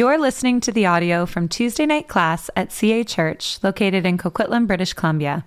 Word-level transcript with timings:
You're 0.00 0.16
listening 0.16 0.60
to 0.60 0.72
the 0.72 0.86
audio 0.86 1.26
from 1.26 1.46
Tuesday 1.46 1.84
night 1.84 2.08
class 2.08 2.48
at 2.56 2.72
CA 2.72 3.04
Church, 3.04 3.62
located 3.62 4.06
in 4.06 4.16
Coquitlam, 4.16 4.66
British 4.66 4.94
Columbia. 4.94 5.44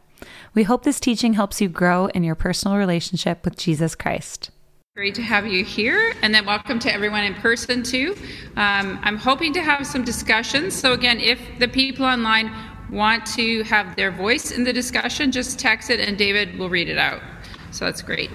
We 0.54 0.62
hope 0.62 0.84
this 0.84 1.00
teaching 1.00 1.34
helps 1.34 1.60
you 1.60 1.68
grow 1.68 2.06
in 2.06 2.24
your 2.24 2.36
personal 2.36 2.78
relationship 2.78 3.44
with 3.44 3.58
Jesus 3.58 3.96
Christ. 3.96 4.52
Great 4.96 5.16
to 5.16 5.24
have 5.24 5.48
you 5.48 5.66
here, 5.66 6.14
and 6.22 6.36
then 6.36 6.46
welcome 6.46 6.78
to 6.78 6.94
everyone 6.94 7.24
in 7.24 7.34
person 7.34 7.82
too. 7.82 8.16
Um, 8.56 9.00
I'm 9.02 9.18
hoping 9.18 9.54
to 9.54 9.62
have 9.64 9.88
some 9.88 10.04
discussions. 10.04 10.76
So, 10.76 10.94
again, 10.94 11.20
if 11.20 11.40
the 11.58 11.68
people 11.68 12.06
online 12.06 12.54
want 12.92 13.26
to 13.38 13.64
have 13.64 13.96
their 13.96 14.12
voice 14.12 14.52
in 14.52 14.64
the 14.64 14.72
discussion, 14.72 15.32
just 15.32 15.58
text 15.58 15.90
it 15.90 16.00
and 16.00 16.16
David 16.16 16.60
will 16.60 16.70
read 16.70 16.90
it 16.90 17.00
out. 17.00 17.24
So, 17.72 17.86
that's 17.86 18.04
great. 18.04 18.30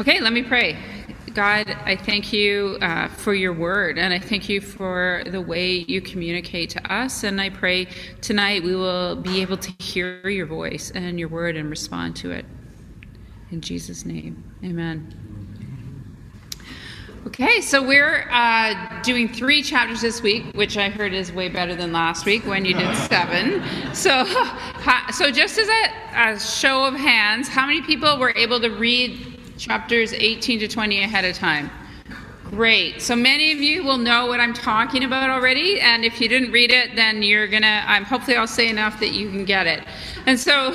Okay, 0.00 0.18
let 0.18 0.32
me 0.32 0.42
pray. 0.42 0.78
God, 1.34 1.76
I 1.84 1.96
thank 1.96 2.32
you 2.32 2.78
uh, 2.80 3.08
for 3.08 3.34
your 3.34 3.52
word, 3.52 3.98
and 3.98 4.14
I 4.14 4.18
thank 4.18 4.48
you 4.48 4.60
for 4.60 5.22
the 5.26 5.40
way 5.40 5.84
you 5.88 6.00
communicate 6.00 6.70
to 6.70 6.92
us. 6.92 7.24
And 7.24 7.40
I 7.40 7.50
pray 7.50 7.88
tonight 8.20 8.62
we 8.62 8.74
will 8.74 9.16
be 9.16 9.42
able 9.42 9.56
to 9.58 9.72
hear 9.82 10.28
your 10.28 10.46
voice 10.46 10.90
and 10.92 11.18
your 11.18 11.28
word 11.28 11.56
and 11.56 11.68
respond 11.68 12.16
to 12.16 12.30
it. 12.30 12.46
In 13.50 13.60
Jesus' 13.60 14.04
name, 14.04 14.42
amen. 14.64 15.28
Okay, 17.26 17.60
so 17.60 17.86
we're 17.86 18.28
uh, 18.30 19.02
doing 19.02 19.28
three 19.28 19.62
chapters 19.62 20.00
this 20.00 20.22
week, 20.22 20.44
which 20.54 20.78
I 20.78 20.88
heard 20.88 21.12
is 21.12 21.32
way 21.32 21.48
better 21.48 21.74
than 21.74 21.92
last 21.92 22.24
week 22.26 22.46
when 22.46 22.64
you 22.64 22.74
did 22.74 22.96
seven. 22.96 23.62
So, 23.94 24.24
so 25.12 25.30
just 25.30 25.58
as 25.58 25.68
a, 25.68 26.32
a 26.32 26.40
show 26.40 26.84
of 26.84 26.94
hands, 26.94 27.48
how 27.48 27.66
many 27.66 27.82
people 27.82 28.18
were 28.18 28.32
able 28.36 28.60
to 28.60 28.70
read 28.70 29.37
chapters 29.58 30.12
18 30.12 30.60
to 30.60 30.68
20 30.68 31.02
ahead 31.02 31.24
of 31.24 31.36
time. 31.36 31.70
Great. 32.44 33.02
So 33.02 33.14
many 33.14 33.52
of 33.52 33.58
you 33.58 33.84
will 33.84 33.98
know 33.98 34.26
what 34.26 34.40
I'm 34.40 34.54
talking 34.54 35.04
about 35.04 35.28
already, 35.28 35.80
and 35.80 36.02
if 36.02 36.18
you 36.18 36.28
didn't 36.28 36.50
read 36.50 36.70
it, 36.70 36.96
then 36.96 37.22
you're 37.22 37.46
gonna. 37.46 37.84
I'm 37.86 38.04
hopefully 38.04 38.38
I'll 38.38 38.46
say 38.46 38.70
enough 38.70 38.98
that 39.00 39.10
you 39.10 39.28
can 39.28 39.44
get 39.44 39.66
it. 39.66 39.84
And 40.24 40.40
so, 40.40 40.74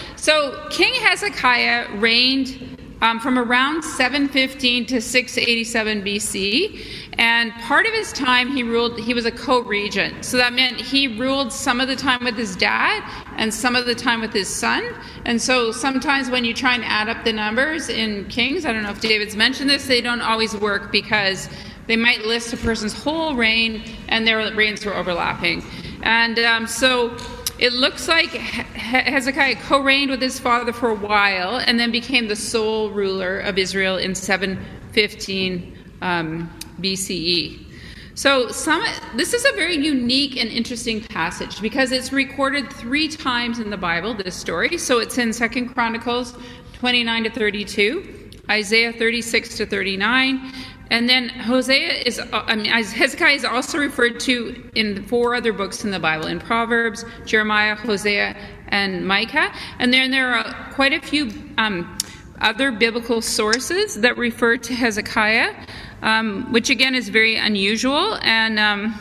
so 0.16 0.66
King 0.70 0.94
Hezekiah 0.94 1.94
reigned 1.96 2.78
um, 3.02 3.20
from 3.20 3.38
around 3.38 3.82
715 3.82 4.86
to 4.86 5.00
687 5.02 6.02
BC. 6.02 6.99
And 7.20 7.52
part 7.60 7.84
of 7.84 7.92
his 7.92 8.14
time 8.14 8.50
he 8.50 8.62
ruled, 8.62 8.98
he 8.98 9.12
was 9.12 9.26
a 9.26 9.30
co 9.30 9.60
regent. 9.60 10.24
So 10.24 10.38
that 10.38 10.54
meant 10.54 10.80
he 10.80 11.18
ruled 11.18 11.52
some 11.52 11.78
of 11.78 11.86
the 11.86 11.94
time 11.94 12.24
with 12.24 12.34
his 12.34 12.56
dad 12.56 13.04
and 13.36 13.52
some 13.52 13.76
of 13.76 13.84
the 13.84 13.94
time 13.94 14.22
with 14.22 14.32
his 14.32 14.48
son. 14.48 14.82
And 15.26 15.40
so 15.40 15.70
sometimes 15.70 16.30
when 16.30 16.46
you 16.46 16.54
try 16.54 16.74
and 16.74 16.82
add 16.82 17.10
up 17.10 17.22
the 17.22 17.32
numbers 17.34 17.90
in 17.90 18.26
Kings, 18.28 18.64
I 18.64 18.72
don't 18.72 18.82
know 18.82 18.90
if 18.90 19.02
David's 19.02 19.36
mentioned 19.36 19.68
this, 19.68 19.86
they 19.86 20.00
don't 20.00 20.22
always 20.22 20.56
work 20.56 20.90
because 20.90 21.50
they 21.88 21.96
might 21.96 22.24
list 22.24 22.54
a 22.54 22.56
person's 22.56 22.94
whole 22.94 23.34
reign 23.34 23.82
and 24.08 24.26
their 24.26 24.54
reigns 24.54 24.86
were 24.86 24.94
overlapping. 24.94 25.62
And 26.02 26.38
um, 26.38 26.66
so 26.66 27.14
it 27.58 27.74
looks 27.74 28.08
like 28.08 28.30
Hezekiah 28.30 29.56
co 29.56 29.82
reigned 29.82 30.10
with 30.10 30.22
his 30.22 30.40
father 30.40 30.72
for 30.72 30.88
a 30.88 30.94
while 30.94 31.58
and 31.58 31.78
then 31.78 31.90
became 31.90 32.28
the 32.28 32.36
sole 32.36 32.90
ruler 32.92 33.40
of 33.40 33.58
Israel 33.58 33.98
in 33.98 34.14
715 34.14 35.76
um, 36.00 36.50
BCE. 36.82 37.66
So 38.14 38.48
some, 38.48 38.84
this 39.16 39.32
is 39.32 39.44
a 39.44 39.52
very 39.52 39.76
unique 39.76 40.36
and 40.36 40.50
interesting 40.50 41.00
passage 41.00 41.60
because 41.62 41.92
it's 41.92 42.12
recorded 42.12 42.70
three 42.72 43.08
times 43.08 43.58
in 43.58 43.70
the 43.70 43.76
Bible, 43.76 44.14
this 44.14 44.34
story. 44.34 44.76
So 44.78 44.98
it's 44.98 45.16
in 45.16 45.32
Second 45.32 45.70
Chronicles 45.70 46.34
29 46.74 47.24
to 47.24 47.30
32, 47.30 48.30
Isaiah 48.50 48.92
36 48.92 49.56
to 49.58 49.66
39, 49.66 50.52
and 50.90 51.08
then 51.08 51.28
Hosea 51.28 52.02
is, 52.04 52.20
I 52.32 52.56
mean, 52.56 52.66
Hezekiah 52.66 53.34
is 53.34 53.44
also 53.44 53.78
referred 53.78 54.18
to 54.20 54.70
in 54.74 55.04
four 55.04 55.36
other 55.36 55.52
books 55.52 55.84
in 55.84 55.92
the 55.92 56.00
Bible 56.00 56.26
in 56.26 56.40
Proverbs, 56.40 57.04
Jeremiah, 57.24 57.76
Hosea, 57.76 58.36
and 58.68 59.06
Micah. 59.06 59.52
And 59.78 59.94
then 59.94 60.10
there 60.10 60.34
are 60.34 60.72
quite 60.72 60.92
a 60.92 61.00
few 61.00 61.30
um, 61.58 61.96
other 62.40 62.72
biblical 62.72 63.22
sources 63.22 64.00
that 64.00 64.18
refer 64.18 64.56
to 64.56 64.74
Hezekiah, 64.74 65.54
um, 66.02 66.50
which 66.52 66.70
again 66.70 66.94
is 66.94 67.08
very 67.08 67.36
unusual. 67.36 68.18
And 68.22 68.58
um, 68.58 68.94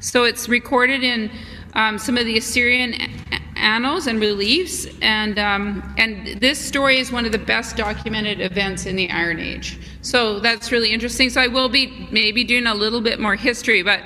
so 0.00 0.24
it's 0.24 0.48
recorded 0.48 1.02
in 1.02 1.30
um, 1.74 1.98
some 1.98 2.16
of 2.16 2.24
the 2.24 2.38
Assyrian 2.38 2.94
annals 3.56 4.06
and 4.06 4.20
reliefs, 4.20 4.86
and 5.00 5.38
um, 5.38 5.94
and 5.96 6.40
this 6.40 6.58
story 6.58 6.98
is 6.98 7.10
one 7.10 7.24
of 7.24 7.32
the 7.32 7.38
best 7.38 7.76
documented 7.76 8.40
events 8.40 8.86
in 8.86 8.96
the 8.96 9.10
Iron 9.10 9.40
Age. 9.40 9.78
So 10.02 10.38
that's 10.40 10.70
really 10.70 10.92
interesting. 10.92 11.30
So 11.30 11.40
I 11.40 11.46
will 11.46 11.68
be 11.68 12.06
maybe 12.10 12.44
doing 12.44 12.66
a 12.66 12.74
little 12.74 13.00
bit 13.00 13.18
more 13.18 13.36
history, 13.36 13.82
but 13.82 14.00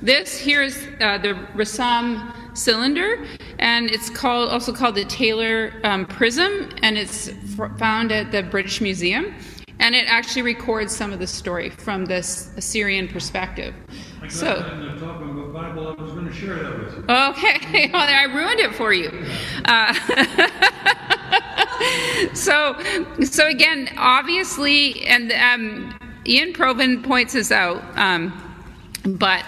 this 0.00 0.38
here 0.38 0.62
is 0.62 0.86
uh, 1.00 1.18
the 1.18 1.34
Rassam 1.54 2.34
cylinder, 2.56 3.26
and 3.58 3.90
it's 3.90 4.08
called 4.10 4.48
also 4.50 4.72
called 4.72 4.94
the 4.94 5.04
Taylor 5.04 5.72
um, 5.84 6.06
Prism, 6.06 6.70
and 6.82 6.96
it's 6.96 7.30
found 7.78 8.12
at 8.12 8.32
the 8.32 8.42
British 8.42 8.80
Museum, 8.80 9.34
and 9.80 9.94
it 9.94 10.04
actually 10.06 10.42
records 10.42 10.94
some 10.94 11.12
of 11.12 11.18
the 11.18 11.26
story 11.26 11.70
from 11.70 12.04
this 12.04 12.50
Assyrian 12.56 13.08
perspective. 13.08 13.74
So, 14.28 14.62
Bible, 15.52 15.96
I 15.98 16.02
was 16.02 16.12
going 16.12 16.26
to 16.26 16.32
share 16.32 16.54
that 16.56 16.78
with 16.78 16.94
you. 16.96 17.04
Okay, 17.08 17.90
well, 17.92 18.06
I 18.06 18.24
ruined 18.24 18.60
it 18.60 18.74
for 18.74 18.92
you. 18.92 19.10
Uh, 19.64 19.94
so, 22.34 22.78
so 23.24 23.48
again, 23.48 23.88
obviously, 23.96 25.04
and 25.06 25.32
um, 25.32 25.98
Iain 26.28 26.52
Provan 26.52 27.02
points 27.02 27.32
this 27.32 27.50
out, 27.50 27.82
um, 27.98 28.32
but 29.04 29.44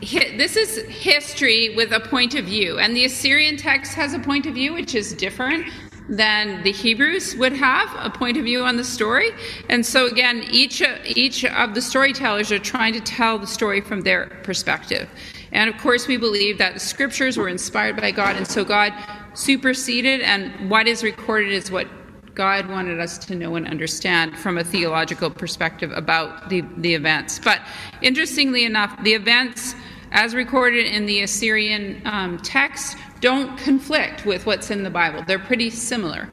this 0.00 0.56
is 0.56 0.78
history 0.84 1.74
with 1.74 1.92
a 1.92 2.00
point 2.00 2.34
of 2.34 2.44
view, 2.44 2.78
and 2.78 2.96
the 2.96 3.04
Assyrian 3.04 3.56
text 3.56 3.94
has 3.94 4.14
a 4.14 4.20
point 4.20 4.46
of 4.46 4.54
view 4.54 4.72
which 4.72 4.94
is 4.94 5.12
different 5.12 5.66
than 6.08 6.62
the 6.62 6.72
Hebrews 6.72 7.36
would 7.36 7.52
have 7.52 7.88
a 7.98 8.10
point 8.10 8.36
of 8.36 8.44
view 8.44 8.64
on 8.64 8.76
the 8.76 8.84
story. 8.84 9.30
And 9.68 9.84
so 9.86 10.06
again, 10.06 10.44
each 10.50 10.82
each 11.04 11.44
of 11.44 11.74
the 11.74 11.80
storytellers 11.80 12.50
are 12.50 12.58
trying 12.58 12.92
to 12.94 13.00
tell 13.00 13.38
the 13.38 13.46
story 13.46 13.80
from 13.80 14.00
their 14.02 14.26
perspective. 14.42 15.08
And 15.52 15.68
of 15.68 15.80
course, 15.80 16.08
we 16.08 16.16
believe 16.16 16.58
that 16.58 16.74
the 16.74 16.80
scriptures 16.80 17.36
were 17.36 17.48
inspired 17.48 17.96
by 17.96 18.10
God, 18.10 18.36
and 18.36 18.46
so 18.46 18.64
God 18.64 18.92
superseded, 19.34 20.22
and 20.22 20.70
what 20.70 20.86
is 20.86 21.02
recorded 21.02 21.52
is 21.52 21.70
what 21.70 21.86
God 22.34 22.68
wanted 22.68 22.98
us 22.98 23.18
to 23.18 23.34
know 23.34 23.56
and 23.56 23.68
understand 23.68 24.38
from 24.38 24.56
a 24.56 24.64
theological 24.64 25.30
perspective 25.30 25.92
about 25.92 26.48
the, 26.48 26.62
the 26.78 26.94
events. 26.94 27.38
But 27.38 27.60
interestingly 28.00 28.64
enough, 28.64 29.02
the 29.02 29.12
events, 29.12 29.74
as 30.12 30.34
recorded 30.34 30.86
in 30.86 31.04
the 31.04 31.22
Assyrian 31.22 32.00
um, 32.06 32.38
text, 32.38 32.96
don't 33.22 33.56
conflict 33.56 34.26
with 34.26 34.44
what's 34.44 34.70
in 34.70 34.82
the 34.82 34.90
Bible. 34.90 35.24
They're 35.26 35.38
pretty 35.38 35.70
similar. 35.70 36.30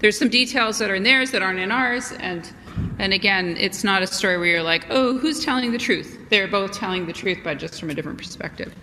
There's 0.00 0.18
some 0.18 0.28
details 0.28 0.78
that 0.78 0.90
are 0.90 0.96
in 0.96 1.04
theirs 1.04 1.30
that 1.30 1.42
aren't 1.42 1.60
in 1.60 1.70
ours, 1.70 2.12
and 2.18 2.52
and 2.98 3.12
again, 3.12 3.56
it's 3.58 3.84
not 3.84 4.02
a 4.02 4.06
story 4.06 4.38
where 4.38 4.46
you're 4.46 4.62
like, 4.62 4.86
oh, 4.90 5.16
who's 5.18 5.44
telling 5.44 5.70
the 5.70 5.78
truth? 5.78 6.18
They're 6.30 6.48
both 6.48 6.72
telling 6.72 7.06
the 7.06 7.12
truth, 7.12 7.38
but 7.44 7.58
just 7.58 7.78
from 7.78 7.90
a 7.90 7.94
different 7.94 8.18
perspective. 8.18 8.74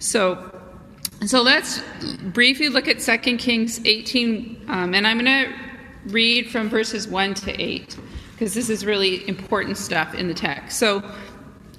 So 0.00 0.52
so 1.24 1.42
let's 1.42 1.82
briefly 2.22 2.68
look 2.68 2.88
at 2.88 3.00
2 3.00 3.36
Kings 3.38 3.80
18, 3.84 4.66
um, 4.68 4.94
and 4.94 5.06
I'm 5.06 5.18
going 5.18 5.46
to 5.46 5.54
read 6.08 6.50
from 6.50 6.68
verses 6.68 7.08
1 7.08 7.34
to 7.34 7.60
8, 7.60 7.96
because 8.32 8.52
this 8.52 8.68
is 8.68 8.84
really 8.84 9.26
important 9.26 9.78
stuff 9.78 10.14
in 10.14 10.28
the 10.28 10.34
text. 10.34 10.78
So, 10.78 11.02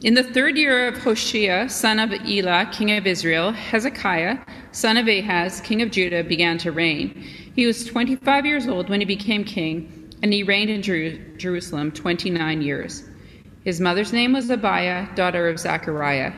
in 0.03 0.13
the 0.13 0.24
third 0.24 0.58
year 0.58 0.88
of 0.88 0.97
Hoshea, 0.97 1.68
son 1.68 2.00
of 2.00 2.12
Elah, 2.12 2.69
king 2.72 2.91
of 2.91 3.08
Israel, 3.08 3.52
Hezekiah, 3.52 4.38
son 4.72 4.97
of 4.97 5.08
Ahaz, 5.08 5.62
king 5.62 5.81
of 5.81 5.91
Judah, 5.91 6.24
began 6.24 6.58
to 6.59 6.72
reign. 6.72 7.28
He 7.56 7.66
was 7.66 7.85
25 7.85 8.46
years 8.46 8.68
old 8.68 8.90
when 8.90 9.00
he 9.00 9.06
became 9.06 9.44
king, 9.44 10.12
and 10.22 10.31
he 10.31 10.44
reigned 10.44 10.69
in 10.69 10.81
Jer- 10.81 11.18
Jerusalem 11.38 11.91
29 11.91 12.62
years. 12.62 13.03
His 13.63 13.81
mother's 13.81 14.13
name 14.13 14.34
was 14.34 14.50
Abijah, 14.50 15.09
daughter 15.16 15.50
of 15.50 15.59
Zechariah. 15.59 16.34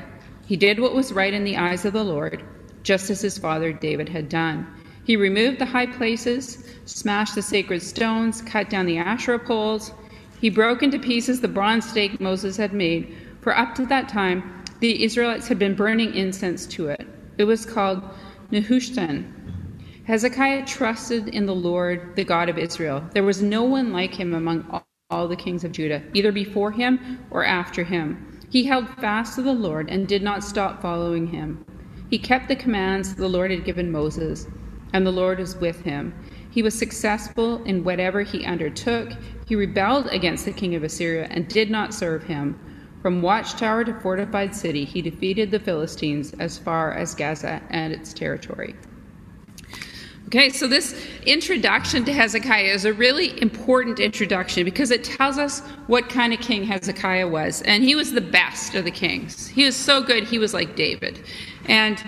He 0.46 0.56
did 0.56 0.80
what 0.80 0.96
was 0.96 1.12
right 1.12 1.34
in 1.34 1.44
the 1.44 1.58
eyes 1.58 1.86
of 1.86 1.94
the 1.94 2.04
Lord 2.04 2.44
just 2.84 3.10
as 3.10 3.22
his 3.22 3.38
father 3.38 3.72
David 3.74 4.10
had 4.10 4.30
done. 4.30 4.66
He 5.04 5.16
removed 5.16 5.60
the 5.60 5.66
high 5.66 5.86
places, 5.86 6.64
smashed 6.86 7.36
the 7.36 7.42
sacred 7.42 7.82
stones, 7.82 8.42
cut 8.42 8.70
down 8.70 8.86
the 8.86 8.98
Asherah 8.98 9.40
poles. 9.40 9.92
He 10.40 10.50
broke 10.50 10.84
into 10.84 11.00
pieces 11.00 11.42
the 11.42 11.48
bronze 11.48 11.90
stake 11.90 12.20
Moses 12.20 12.58
had 12.58 12.74
made, 12.74 13.16
for 13.42 13.58
up 13.58 13.76
to 13.76 13.86
that 13.88 14.10
time 14.10 14.64
the 14.80 15.04
Israelites 15.04 15.48
had 15.48 15.60
been 15.60 15.76
burning 15.76 16.14
incense 16.16 16.66
to 16.68 16.88
it. 16.88 17.06
It 17.38 17.44
was 17.44 17.66
called 17.66 18.02
Nehushtan. 18.52 19.34
Hezekiah 20.06 20.66
trusted 20.66 21.28
in 21.28 21.46
the 21.46 21.54
Lord, 21.54 22.16
the 22.16 22.24
God 22.24 22.50
of 22.50 22.58
Israel. 22.58 23.04
There 23.14 23.24
was 23.24 23.42
no 23.42 23.64
one 23.64 23.94
like 23.94 24.14
him 24.14 24.34
among 24.34 24.82
all, 25.12 25.28
the 25.28 25.36
kings 25.36 25.64
of 25.64 25.72
Judah, 25.72 26.02
either 26.14 26.32
before 26.32 26.72
him 26.72 27.20
or 27.32 27.44
after 27.44 27.84
him. 27.84 28.40
He 28.50 28.64
held 28.64 28.90
fast 28.90 29.36
to 29.36 29.42
the 29.42 29.54
Lord 29.54 29.90
and 29.90 30.08
did 30.08 30.24
not 30.24 30.44
stop 30.44 30.82
following 30.82 31.28
him. 31.28 31.64
He 32.10 32.18
kept 32.18 32.48
the 32.48 32.56
commands 32.56 33.14
the 33.14 33.28
Lord 33.28 33.52
had 33.52 33.66
given 33.66 33.92
Moses, 33.92 34.48
and 34.94 35.06
the 35.06 35.12
Lord 35.12 35.40
was 35.40 35.56
with 35.58 35.82
him. 35.82 36.14
He 36.50 36.64
was 36.64 36.78
successful 36.78 37.64
in 37.66 37.84
whatever 37.84 38.22
he 38.22 38.46
undertook. 38.46 39.10
He 39.48 39.56
rebelled 39.56 40.08
against 40.08 40.46
the 40.46 40.52
king 40.52 40.74
of 40.74 40.84
Assyria 40.84 41.28
and 41.30 41.48
did 41.48 41.70
not 41.70 41.94
serve 41.94 42.24
him. 42.24 42.60
From 43.02 43.22
watchtower 43.22 43.86
to 43.86 43.94
fortified 44.02 44.54
city, 44.54 44.84
he 44.84 45.02
defeated 45.02 45.52
the 45.52 45.60
Philistines 45.60 46.34
as 46.40 46.58
far 46.58 46.94
as 46.94 47.16
Gaza 47.16 47.62
and 47.70 47.94
its 47.94 48.14
territory. 48.14 48.76
Okay, 50.28 50.50
so 50.50 50.68
this 50.68 51.08
introduction 51.26 52.06
to 52.06 52.14
Hezekiah 52.14 52.66
is 52.66 52.86
a 52.86 52.94
really 52.94 53.42
important 53.42 54.00
introduction 54.00 54.64
because 54.64 54.92
it 54.92 55.04
tells 55.04 55.40
us 55.40 55.62
what 55.88 56.08
kind 56.08 56.34
of 56.34 56.40
king 56.40 56.64
Hezekiah 56.64 57.28
was. 57.28 57.64
And 57.64 57.84
he 57.84 57.96
was 57.96 58.12
the 58.12 58.22
best 58.22 58.76
of 58.76 58.86
the 58.86 58.92
kings. 58.92 59.48
He 59.48 59.66
was 59.66 59.76
so 59.76 60.04
good, 60.04 60.26
he 60.26 60.38
was 60.38 60.54
like 60.54 60.76
David. 60.76 61.24
And 61.66 62.04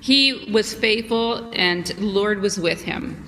he 0.00 0.50
was 0.52 0.74
faithful, 0.74 1.50
and 1.54 1.86
the 1.86 2.04
Lord 2.04 2.40
was 2.42 2.60
with 2.60 2.82
him. 2.82 3.24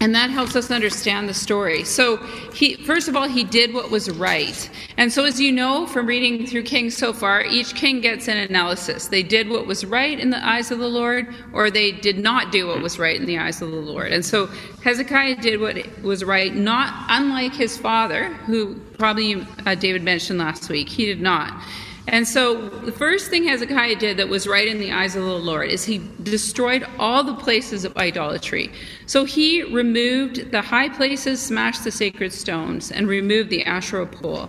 And 0.00 0.14
that 0.14 0.30
helps 0.30 0.54
us 0.54 0.70
understand 0.70 1.28
the 1.28 1.34
story. 1.34 1.82
So, 1.82 2.18
he, 2.54 2.76
first 2.76 3.08
of 3.08 3.16
all, 3.16 3.26
he 3.26 3.42
did 3.42 3.74
what 3.74 3.90
was 3.90 4.08
right. 4.08 4.70
And 4.96 5.12
so, 5.12 5.24
as 5.24 5.40
you 5.40 5.50
know 5.50 5.88
from 5.88 6.06
reading 6.06 6.46
through 6.46 6.62
Kings 6.62 6.96
so 6.96 7.12
far, 7.12 7.42
each 7.42 7.74
king 7.74 8.00
gets 8.00 8.28
an 8.28 8.36
analysis. 8.36 9.08
They 9.08 9.24
did 9.24 9.48
what 9.48 9.66
was 9.66 9.84
right 9.84 10.18
in 10.18 10.30
the 10.30 10.46
eyes 10.46 10.70
of 10.70 10.78
the 10.78 10.88
Lord, 10.88 11.34
or 11.52 11.68
they 11.68 11.90
did 11.90 12.16
not 12.16 12.52
do 12.52 12.68
what 12.68 12.80
was 12.80 12.98
right 12.98 13.18
in 13.18 13.26
the 13.26 13.38
eyes 13.38 13.60
of 13.60 13.72
the 13.72 13.76
Lord. 13.76 14.12
And 14.12 14.24
so, 14.24 14.46
Hezekiah 14.84 15.36
did 15.36 15.60
what 15.60 15.76
was 16.02 16.22
right, 16.24 16.54
not 16.54 17.06
unlike 17.08 17.54
his 17.54 17.76
father, 17.76 18.28
who 18.46 18.76
probably 18.98 19.44
uh, 19.66 19.74
David 19.74 20.04
mentioned 20.04 20.38
last 20.38 20.68
week. 20.68 20.88
He 20.88 21.06
did 21.06 21.20
not. 21.20 21.60
And 22.08 22.26
so 22.26 22.68
the 22.68 22.92
first 22.92 23.28
thing 23.28 23.44
Hezekiah 23.44 23.96
did 23.96 24.16
that 24.16 24.28
was 24.28 24.46
right 24.46 24.66
in 24.66 24.78
the 24.78 24.90
eyes 24.90 25.14
of 25.14 25.24
the 25.24 25.38
Lord 25.38 25.70
is 25.70 25.84
he 25.84 26.00
destroyed 26.22 26.86
all 26.98 27.22
the 27.22 27.34
places 27.34 27.84
of 27.84 27.94
idolatry. 27.98 28.72
So 29.06 29.24
he 29.24 29.62
removed 29.62 30.50
the 30.50 30.62
high 30.62 30.88
places, 30.88 31.40
smashed 31.40 31.84
the 31.84 31.90
sacred 31.90 32.32
stones, 32.32 32.90
and 32.90 33.06
removed 33.06 33.50
the 33.50 33.62
Asherah 33.64 34.06
pole. 34.06 34.48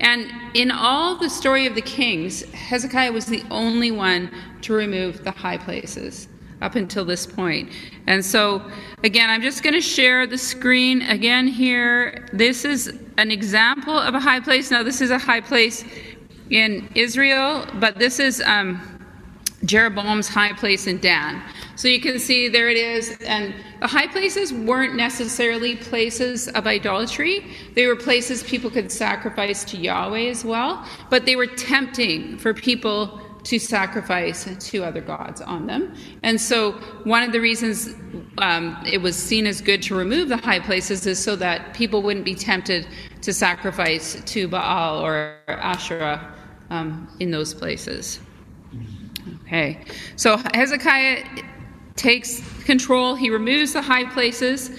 And 0.00 0.30
in 0.54 0.70
all 0.70 1.16
the 1.16 1.30
story 1.30 1.66
of 1.66 1.74
the 1.74 1.82
kings, 1.82 2.42
Hezekiah 2.52 3.12
was 3.12 3.24
the 3.24 3.42
only 3.50 3.90
one 3.90 4.30
to 4.60 4.74
remove 4.74 5.24
the 5.24 5.30
high 5.30 5.58
places 5.58 6.28
up 6.60 6.74
until 6.74 7.04
this 7.04 7.26
point. 7.26 7.70
And 8.06 8.24
so, 8.24 8.62
again, 9.02 9.30
I'm 9.30 9.42
just 9.42 9.62
going 9.62 9.74
to 9.74 9.80
share 9.80 10.26
the 10.26 10.38
screen 10.38 11.02
again 11.02 11.46
here. 11.46 12.28
This 12.32 12.64
is 12.64 12.98
an 13.16 13.30
example 13.30 13.96
of 13.98 14.14
a 14.14 14.20
high 14.20 14.40
place. 14.40 14.70
Now, 14.70 14.82
this 14.82 15.00
is 15.00 15.10
a 15.10 15.18
high 15.18 15.40
place 15.40 15.84
in 16.52 16.88
Israel, 16.94 17.66
but 17.80 17.98
this 17.98 18.20
is 18.20 18.42
um, 18.42 18.80
Jeroboam's 19.64 20.28
high 20.28 20.52
place 20.52 20.86
in 20.86 20.98
Dan. 20.98 21.42
So 21.76 21.88
you 21.88 22.00
can 22.00 22.18
see 22.18 22.48
there 22.48 22.68
it 22.68 22.76
is. 22.76 23.16
And 23.22 23.54
the 23.80 23.86
high 23.86 24.06
places 24.06 24.52
weren't 24.52 24.94
necessarily 24.94 25.76
places 25.76 26.48
of 26.48 26.66
idolatry, 26.66 27.46
they 27.74 27.86
were 27.86 27.96
places 27.96 28.42
people 28.42 28.70
could 28.70 28.92
sacrifice 28.92 29.64
to 29.64 29.76
Yahweh 29.78 30.28
as 30.28 30.44
well, 30.44 30.86
but 31.10 31.24
they 31.24 31.36
were 31.36 31.46
tempting 31.46 32.36
for 32.38 32.52
people 32.52 33.20
to 33.44 33.58
sacrifice 33.58 34.48
to 34.70 34.84
other 34.84 35.00
gods 35.00 35.40
on 35.40 35.66
them. 35.66 35.92
And 36.22 36.40
so, 36.40 36.72
one 37.02 37.24
of 37.24 37.32
the 37.32 37.40
reasons 37.40 37.88
um, 38.38 38.80
it 38.86 38.98
was 38.98 39.16
seen 39.16 39.48
as 39.48 39.60
good 39.60 39.82
to 39.82 39.96
remove 39.96 40.28
the 40.28 40.36
high 40.36 40.60
places 40.60 41.06
is 41.06 41.18
so 41.18 41.34
that 41.36 41.74
people 41.74 42.02
wouldn't 42.02 42.24
be 42.24 42.36
tempted 42.36 42.86
to 43.22 43.32
sacrifice 43.32 44.22
to 44.26 44.46
Baal 44.46 45.04
or 45.04 45.38
Asherah 45.48 46.32
um, 46.72 47.06
in 47.20 47.30
those 47.30 47.54
places. 47.54 48.18
Okay, 49.44 49.78
so 50.16 50.38
Hezekiah 50.54 51.24
takes 51.94 52.40
control, 52.64 53.14
he 53.14 53.30
removes 53.30 53.74
the 53.74 53.82
high 53.82 54.10
places. 54.10 54.70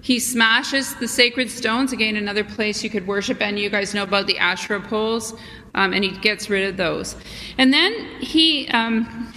He 0.00 0.18
smashes 0.18 0.96
the 0.96 1.06
sacred 1.06 1.48
stones. 1.48 1.92
Again, 1.92 2.16
another 2.16 2.42
place 2.42 2.82
you 2.82 2.90
could 2.90 3.06
worship, 3.06 3.40
and 3.40 3.56
you 3.56 3.70
guys 3.70 3.94
know 3.94 4.02
about 4.02 4.26
the 4.26 4.36
Asherah 4.36 4.80
poles, 4.80 5.32
um, 5.74 5.92
and 5.92 6.02
he 6.02 6.10
gets 6.18 6.50
rid 6.50 6.68
of 6.68 6.76
those. 6.76 7.14
And 7.56 7.72
then 7.72 7.92
he, 8.18 8.66
um, 8.68 9.32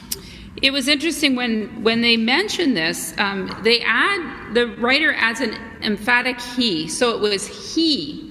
it 0.64 0.72
was 0.72 0.88
interesting 0.88 1.36
when 1.36 1.84
when 1.84 2.02
they 2.02 2.18
mention 2.18 2.74
this, 2.74 3.14
um, 3.20 3.56
they 3.64 3.82
add 3.82 4.56
the 4.56 4.68
writer 4.78 5.14
adds 5.14 5.40
an 5.42 5.54
emphatic 5.84 6.42
he, 6.42 6.88
so 6.88 7.14
it 7.16 7.20
was 7.22 7.46
he 7.46 8.25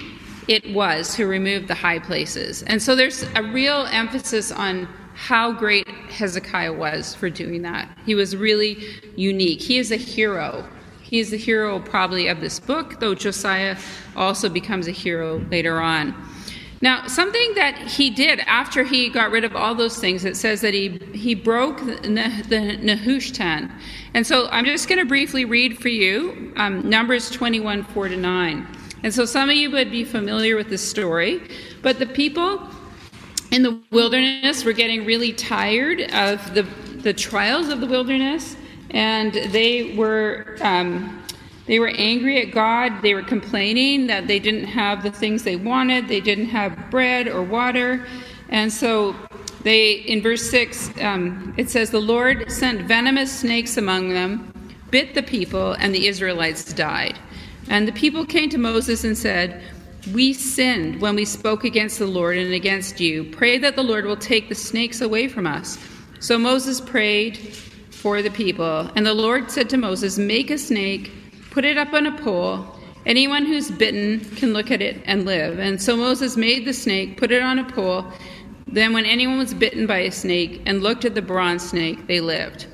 it 0.48 0.74
was 0.74 1.14
who 1.14 1.26
removed 1.26 1.68
the 1.68 1.74
high 1.74 1.98
places. 1.98 2.62
And 2.64 2.82
so 2.82 2.94
there's 2.94 3.22
a 3.34 3.42
real 3.42 3.86
emphasis 3.90 4.52
on 4.52 4.88
how 5.14 5.52
great 5.52 5.88
Hezekiah 5.88 6.72
was 6.72 7.14
for 7.14 7.30
doing 7.30 7.62
that. 7.62 7.88
He 8.04 8.14
was 8.14 8.36
really 8.36 8.84
unique. 9.16 9.62
He 9.62 9.78
is 9.78 9.92
a 9.92 9.96
hero. 9.96 10.68
He 11.02 11.20
is 11.20 11.30
the 11.30 11.36
hero 11.36 11.78
probably 11.78 12.28
of 12.28 12.40
this 12.40 12.58
book, 12.58 12.98
though 12.98 13.14
Josiah 13.14 13.76
also 14.16 14.48
becomes 14.48 14.88
a 14.88 14.90
hero 14.90 15.38
later 15.50 15.80
on. 15.80 16.14
Now, 16.80 17.06
something 17.06 17.54
that 17.54 17.78
he 17.78 18.10
did 18.10 18.40
after 18.40 18.84
he 18.84 19.08
got 19.08 19.30
rid 19.30 19.44
of 19.44 19.56
all 19.56 19.74
those 19.74 19.98
things, 19.98 20.24
it 20.24 20.36
says 20.36 20.60
that 20.60 20.74
he, 20.74 20.98
he 21.14 21.34
broke 21.34 21.78
the, 21.78 21.94
the 22.48 22.76
Nehushtan. 22.82 23.70
And 24.12 24.26
so 24.26 24.48
I'm 24.48 24.66
just 24.66 24.88
going 24.88 24.98
to 24.98 25.06
briefly 25.06 25.44
read 25.44 25.78
for 25.78 25.88
you 25.88 26.52
um, 26.56 26.86
Numbers 26.88 27.30
21 27.30 27.84
4 27.84 28.08
to 28.08 28.16
9. 28.16 28.66
And 29.04 29.12
so 29.12 29.26
some 29.26 29.50
of 29.50 29.56
you 29.56 29.70
would 29.70 29.90
be 29.90 30.02
familiar 30.02 30.56
with 30.56 30.70
this 30.70 30.80
story, 30.80 31.42
but 31.82 31.98
the 31.98 32.06
people 32.06 32.66
in 33.50 33.62
the 33.62 33.78
wilderness 33.90 34.64
were 34.64 34.72
getting 34.72 35.04
really 35.04 35.34
tired 35.34 36.00
of 36.12 36.54
the, 36.54 36.62
the 37.02 37.12
trials 37.12 37.68
of 37.68 37.80
the 37.80 37.86
wilderness, 37.86 38.56
and 38.90 39.34
they 39.52 39.94
were. 39.94 40.56
Um, 40.62 41.20
they 41.66 41.78
were 41.78 41.92
angry 41.96 42.42
at 42.42 42.52
God. 42.52 43.00
They 43.00 43.14
were 43.14 43.22
complaining 43.22 44.06
that 44.08 44.26
they 44.26 44.38
didn't 44.38 44.66
have 44.66 45.02
the 45.02 45.10
things 45.10 45.44
they 45.44 45.56
wanted. 45.56 46.08
They 46.08 46.20
didn't 46.20 46.48
have 46.48 46.90
bread 46.90 47.26
or 47.26 47.42
water. 47.42 48.06
And 48.50 48.70
so 48.70 49.16
they, 49.62 49.92
in 49.92 50.20
verse 50.20 50.42
6, 50.50 50.90
um, 51.00 51.54
it 51.56 51.70
says, 51.70 51.90
The 51.90 52.02
Lord 52.02 52.52
sent 52.52 52.82
venomous 52.82 53.32
snakes 53.40 53.78
among 53.78 54.10
them, 54.10 54.52
bit 54.90 55.14
the 55.14 55.22
people, 55.22 55.72
and 55.72 55.94
the 55.94 56.06
Israelites 56.06 56.70
died. 56.74 57.18
And 57.68 57.88
the 57.88 57.92
people 57.92 58.26
came 58.26 58.50
to 58.50 58.58
Moses 58.58 59.04
and 59.04 59.16
said, 59.16 59.62
We 60.12 60.32
sinned 60.32 61.00
when 61.00 61.14
we 61.16 61.24
spoke 61.24 61.64
against 61.64 61.98
the 61.98 62.06
Lord 62.06 62.36
and 62.36 62.52
against 62.52 63.00
you. 63.00 63.24
Pray 63.24 63.58
that 63.58 63.76
the 63.76 63.82
Lord 63.82 64.04
will 64.04 64.16
take 64.16 64.48
the 64.48 64.54
snakes 64.54 65.00
away 65.00 65.28
from 65.28 65.46
us. 65.46 65.78
So 66.20 66.38
Moses 66.38 66.80
prayed 66.80 67.36
for 67.90 68.20
the 68.22 68.30
people. 68.30 68.90
And 68.96 69.06
the 69.06 69.14
Lord 69.14 69.50
said 69.50 69.70
to 69.70 69.76
Moses, 69.76 70.18
Make 70.18 70.50
a 70.50 70.58
snake, 70.58 71.10
put 71.50 71.64
it 71.64 71.78
up 71.78 71.92
on 71.92 72.06
a 72.06 72.16
pole. 72.18 72.66
Anyone 73.06 73.44
who's 73.44 73.70
bitten 73.70 74.20
can 74.36 74.52
look 74.52 74.70
at 74.70 74.80
it 74.80 75.02
and 75.04 75.24
live. 75.24 75.58
And 75.58 75.80
so 75.80 75.96
Moses 75.96 76.36
made 76.36 76.64
the 76.64 76.72
snake, 76.72 77.16
put 77.16 77.30
it 77.30 77.42
on 77.42 77.58
a 77.58 77.64
pole. 77.64 78.04
Then, 78.66 78.92
when 78.92 79.04
anyone 79.04 79.38
was 79.38 79.54
bitten 79.54 79.86
by 79.86 79.98
a 79.98 80.10
snake 80.10 80.62
and 80.66 80.82
looked 80.82 81.04
at 81.04 81.14
the 81.14 81.22
bronze 81.22 81.68
snake, 81.68 82.06
they 82.06 82.20
lived. 82.20 82.66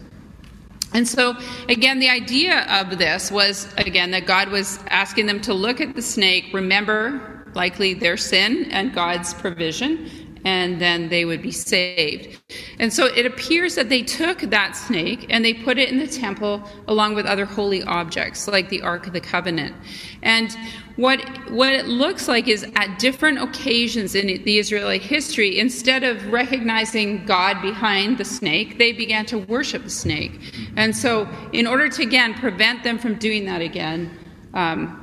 And 0.92 1.06
so, 1.06 1.36
again, 1.68 2.00
the 2.00 2.08
idea 2.08 2.66
of 2.68 2.98
this 2.98 3.30
was, 3.30 3.72
again, 3.76 4.10
that 4.10 4.26
God 4.26 4.48
was 4.48 4.78
asking 4.88 5.26
them 5.26 5.40
to 5.42 5.54
look 5.54 5.80
at 5.80 5.94
the 5.94 6.02
snake, 6.02 6.46
remember 6.52 7.44
likely 7.54 7.94
their 7.94 8.16
sin 8.16 8.68
and 8.70 8.92
God's 8.92 9.34
provision, 9.34 10.19
and 10.44 10.80
then 10.80 11.08
they 11.08 11.24
would 11.24 11.42
be 11.42 11.50
saved. 11.50 12.40
And 12.78 12.92
so 12.92 13.06
it 13.06 13.26
appears 13.26 13.74
that 13.74 13.88
they 13.88 14.02
took 14.02 14.40
that 14.40 14.76
snake 14.76 15.26
and 15.28 15.44
they 15.44 15.52
put 15.52 15.78
it 15.78 15.90
in 15.90 15.98
the 15.98 16.06
temple 16.06 16.62
along 16.88 17.14
with 17.14 17.26
other 17.26 17.44
holy 17.44 17.82
objects, 17.82 18.48
like 18.48 18.68
the 18.68 18.80
Ark 18.82 19.06
of 19.06 19.12
the 19.12 19.20
Covenant. 19.20 19.74
And 20.22 20.56
what, 20.96 21.20
what 21.50 21.72
it 21.72 21.86
looks 21.86 22.28
like 22.28 22.48
is 22.48 22.64
at 22.76 22.98
different 22.98 23.38
occasions 23.38 24.14
in 24.14 24.42
the 24.44 24.58
Israelite 24.58 25.02
history, 25.02 25.58
instead 25.58 26.04
of 26.04 26.30
recognizing 26.32 27.24
God 27.24 27.60
behind 27.62 28.18
the 28.18 28.24
snake, 28.24 28.78
they 28.78 28.92
began 28.92 29.24
to 29.26 29.38
worship 29.38 29.84
the 29.84 29.90
snake. 29.90 30.32
And 30.76 30.94
so, 30.94 31.28
in 31.52 31.66
order 31.66 31.88
to 31.88 32.02
again 32.02 32.34
prevent 32.34 32.82
them 32.82 32.98
from 32.98 33.14
doing 33.14 33.46
that 33.46 33.62
again, 33.62 34.10
um, 34.52 34.99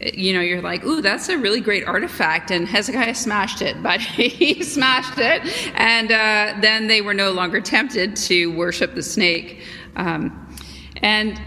you 0.00 0.34
know, 0.34 0.40
you're 0.40 0.60
like, 0.60 0.84
ooh, 0.84 1.00
that's 1.00 1.28
a 1.28 1.38
really 1.38 1.60
great 1.60 1.84
artifact. 1.86 2.50
And 2.50 2.68
Hezekiah 2.68 3.14
smashed 3.14 3.62
it, 3.62 3.82
but 3.82 4.00
he 4.00 4.62
smashed 4.62 5.18
it. 5.18 5.72
And 5.74 6.12
uh, 6.12 6.60
then 6.60 6.86
they 6.86 7.00
were 7.00 7.14
no 7.14 7.32
longer 7.32 7.60
tempted 7.60 8.16
to 8.16 8.52
worship 8.56 8.94
the 8.94 9.02
snake. 9.02 9.62
Um, 9.96 10.42
and 11.02 11.40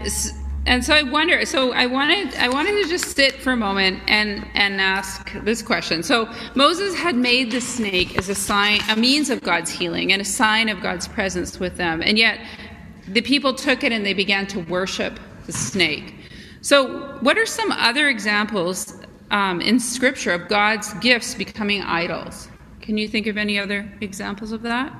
and 0.66 0.84
so 0.84 0.94
I 0.94 1.02
wonder. 1.02 1.44
So 1.46 1.72
I 1.72 1.86
wanted 1.86 2.34
I 2.34 2.48
wanted 2.48 2.82
to 2.82 2.88
just 2.88 3.16
sit 3.16 3.36
for 3.36 3.52
a 3.52 3.56
moment 3.56 4.02
and 4.06 4.46
and 4.54 4.80
ask 4.80 5.32
this 5.42 5.62
question. 5.62 6.02
So 6.02 6.28
Moses 6.54 6.94
had 6.94 7.16
made 7.16 7.50
the 7.50 7.60
snake 7.60 8.18
as 8.18 8.28
a 8.28 8.34
sign, 8.34 8.80
a 8.90 8.96
means 8.96 9.30
of 9.30 9.42
God's 9.42 9.70
healing, 9.70 10.12
and 10.12 10.20
a 10.20 10.24
sign 10.24 10.68
of 10.68 10.80
God's 10.82 11.08
presence 11.08 11.58
with 11.58 11.76
them. 11.76 12.02
And 12.02 12.18
yet, 12.18 12.40
the 13.08 13.22
people 13.22 13.54
took 13.54 13.84
it 13.84 13.92
and 13.92 14.04
they 14.04 14.14
began 14.14 14.46
to 14.48 14.60
worship 14.60 15.18
the 15.46 15.52
snake. 15.52 16.19
So, 16.62 17.16
what 17.20 17.38
are 17.38 17.46
some 17.46 17.72
other 17.72 18.08
examples 18.08 19.00
um, 19.30 19.60
in 19.62 19.80
Scripture 19.80 20.32
of 20.32 20.48
God's 20.48 20.92
gifts 20.94 21.34
becoming 21.34 21.82
idols? 21.82 22.48
Can 22.82 22.98
you 22.98 23.08
think 23.08 23.26
of 23.26 23.38
any 23.38 23.58
other 23.58 23.90
examples 24.00 24.52
of 24.52 24.62
that? 24.62 24.94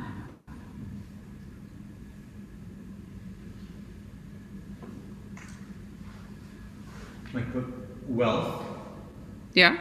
Like 7.35 7.45
wealth. 8.09 8.64
Yeah. 9.52 9.76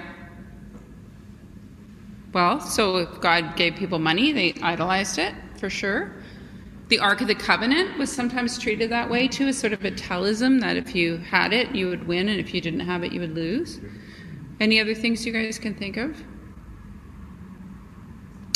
Well, 2.33 2.59
so 2.59 2.97
if 2.97 3.21
God 3.21 3.55
gave 3.55 3.75
people 3.75 3.99
money, 3.99 4.33
they 4.33 4.53
idolized 4.61 5.17
it 5.17 5.33
for 5.57 5.69
sure. 5.69 6.11
The 6.89 6.99
Ark 6.99 7.21
of 7.21 7.27
the 7.27 7.35
Covenant 7.35 7.97
was 7.99 8.11
sometimes 8.11 8.57
treated 8.57 8.89
that 8.89 9.09
way 9.09 9.27
too, 9.27 9.47
as 9.47 9.57
sort 9.57 9.73
of 9.73 9.85
a 9.85 9.91
talism 9.91 10.59
that 10.61 10.75
if 10.75 10.95
you 10.95 11.17
had 11.17 11.53
it, 11.53 11.73
you 11.75 11.87
would 11.87 12.07
win, 12.07 12.27
and 12.29 12.39
if 12.39 12.53
you 12.53 12.61
didn't 12.61 12.79
have 12.81 13.03
it, 13.03 13.11
you 13.11 13.19
would 13.21 13.35
lose. 13.35 13.79
Any 14.59 14.79
other 14.79 14.95
things 14.95 15.25
you 15.25 15.31
guys 15.31 15.59
can 15.59 15.75
think 15.75 15.97
of? 15.97 16.21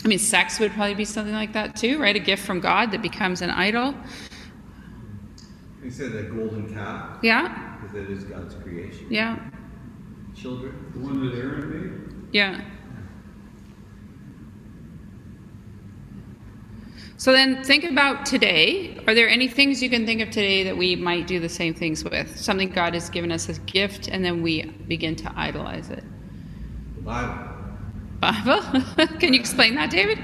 I 0.04 0.08
mean, 0.08 0.20
sex 0.20 0.60
would 0.60 0.72
probably 0.72 0.96
be 0.96 1.06
something 1.06 1.34
like 1.34 1.54
that 1.54 1.76
too, 1.76 2.02
right? 2.02 2.16
A 2.16 2.20
gift 2.20 2.44
from 2.46 2.60
God 2.60 2.92
that 2.92 3.02
becomes 3.02 3.42
an 3.42 3.52
idol. 3.52 3.94
You 5.84 5.92
said 5.92 6.12
that 6.14 6.36
golden 6.36 6.74
calf, 6.74 7.20
Yeah, 7.22 7.78
because 7.82 7.94
that 7.96 8.10
is 8.10 8.24
God's 8.24 8.56
creation. 8.56 9.06
yeah, 9.10 9.38
Children. 10.36 10.92
The 10.94 11.00
one 11.00 11.26
that 11.30 11.36
Aaron 11.38 11.70
made? 11.70 12.34
yeah. 12.34 12.62
So 17.24 17.32
then 17.32 17.64
think 17.64 17.86
about 17.86 18.26
today. 18.26 18.98
Are 19.08 19.16
there 19.16 19.30
any 19.30 19.48
things 19.48 19.82
you 19.82 19.90
can 19.90 20.06
think 20.06 20.20
of 20.20 20.30
today 20.30 20.66
that 20.66 20.76
we 20.76 20.98
might 20.98 21.26
do 21.26 21.40
the 21.40 21.48
same 21.48 21.74
things 21.74 22.04
with? 22.04 22.38
Something 22.38 22.68
God 22.68 22.94
has 22.96 23.10
given 23.10 23.32
us 23.32 23.48
as 23.48 23.60
a 23.60 23.62
gift 23.62 24.10
and 24.10 24.26
then 24.26 24.42
we 24.44 24.64
begin 24.90 25.16
to 25.16 25.32
idolize 25.34 25.90
it. 25.90 26.04
The 26.98 27.02
Bible. 27.02 27.48
Bible? 28.20 28.62
can 29.20 29.34
you 29.34 29.40
explain 29.40 29.74
that, 29.76 29.90
David? 29.90 30.20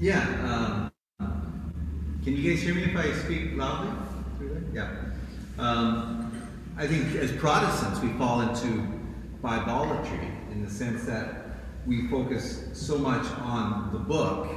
Yeah. 0.00 0.90
Um, 1.20 1.30
can 2.24 2.34
you 2.34 2.50
guys 2.50 2.62
hear 2.62 2.74
me 2.74 2.84
if 2.84 2.96
I 2.96 3.12
speak 3.12 3.54
loudly? 3.54 3.92
Yeah. 4.72 4.88
Um, 5.58 6.48
I 6.78 6.86
think 6.86 7.14
as 7.16 7.30
Protestants, 7.30 8.00
we 8.00 8.10
fall 8.14 8.40
into 8.40 8.88
Bibleolatry 9.44 10.50
in 10.50 10.64
the 10.64 10.70
sense 10.70 11.04
that 11.04 11.44
we 11.86 12.08
focus 12.08 12.70
so 12.72 12.96
much 12.96 13.26
on 13.40 13.92
the 13.92 13.98
book 13.98 14.48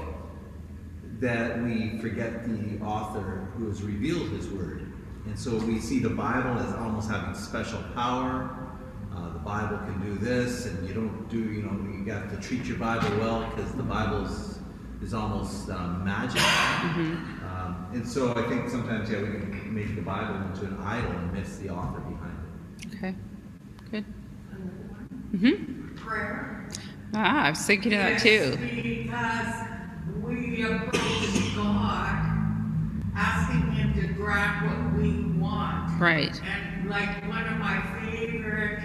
that 1.20 1.62
we 1.64 1.98
forget 2.00 2.46
the 2.46 2.84
author 2.84 3.48
who 3.58 3.68
has 3.68 3.82
revealed 3.82 4.30
his 4.30 4.48
word. 4.50 4.92
And 5.26 5.38
so 5.38 5.58
we 5.58 5.80
see 5.80 6.00
the 6.00 6.10
Bible 6.10 6.60
as 6.60 6.74
almost 6.76 7.10
having 7.10 7.34
special 7.36 7.82
power. 7.94 8.58
Uh, 9.16 9.34
the 9.34 9.40
Bible 9.40 9.78
can 9.78 10.02
do 10.02 10.16
this, 10.18 10.66
and 10.66 10.88
you 10.88 10.94
don't 10.94 11.30
do, 11.30 11.40
you 11.40 11.64
know, 11.64 11.72
you 11.98 12.04
got 12.06 12.30
to 12.30 12.38
treat 12.38 12.66
your 12.66 12.78
Bible 12.78 13.10
well 13.18 13.50
because 13.50 13.72
the 13.74 13.84
Bible 13.84 14.26
is, 14.26 14.60
is 15.02 15.14
almost 15.14 15.70
um, 15.70 16.04
magic. 16.04 16.42
Um, 16.42 17.88
and 17.94 18.08
so 18.08 18.34
I 18.36 18.48
think 18.50 18.70
sometimes, 18.70 19.10
yeah, 19.10 19.22
we 19.22 19.28
can 19.28 19.74
make 19.74 19.96
the 19.96 20.02
Bible 20.02 20.36
into 20.48 20.66
an 20.66 20.78
idol 20.82 21.12
and 21.12 21.34
miss 21.34 21.58
the 21.58 21.70
author 21.70 22.02
behind 22.02 22.38
it. 22.82 22.96
Okay, 22.96 23.16
good. 23.90 24.06
Mm-hmm. 25.34 25.96
prayer. 25.96 26.70
Ah, 27.14 27.46
I 27.46 27.50
was 27.52 27.60
thinking 27.66 27.94
of 27.94 28.00
that 28.00 28.20
too. 28.20 28.58
Because 28.58 29.65
we 30.56 30.64
approach 30.64 31.56
God 31.56 32.22
asking 33.16 33.72
Him 33.72 33.94
to 33.96 34.08
grant 34.14 34.66
what 34.66 35.02
we 35.02 35.12
want. 35.40 36.00
Right. 36.00 36.40
And 36.44 36.90
like 36.90 37.28
one 37.28 37.46
of 37.46 37.58
my 37.58 37.82
favorite 38.10 38.80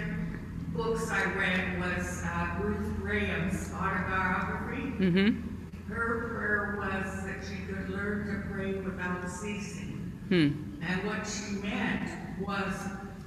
books 0.73 1.09
I 1.09 1.23
read 1.33 1.79
was 1.79 2.23
uh, 2.25 2.57
Ruth 2.61 2.99
Graham's 2.99 3.71
autobiography. 3.73 4.81
Mm-hmm. 5.03 5.91
Her 5.93 6.29
prayer 6.29 6.77
was 6.77 7.23
that 7.25 7.39
she 7.47 7.65
could 7.65 7.89
learn 7.89 8.27
to 8.27 8.49
pray 8.53 8.73
without 8.73 9.29
ceasing. 9.29 10.11
Hmm. 10.27 10.83
And 10.83 11.05
what 11.05 11.25
she 11.25 11.55
meant 11.61 12.09
was 12.41 12.73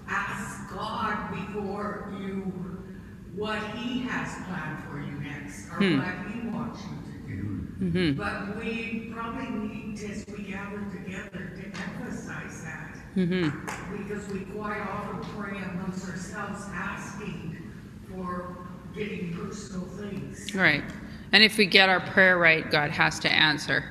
ask 0.08 0.70
God 0.70 1.30
before 1.30 2.12
you 2.18 2.52
what 3.36 3.62
He 3.74 4.00
has 4.02 4.34
planned 4.46 4.84
for 4.84 4.98
you 4.98 5.18
next 5.20 5.68
or 5.68 5.76
Hmm. 5.76 5.98
what 5.98 6.32
He 6.32 6.48
wants 6.48 6.82
you. 6.82 7.03
Mm-hmm. 7.84 8.18
But 8.18 8.56
we 8.58 9.12
probably 9.14 9.50
need 9.50 9.96
to, 9.98 10.06
as 10.06 10.24
we 10.26 10.44
gather 10.44 10.82
together, 10.90 11.52
to 11.54 11.64
emphasize 11.80 12.64
that. 12.64 12.96
Mm-hmm. 13.14 13.96
Because 13.96 14.26
we 14.28 14.40
quite 14.40 14.80
often 14.80 15.20
pray 15.36 15.58
amongst 15.58 16.08
ourselves 16.08 16.64
asking 16.72 17.58
for 18.08 18.56
getting 18.94 19.34
personal 19.34 19.86
things. 19.86 20.54
Right. 20.54 20.84
And 21.32 21.44
if 21.44 21.58
we 21.58 21.66
get 21.66 21.88
our 21.88 22.00
prayer 22.00 22.38
right, 22.38 22.70
God 22.70 22.90
has 22.90 23.18
to 23.20 23.30
answer. 23.30 23.84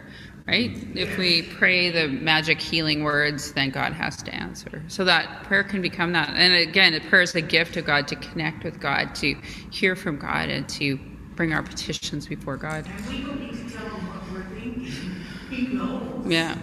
Right? 0.48 0.72
If 0.94 1.18
we 1.18 1.44
pray 1.44 1.90
the 1.90 2.08
magic 2.10 2.60
healing 2.60 3.04
words, 3.04 3.54
then 3.54 3.70
God 3.70 3.94
has 3.94 4.22
to 4.24 4.36
answer. 4.36 4.84
So 4.90 5.06
that 5.06 5.44
prayer 5.44 5.64
can 5.64 5.82
become 5.82 6.12
that. 6.14 6.32
And 6.32 6.54
again, 6.54 7.00
prayer 7.10 7.22
is 7.22 7.34
a 7.36 7.42
gift 7.42 7.78
of 7.78 7.86
God 7.86 8.10
to 8.10 8.18
connect 8.18 8.66
with 8.66 8.80
God, 8.82 9.16
to 9.16 9.36
hear 9.72 9.96
from 9.96 10.18
God, 10.18 10.50
and 10.50 10.68
to 10.70 11.00
bring 11.34 11.54
our 11.54 11.64
petitions 11.64 12.28
before 12.28 12.58
God. 12.58 12.88
And 13.06 13.16
we 13.16 13.22
don't 13.22 13.40
need 13.40 13.68
to 13.68 13.76
tell 13.78 13.90
him 13.90 14.08
what 14.08 14.30
we're 14.32 14.50
thinking. 14.50 15.26
He 15.50 15.68
knows. 15.68 16.26
Yeah. 16.30 16.58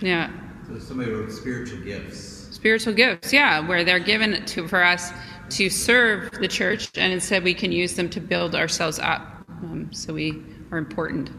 Yeah. 0.00 0.30
So 0.66 0.78
somebody 0.78 1.10
wrote 1.10 1.30
spiritual 1.30 1.80
gifts. 1.80 2.48
Spiritual 2.50 2.94
gifts, 2.94 3.32
yeah, 3.32 3.60
where 3.60 3.84
they're 3.84 3.98
given 4.00 4.44
to 4.46 4.66
for 4.68 4.82
us 4.82 5.12
to 5.50 5.68
serve 5.68 6.30
the 6.38 6.48
church, 6.48 6.90
and 6.96 7.12
instead 7.12 7.42
we 7.42 7.54
can 7.54 7.72
use 7.72 7.94
them 7.94 8.08
to 8.10 8.20
build 8.20 8.54
ourselves 8.54 8.98
up. 8.98 9.22
Um, 9.48 9.92
so 9.92 10.12
we 10.14 10.44
are 10.70 10.78
important, 10.78 11.30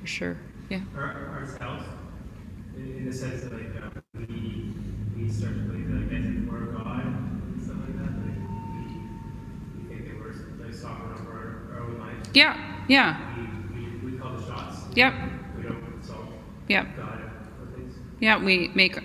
for 0.00 0.06
sure. 0.06 0.40
Yeah. 0.68 0.82
our, 0.94 1.28
ourselves, 1.30 1.84
in, 2.72 2.92
in 2.96 3.04
the 3.04 3.12
sense 3.12 3.40
that 3.42 3.52
like 3.52 3.74
uh, 3.82 3.88
we 4.14 4.74
we 5.14 5.28
start 5.28 5.54
to 5.54 5.60
believe 5.60 5.88
that 5.88 5.94
like 6.00 6.12
as 6.12 6.26
if 6.26 6.36
we're 6.46 6.66
God 6.72 7.04
and 7.04 7.60
stuff 7.60 7.76
like 7.80 7.94
that. 7.96 8.12
Like 8.18 8.36
we, 8.72 9.00
we 9.74 9.82
think 9.86 10.04
that 10.06 10.16
we're 10.18 10.34
like 10.58 10.72
sovereign 10.74 11.12
over 11.12 11.30
our, 11.30 11.76
our 11.76 11.80
own 11.80 11.98
lives. 11.98 12.17
Yeah. 12.34 12.84
Yeah. 12.88 13.18
We, 13.74 13.82
we, 13.82 14.12
we 14.12 14.18
call 14.18 14.36
the 14.36 14.46
shots. 14.46 14.78
Yep. 14.94 15.14
We 15.56 15.62
don't 15.62 15.84
Yep. 16.68 16.96
God 16.96 17.18
things. 17.74 17.94
Yeah, 18.20 18.42
we 18.42 18.68
make 18.74 18.98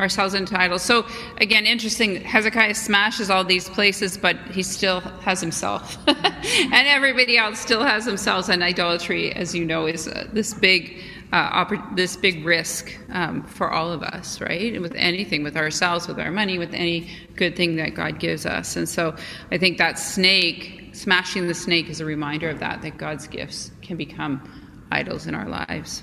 ourselves 0.00 0.34
into 0.34 0.58
idols. 0.58 0.82
So 0.82 1.06
again, 1.38 1.66
interesting. 1.66 2.16
Hezekiah 2.16 2.74
smashes 2.74 3.30
all 3.30 3.44
these 3.44 3.68
places, 3.68 4.16
but 4.16 4.36
he 4.50 4.62
still 4.62 5.00
has 5.00 5.40
himself, 5.40 5.98
and 6.06 6.88
everybody 6.88 7.36
else 7.36 7.58
still 7.58 7.82
has 7.82 8.04
themselves. 8.04 8.48
And 8.48 8.62
idolatry, 8.62 9.32
as 9.32 9.54
you 9.54 9.64
know, 9.64 9.86
is 9.86 10.08
uh, 10.08 10.28
this 10.32 10.54
big, 10.54 11.02
uh, 11.32 11.64
oppor- 11.64 11.96
this 11.96 12.16
big 12.16 12.44
risk 12.44 12.98
um, 13.10 13.42
for 13.44 13.70
all 13.70 13.92
of 13.92 14.02
us, 14.02 14.40
right? 14.40 14.72
And 14.72 14.80
with 14.80 14.94
anything, 14.94 15.42
with 15.42 15.56
ourselves, 15.56 16.08
with 16.08 16.18
our 16.18 16.30
money, 16.30 16.58
with 16.58 16.72
any 16.72 17.10
good 17.36 17.56
thing 17.56 17.76
that 17.76 17.94
God 17.94 18.18
gives 18.18 18.46
us. 18.46 18.76
And 18.76 18.88
so, 18.88 19.14
I 19.50 19.58
think 19.58 19.78
that 19.78 19.98
snake, 19.98 20.90
smashing 20.92 21.46
the 21.46 21.54
snake, 21.54 21.88
is 21.88 22.00
a 22.00 22.04
reminder 22.04 22.48
of 22.48 22.60
that. 22.60 22.82
That 22.82 22.96
God's 22.96 23.26
gifts 23.26 23.70
can 23.82 23.96
become 23.96 24.86
idols 24.90 25.26
in 25.26 25.34
our 25.34 25.48
lives. 25.48 26.02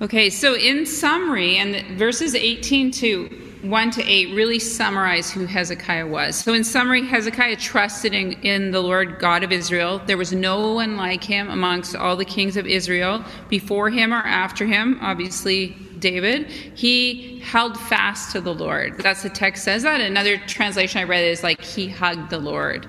Okay, 0.00 0.30
so 0.30 0.54
in 0.54 0.86
summary, 0.86 1.56
and 1.56 1.98
verses 1.98 2.34
18 2.34 2.92
to 2.92 3.47
1 3.62 3.90
to 3.92 4.04
8 4.04 4.34
really 4.34 4.58
summarize 4.58 5.30
who 5.30 5.44
Hezekiah 5.44 6.06
was. 6.06 6.36
So, 6.36 6.54
in 6.54 6.62
summary, 6.62 7.04
Hezekiah 7.04 7.56
trusted 7.56 8.14
in, 8.14 8.32
in 8.42 8.70
the 8.70 8.80
Lord 8.80 9.18
God 9.18 9.42
of 9.42 9.50
Israel. 9.50 10.00
There 10.06 10.16
was 10.16 10.32
no 10.32 10.74
one 10.74 10.96
like 10.96 11.24
him 11.24 11.50
amongst 11.50 11.96
all 11.96 12.16
the 12.16 12.24
kings 12.24 12.56
of 12.56 12.66
Israel, 12.66 13.24
before 13.48 13.90
him 13.90 14.12
or 14.12 14.18
after 14.18 14.64
him, 14.64 14.98
obviously 15.00 15.76
David. 15.98 16.46
He 16.46 17.40
held 17.40 17.78
fast 17.78 18.32
to 18.32 18.40
the 18.40 18.54
Lord. 18.54 18.98
That's 18.98 19.22
the 19.22 19.30
text 19.30 19.64
says 19.64 19.82
that. 19.82 20.00
Another 20.00 20.38
translation 20.38 21.00
I 21.00 21.04
read 21.04 21.24
is 21.24 21.42
like 21.42 21.60
he 21.60 21.88
hugged 21.88 22.30
the 22.30 22.38
Lord. 22.38 22.86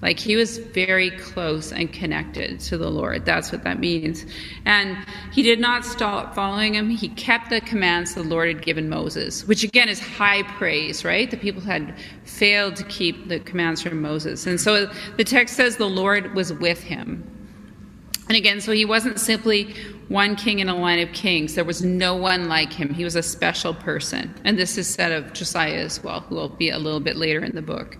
Like 0.00 0.20
he 0.20 0.36
was 0.36 0.58
very 0.58 1.10
close 1.10 1.72
and 1.72 1.92
connected 1.92 2.60
to 2.60 2.78
the 2.78 2.88
Lord. 2.88 3.24
That's 3.24 3.50
what 3.50 3.64
that 3.64 3.80
means. 3.80 4.26
And 4.64 4.96
he 5.32 5.42
did 5.42 5.58
not 5.58 5.84
stop 5.84 6.34
following 6.36 6.74
him. 6.74 6.88
He 6.88 7.08
kept 7.08 7.50
the 7.50 7.60
commands 7.60 8.14
the 8.14 8.22
Lord 8.22 8.48
had 8.48 8.62
given 8.62 8.88
Moses, 8.88 9.46
which 9.48 9.64
again 9.64 9.88
is 9.88 9.98
high 9.98 10.44
praise, 10.56 11.04
right? 11.04 11.28
The 11.28 11.36
people 11.36 11.62
had 11.62 11.96
failed 12.24 12.76
to 12.76 12.84
keep 12.84 13.28
the 13.28 13.40
commands 13.40 13.82
from 13.82 14.00
Moses. 14.00 14.46
And 14.46 14.60
so 14.60 14.86
the 15.16 15.24
text 15.24 15.56
says 15.56 15.76
the 15.76 15.88
Lord 15.88 16.32
was 16.34 16.52
with 16.52 16.80
him. 16.80 17.24
And 18.28 18.36
again, 18.36 18.60
so 18.60 18.72
he 18.72 18.84
wasn't 18.84 19.18
simply 19.18 19.74
one 20.08 20.36
king 20.36 20.58
in 20.58 20.68
a 20.68 20.76
line 20.76 21.00
of 21.00 21.12
kings. 21.12 21.54
There 21.54 21.64
was 21.64 21.82
no 21.82 22.14
one 22.14 22.46
like 22.46 22.72
him. 22.72 22.92
He 22.92 23.02
was 23.02 23.16
a 23.16 23.22
special 23.22 23.74
person. 23.74 24.34
And 24.44 24.58
this 24.58 24.76
is 24.78 24.86
said 24.86 25.12
of 25.12 25.32
Josiah 25.32 25.78
as 25.78 26.02
well, 26.04 26.20
who 26.20 26.34
will 26.34 26.50
be 26.50 26.68
a 26.70 26.78
little 26.78 27.00
bit 27.00 27.16
later 27.16 27.42
in 27.42 27.54
the 27.54 27.62
book. 27.62 27.96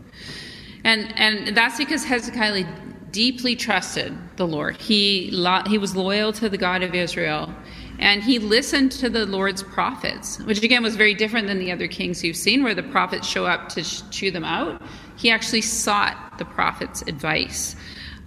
And, 0.89 1.13
and 1.19 1.55
that's 1.55 1.77
because 1.77 2.03
Hezekiah 2.03 2.65
deeply 3.11 3.55
trusted 3.55 4.17
the 4.37 4.47
Lord. 4.47 4.79
He, 4.79 5.29
lo- 5.31 5.65
he 5.67 5.77
was 5.77 5.95
loyal 5.95 6.33
to 6.33 6.49
the 6.49 6.57
God 6.57 6.83
of 6.83 6.95
Israel. 6.95 7.55
And 7.99 8.23
he 8.23 8.39
listened 8.39 8.93
to 8.93 9.11
the 9.11 9.27
Lord's 9.27 9.63
prophets, 9.63 10.39
which 10.41 10.63
again 10.63 10.83
was 10.83 10.97
very 10.97 11.13
different 11.13 11.47
than 11.47 11.59
the 11.59 11.71
other 11.73 11.89
kings 11.89 12.25
you've 12.25 12.37
seen, 12.37 12.63
where 12.63 12.75
the 12.75 12.85
prophets 12.85 13.29
show 13.29 13.45
up 13.45 13.69
to 13.71 13.85
sh- 13.85 14.01
chew 14.11 14.31
them 14.31 14.45
out. 14.45 14.81
He 15.19 15.31
actually 15.31 15.61
sought 15.61 16.39
the 16.39 16.47
prophet's 16.47 17.03
advice. 17.03 17.77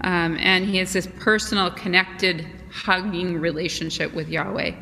Um, 0.02 0.38
and 0.40 0.64
he 0.64 0.78
has 0.78 0.94
this 0.94 1.08
personal, 1.20 1.72
connected, 1.72 2.46
hugging 2.70 3.40
relationship 3.40 4.14
with 4.14 4.30
Yahweh. 4.30 4.76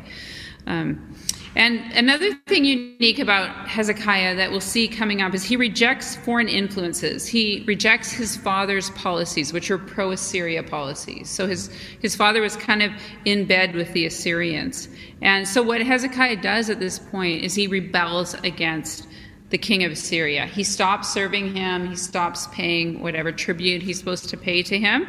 Um, 0.66 1.14
And 1.56 1.80
another 1.92 2.32
thing 2.46 2.64
unique 2.64 3.18
about 3.18 3.68
Hezekiah 3.68 4.36
that 4.36 4.50
we'll 4.52 4.60
see 4.60 4.86
coming 4.86 5.20
up 5.20 5.34
is 5.34 5.42
he 5.42 5.56
rejects 5.56 6.14
foreign 6.14 6.48
influences. 6.48 7.26
He 7.26 7.64
rejects 7.66 8.12
his 8.12 8.36
father's 8.36 8.90
policies, 8.90 9.52
which 9.52 9.68
are 9.70 9.78
pro 9.78 10.12
Assyria 10.12 10.62
policies. 10.62 11.28
So 11.28 11.48
his, 11.48 11.68
his 12.00 12.14
father 12.14 12.40
was 12.40 12.56
kind 12.56 12.82
of 12.82 12.92
in 13.24 13.46
bed 13.46 13.74
with 13.74 13.92
the 13.94 14.06
Assyrians. 14.06 14.88
And 15.22 15.46
so 15.46 15.60
what 15.60 15.80
Hezekiah 15.80 16.40
does 16.40 16.70
at 16.70 16.78
this 16.78 17.00
point 17.00 17.42
is 17.42 17.54
he 17.54 17.66
rebels 17.66 18.34
against 18.44 19.08
the 19.48 19.58
king 19.58 19.82
of 19.82 19.90
Assyria. 19.90 20.46
He 20.46 20.62
stops 20.62 21.12
serving 21.12 21.56
him, 21.56 21.88
he 21.88 21.96
stops 21.96 22.46
paying 22.48 23.00
whatever 23.00 23.32
tribute 23.32 23.82
he's 23.82 23.98
supposed 23.98 24.28
to 24.28 24.36
pay 24.36 24.62
to 24.62 24.78
him. 24.78 25.08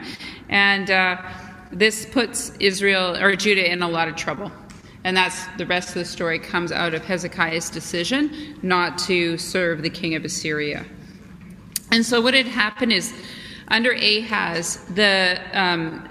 And 0.49 0.89
uh, 0.89 1.21
this 1.71 2.07
puts 2.07 2.51
Israel 2.59 3.15
or 3.15 3.35
Judah 3.35 3.71
in 3.71 3.83
a 3.83 3.87
lot 3.87 4.07
of 4.07 4.15
trouble. 4.15 4.51
And 5.03 5.17
that's 5.17 5.47
the 5.57 5.65
rest 5.65 5.89
of 5.89 5.95
the 5.95 6.05
story 6.05 6.37
comes 6.37 6.71
out 6.71 6.93
of 6.93 7.03
Hezekiah's 7.03 7.69
decision 7.69 8.59
not 8.61 8.97
to 8.99 9.37
serve 9.37 9.81
the 9.81 9.89
king 9.89 10.15
of 10.15 10.23
Assyria. 10.23 10.85
And 11.91 12.05
so 12.05 12.21
what 12.21 12.33
had 12.33 12.45
happened 12.45 12.93
is 12.93 13.13
under 13.67 13.91
Ahaz, 13.91 14.85
the 14.93 15.39
um, 15.53 16.07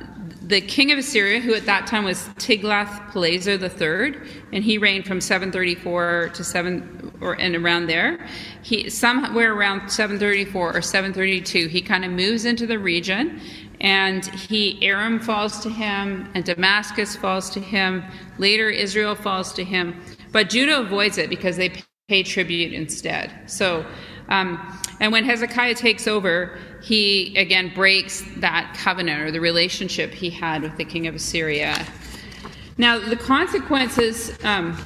the 0.50 0.60
king 0.60 0.90
of 0.90 0.98
Assyria, 0.98 1.38
who 1.38 1.54
at 1.54 1.64
that 1.66 1.86
time 1.86 2.02
was 2.02 2.28
Tiglath-Pileser 2.38 3.52
III, 3.52 4.16
and 4.52 4.64
he 4.64 4.78
reigned 4.78 5.06
from 5.06 5.20
734 5.20 6.30
to 6.34 6.42
7 6.42 7.12
or 7.20 7.34
and 7.34 7.54
around 7.54 7.86
there. 7.86 8.26
He 8.62 8.90
somewhere 8.90 9.54
around 9.54 9.88
734 9.88 10.76
or 10.76 10.82
732, 10.82 11.68
he 11.68 11.80
kind 11.80 12.04
of 12.04 12.10
moves 12.10 12.44
into 12.44 12.66
the 12.66 12.78
region 12.78 13.40
and 13.80 14.26
he 14.26 14.84
Aram 14.86 15.18
falls 15.18 15.60
to 15.60 15.70
him, 15.70 16.30
and 16.34 16.44
Damascus 16.44 17.16
falls 17.16 17.50
to 17.50 17.60
him. 17.60 18.04
Later, 18.38 18.68
Israel 18.68 19.14
falls 19.14 19.52
to 19.54 19.64
him, 19.64 20.00
but 20.32 20.50
Judah 20.50 20.80
avoids 20.80 21.18
it 21.18 21.30
because 21.30 21.56
they 21.56 21.72
pay 22.08 22.22
tribute 22.22 22.72
instead. 22.72 23.32
So, 23.46 23.86
um, 24.28 24.80
and 25.00 25.12
when 25.12 25.24
Hezekiah 25.24 25.74
takes 25.74 26.06
over, 26.06 26.58
he 26.82 27.36
again 27.36 27.72
breaks 27.74 28.22
that 28.36 28.76
covenant 28.78 29.20
or 29.22 29.30
the 29.30 29.40
relationship 29.40 30.12
he 30.12 30.30
had 30.30 30.62
with 30.62 30.76
the 30.76 30.84
king 30.84 31.06
of 31.06 31.14
Assyria. 31.14 31.86
Now, 32.76 32.98
the 32.98 33.16
consequences. 33.16 34.36
Um, 34.44 34.76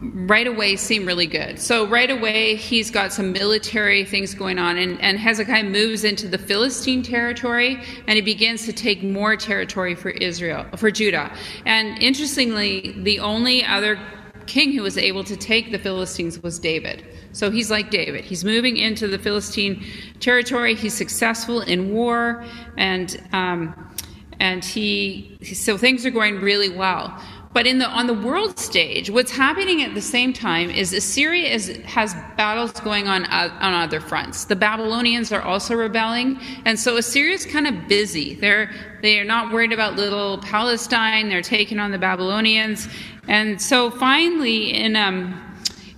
right 0.00 0.46
away 0.46 0.76
seem 0.76 1.06
really 1.06 1.26
good. 1.26 1.58
So 1.58 1.86
right 1.86 2.10
away 2.10 2.56
he's 2.56 2.90
got 2.90 3.12
some 3.12 3.32
military 3.32 4.04
things 4.04 4.34
going 4.34 4.58
on 4.58 4.76
and, 4.76 5.00
and 5.00 5.18
Hezekiah 5.18 5.64
moves 5.64 6.04
into 6.04 6.28
the 6.28 6.38
Philistine 6.38 7.02
territory 7.02 7.82
and 8.06 8.16
he 8.16 8.20
begins 8.20 8.66
to 8.66 8.72
take 8.72 9.02
more 9.02 9.36
territory 9.36 9.94
for 9.94 10.10
Israel, 10.10 10.66
for 10.76 10.90
Judah. 10.90 11.34
And 11.64 11.98
interestingly, 12.02 12.94
the 12.98 13.18
only 13.20 13.64
other 13.64 13.98
king 14.46 14.72
who 14.72 14.82
was 14.82 14.96
able 14.96 15.24
to 15.24 15.36
take 15.36 15.72
the 15.72 15.78
Philistines 15.78 16.42
was 16.42 16.58
David. 16.58 17.04
So 17.32 17.50
he's 17.50 17.70
like 17.70 17.90
David. 17.90 18.24
He's 18.24 18.44
moving 18.44 18.76
into 18.76 19.08
the 19.08 19.18
Philistine 19.18 19.84
territory. 20.20 20.74
He's 20.74 20.94
successful 20.94 21.60
in 21.60 21.92
war, 21.92 22.44
and 22.78 23.22
um, 23.32 23.74
and 24.40 24.64
he 24.64 25.36
so 25.42 25.76
things 25.76 26.06
are 26.06 26.10
going 26.10 26.40
really 26.40 26.70
well. 26.70 27.20
But 27.56 27.66
in 27.66 27.78
the, 27.78 27.88
on 27.88 28.06
the 28.06 28.12
world 28.12 28.58
stage, 28.58 29.08
what's 29.08 29.30
happening 29.30 29.82
at 29.82 29.94
the 29.94 30.02
same 30.02 30.34
time 30.34 30.68
is 30.68 30.92
Assyria 30.92 31.48
is, 31.48 31.68
has 31.86 32.12
battles 32.36 32.72
going 32.72 33.08
on 33.08 33.24
uh, 33.24 33.48
on 33.62 33.72
other 33.72 33.98
fronts. 33.98 34.44
The 34.44 34.56
Babylonians 34.56 35.32
are 35.32 35.40
also 35.40 35.74
rebelling, 35.74 36.38
and 36.66 36.78
so 36.78 36.98
Assyria's 36.98 37.46
kind 37.46 37.66
of 37.66 37.88
busy. 37.88 38.34
They're 38.34 38.70
they 39.00 39.18
are 39.18 39.24
not 39.24 39.54
worried 39.54 39.72
about 39.72 39.96
little 39.96 40.36
Palestine. 40.42 41.30
They're 41.30 41.40
taking 41.40 41.78
on 41.78 41.92
the 41.92 41.98
Babylonians, 41.98 42.88
and 43.26 43.58
so 43.58 43.90
finally, 43.90 44.74
in 44.74 44.94
um, 44.94 45.42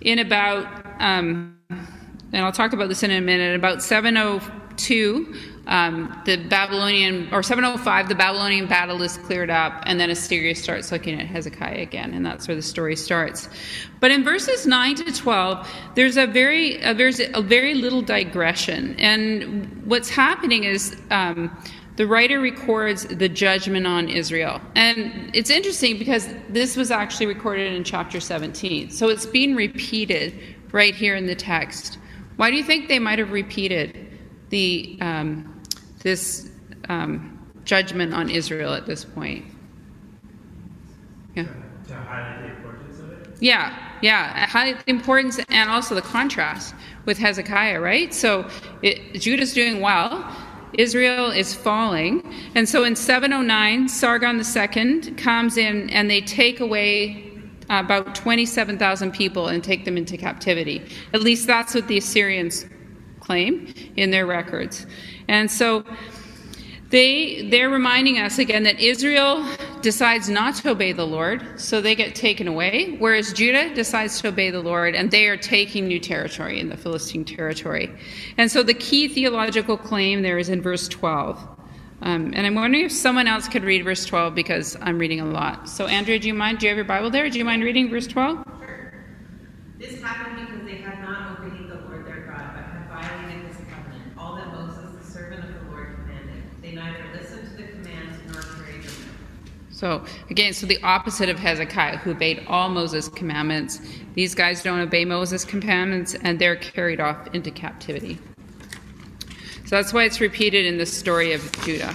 in 0.00 0.21
about 0.21 0.65
um, 1.00 1.59
and 1.71 2.45
I'll 2.45 2.53
talk 2.53 2.73
about 2.73 2.88
this 2.88 3.03
in 3.03 3.11
a 3.11 3.21
minute. 3.21 3.57
About 3.57 3.83
702, 3.83 5.35
um, 5.69 6.21
the 6.25 6.37
Babylonian, 6.37 7.29
or 7.33 7.43
705, 7.43 8.09
the 8.09 8.15
Babylonian 8.15 8.67
battle 8.67 9.03
is 9.03 9.19
cleared 9.19 9.51
up, 9.51 9.83
and 9.85 10.01
then 10.01 10.09
Assyria 10.11 10.55
starts 10.55 10.91
looking 10.91 11.21
at 11.21 11.27
Hezekiah 11.27 11.81
again, 11.81 12.15
and 12.15 12.25
that's 12.25 12.49
where 12.49 12.57
the 12.57 12.63
story 12.63 12.97
starts. 12.97 13.49
But 14.01 14.11
in 14.11 14.25
verses 14.25 14.66
9 14.66 14.95
to 14.97 15.12
12, 15.12 15.69
there's 15.95 16.16
a 16.16 16.27
very, 16.27 16.83
uh, 16.83 16.95
there's 16.95 17.21
a 17.21 17.42
very 17.42 17.75
little 17.75 18.01
digression, 18.01 18.97
and 18.99 19.85
what's 19.85 20.09
happening 20.09 20.64
is 20.64 20.97
um, 21.11 21.55
the 21.97 22.07
writer 22.07 22.40
records 22.40 23.05
the 23.05 23.29
judgment 23.29 23.87
on 23.87 24.09
Israel. 24.09 24.62
And 24.75 25.31
it's 25.35 25.51
interesting 25.51 25.99
because 25.99 26.29
this 26.49 26.77
was 26.77 26.90
actually 26.90 27.27
recorded 27.27 27.73
in 27.75 27.85
chapter 27.85 28.21
17. 28.21 28.90
So 28.90 29.09
it's 29.09 29.27
being 29.27 29.55
repeated 29.55 30.33
right 30.73 30.95
here 30.95 31.16
in 31.16 31.27
the 31.27 31.35
text. 31.35 31.99
Why 32.37 32.51
do 32.51 32.57
you 32.57 32.62
think 32.62 32.88
they 32.88 33.01
might 33.01 33.19
have 33.19 33.33
repeated 33.33 34.16
the 34.51 34.97
um, 35.01 35.58
this 36.09 36.49
um, 36.88 37.38
judgment 37.64 38.14
on 38.14 38.31
Israel 38.31 38.73
at 38.73 38.87
this 38.87 39.05
point. 39.05 39.44
Yeah. 41.35 41.44
To, 41.88 41.94
highlight 41.94 42.40
the 42.42 42.57
importance 42.57 42.99
of 43.01 43.12
it? 43.12 43.29
Yeah, 43.40 43.77
yeah. 44.01 44.47
Highlight 44.47 44.85
the 44.87 44.90
importance 44.90 45.38
and 45.51 45.68
also 45.68 45.94
the 45.94 46.03
contrast 46.03 46.75
with 47.05 47.18
Hezekiah, 47.18 47.81
right? 47.81 48.14
So 48.14 48.49
it, 48.83 49.21
Judah's 49.21 49.53
doing 49.53 49.83
well. 49.83 50.11
Israel 50.73 51.31
is 51.31 51.55
falling. 51.55 52.35
And 52.55 52.66
so 52.66 52.85
in 52.85 52.97
709, 52.97 53.88
Sargon 53.88 54.40
II 54.40 55.12
comes 55.12 55.59
in 55.59 55.90
and 55.90 56.11
they 56.11 56.23
take 56.23 56.61
away 56.61 57.25
about 57.68 58.14
27,000 58.14 59.12
people 59.12 59.49
and 59.49 59.62
take 59.62 59.85
them 59.85 59.99
into 59.99 60.16
captivity. 60.16 60.83
At 61.12 61.21
least 61.21 61.47
that's 61.47 61.75
what 61.75 61.87
the 61.87 61.99
Assyrians 61.99 62.64
claim 63.21 63.75
in 63.97 64.11
their 64.11 64.25
records. 64.27 64.87
And 65.29 65.51
so 65.51 65.85
they 66.91 67.49
they're 67.51 67.71
reminding 67.71 68.19
us 68.19 68.38
again 68.38 68.62
that 68.62 68.81
Israel 68.81 69.47
decides 69.83 70.29
not 70.29 70.55
to 70.57 70.71
obey 70.71 70.93
the 70.93 71.07
Lord, 71.07 71.61
so 71.61 71.81
they 71.81 71.95
get 71.95 72.14
taken 72.14 72.49
away, 72.49 72.97
whereas 72.99 73.33
Judah 73.33 73.73
decides 73.75 74.21
to 74.23 74.29
obey 74.29 74.51
the 74.51 74.61
Lord 74.61 74.95
and 74.95 75.11
they 75.11 75.27
are 75.27 75.37
taking 75.37 75.87
new 75.87 76.01
territory 76.01 76.59
in 76.59 76.69
the 76.69 76.77
Philistine 76.77 77.25
territory. 77.25 77.91
And 78.37 78.51
so 78.51 78.62
the 78.62 78.75
key 78.75 79.07
theological 79.07 79.77
claim 79.77 80.23
there 80.23 80.38
is 80.38 80.49
in 80.49 80.62
verse 80.62 80.88
12. 80.88 81.38
Um, 82.01 82.33
and 82.35 82.47
I'm 82.47 82.55
wondering 82.55 82.85
if 82.85 82.93
someone 82.93 83.27
else 83.27 83.49
could 83.49 83.64
read 83.64 83.85
verse 83.85 84.05
12 84.05 84.35
because 84.35 84.77
I'm 84.81 84.99
reading 84.99 85.21
a 85.21 85.25
lot. 85.25 85.69
So, 85.69 85.87
Andrea, 85.87 86.19
do 86.19 86.29
you 86.29 86.35
mind? 86.35 86.61
Do 86.61 86.67
you 86.67 86.71
have 86.71 86.77
your 86.77 86.85
Bible 86.85 87.11
there? 87.11 87.29
Do 87.29 87.38
you 87.38 87.45
mind 87.45 87.64
reading 87.64 87.91
verse 87.91 88.07
12? 88.07 88.45
Sure. 88.61 89.05
This 89.79 90.01
happened 90.01 90.47
because 90.47 90.64
they 90.64 90.77
had 90.77 91.01
not 91.01 91.41
obeyed 91.41 91.69
the 91.69 91.81
Lord 91.88 92.07
their 92.07 92.21
God, 92.27 92.51
but 92.55 92.64
had 92.64 92.88
violated 92.88 93.47
his 93.49 93.57
covenant, 93.57 94.17
all 94.17 94.37
that 94.37 94.53
Moses, 94.53 95.05
the 95.05 95.11
servant 95.11 95.45
of 95.45 95.55
the 95.55 95.71
Lord, 95.71 95.97
commanded. 95.97 96.45
They 96.62 96.73
neither 96.73 97.05
listened 97.14 97.51
to 97.51 97.57
the 97.57 97.69
commands 97.69 98.17
nor 98.33 98.43
carried 98.43 98.85
them 98.85 98.95
out. 99.09 99.68
So, 99.79 100.05
again, 100.29 100.53
so 100.55 100.67
the 100.67 100.83
opposite 100.83 101.29
of 101.29 101.38
Hezekiah, 101.38 101.99
who 101.99 102.11
obeyed 102.11 102.45
all 102.49 102.69
Moses' 102.69 103.09
commandments. 103.09 103.81
These 104.14 104.35
guys 104.35 104.61
don't 104.61 104.81
obey 104.81 105.05
Moses' 105.05 105.45
commandments, 105.45 106.17
and 106.17 106.37
they're 106.37 106.57
carried 106.57 106.99
off 106.99 107.29
into 107.33 107.53
captivity. 107.53 108.19
So 109.67 109.77
that's 109.77 109.93
why 109.93 110.03
it's 110.03 110.21
repeated 110.21 110.67
in 110.67 110.79
the 110.79 110.85
story 110.85 111.33
of 111.33 111.53
Judah. 111.62 111.95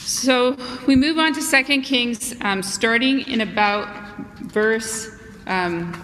So 0.00 0.58
we 0.86 0.96
move 0.96 1.16
on 1.16 1.32
to 1.32 1.40
2 1.40 1.80
Kings, 1.80 2.34
um, 2.42 2.62
starting 2.62 3.20
in 3.20 3.40
about 3.40 3.88
verse, 4.52 5.10
um, 5.46 5.94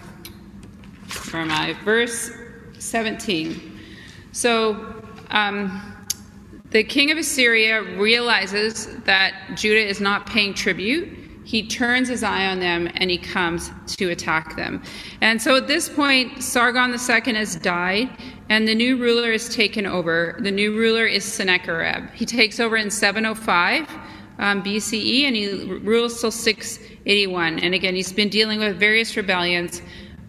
where 1.32 1.42
am 1.42 1.50
I? 1.50 1.74
Verse 1.84 2.30
17. 2.78 3.78
So 4.32 5.04
um, 5.28 5.93
the 6.74 6.82
king 6.82 7.12
of 7.12 7.18
Assyria 7.18 7.84
realizes 7.96 8.88
that 9.04 9.32
Judah 9.54 9.86
is 9.86 10.00
not 10.00 10.26
paying 10.26 10.52
tribute. 10.52 11.08
He 11.44 11.68
turns 11.68 12.08
his 12.08 12.24
eye 12.24 12.46
on 12.46 12.58
them 12.58 12.90
and 12.96 13.08
he 13.08 13.16
comes 13.16 13.70
to 13.96 14.10
attack 14.10 14.56
them. 14.56 14.82
And 15.20 15.40
so 15.40 15.54
at 15.54 15.68
this 15.68 15.88
point, 15.88 16.42
Sargon 16.42 16.90
II 16.90 17.34
has 17.34 17.54
died, 17.54 18.10
and 18.48 18.66
the 18.66 18.74
new 18.74 18.96
ruler 18.96 19.30
is 19.30 19.54
taken 19.54 19.86
over. 19.86 20.36
The 20.40 20.50
new 20.50 20.76
ruler 20.76 21.06
is 21.06 21.24
Sennacherib. 21.24 22.10
He 22.10 22.26
takes 22.26 22.58
over 22.58 22.76
in 22.76 22.90
705 22.90 23.88
um, 24.40 24.60
BCE 24.64 25.22
and 25.22 25.36
he 25.36 25.78
rules 25.78 26.20
till 26.20 26.32
681. 26.32 27.60
And 27.60 27.72
again, 27.72 27.94
he's 27.94 28.12
been 28.12 28.28
dealing 28.28 28.58
with 28.58 28.80
various 28.80 29.16
rebellions, 29.16 29.80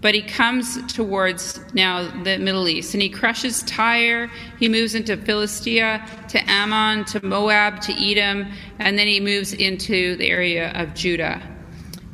but 0.01 0.13
he 0.13 0.21
comes 0.21 0.81
towards 0.93 1.59
now 1.73 2.03
the 2.23 2.37
Middle 2.37 2.67
East 2.67 2.93
and 2.93 3.01
he 3.01 3.09
crushes 3.09 3.63
Tyre. 3.63 4.29
He 4.59 4.69
moves 4.69 4.93
into 4.93 5.17
Philistia, 5.17 6.05
to 6.29 6.49
Ammon, 6.49 7.05
to 7.05 7.25
Moab, 7.25 7.81
to 7.81 7.93
Edom, 7.93 8.51
and 8.79 8.99
then 8.99 9.07
he 9.07 9.19
moves 9.19 9.53
into 9.53 10.15
the 10.17 10.29
area 10.29 10.71
of 10.73 10.93
Judah. 10.93 11.41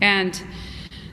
And 0.02 0.41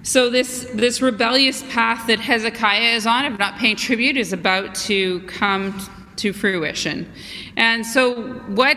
so 0.02 0.31
this, 0.31 0.66
this 0.72 1.02
rebellious 1.02 1.62
path 1.64 2.07
that 2.07 2.18
Hezekiah 2.20 2.94
is 2.94 3.07
on 3.07 3.24
of 3.24 3.38
not 3.38 3.59
paying 3.59 3.76
tribute 3.76 4.16
is 4.16 4.33
about 4.33 4.74
to 4.76 5.20
come 5.22 5.78
to 6.16 6.33
fruition. 6.33 7.11
And 7.57 7.85
so 7.85 8.22
what 8.48 8.76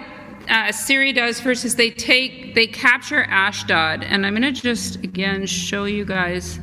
uh, 0.50 0.66
Assyria 0.70 1.14
does 1.14 1.40
first 1.40 1.66
is 1.66 1.76
they 1.76 1.92
take, 1.92 2.56
they 2.56 2.68
capture 2.68 3.24
Ashdod. 3.24 4.04
And 4.04 4.26
I'm 4.26 4.36
going 4.36 4.54
to 4.54 4.62
just 4.62 4.96
again 5.04 5.46
show 5.46 5.86
you 5.86 6.04
guys 6.04 6.60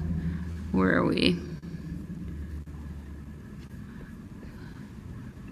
where 0.78 0.96
are 0.96 1.04
we? 1.04 1.38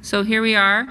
So 0.01 0.23
here 0.23 0.41
we 0.41 0.55
are. 0.55 0.87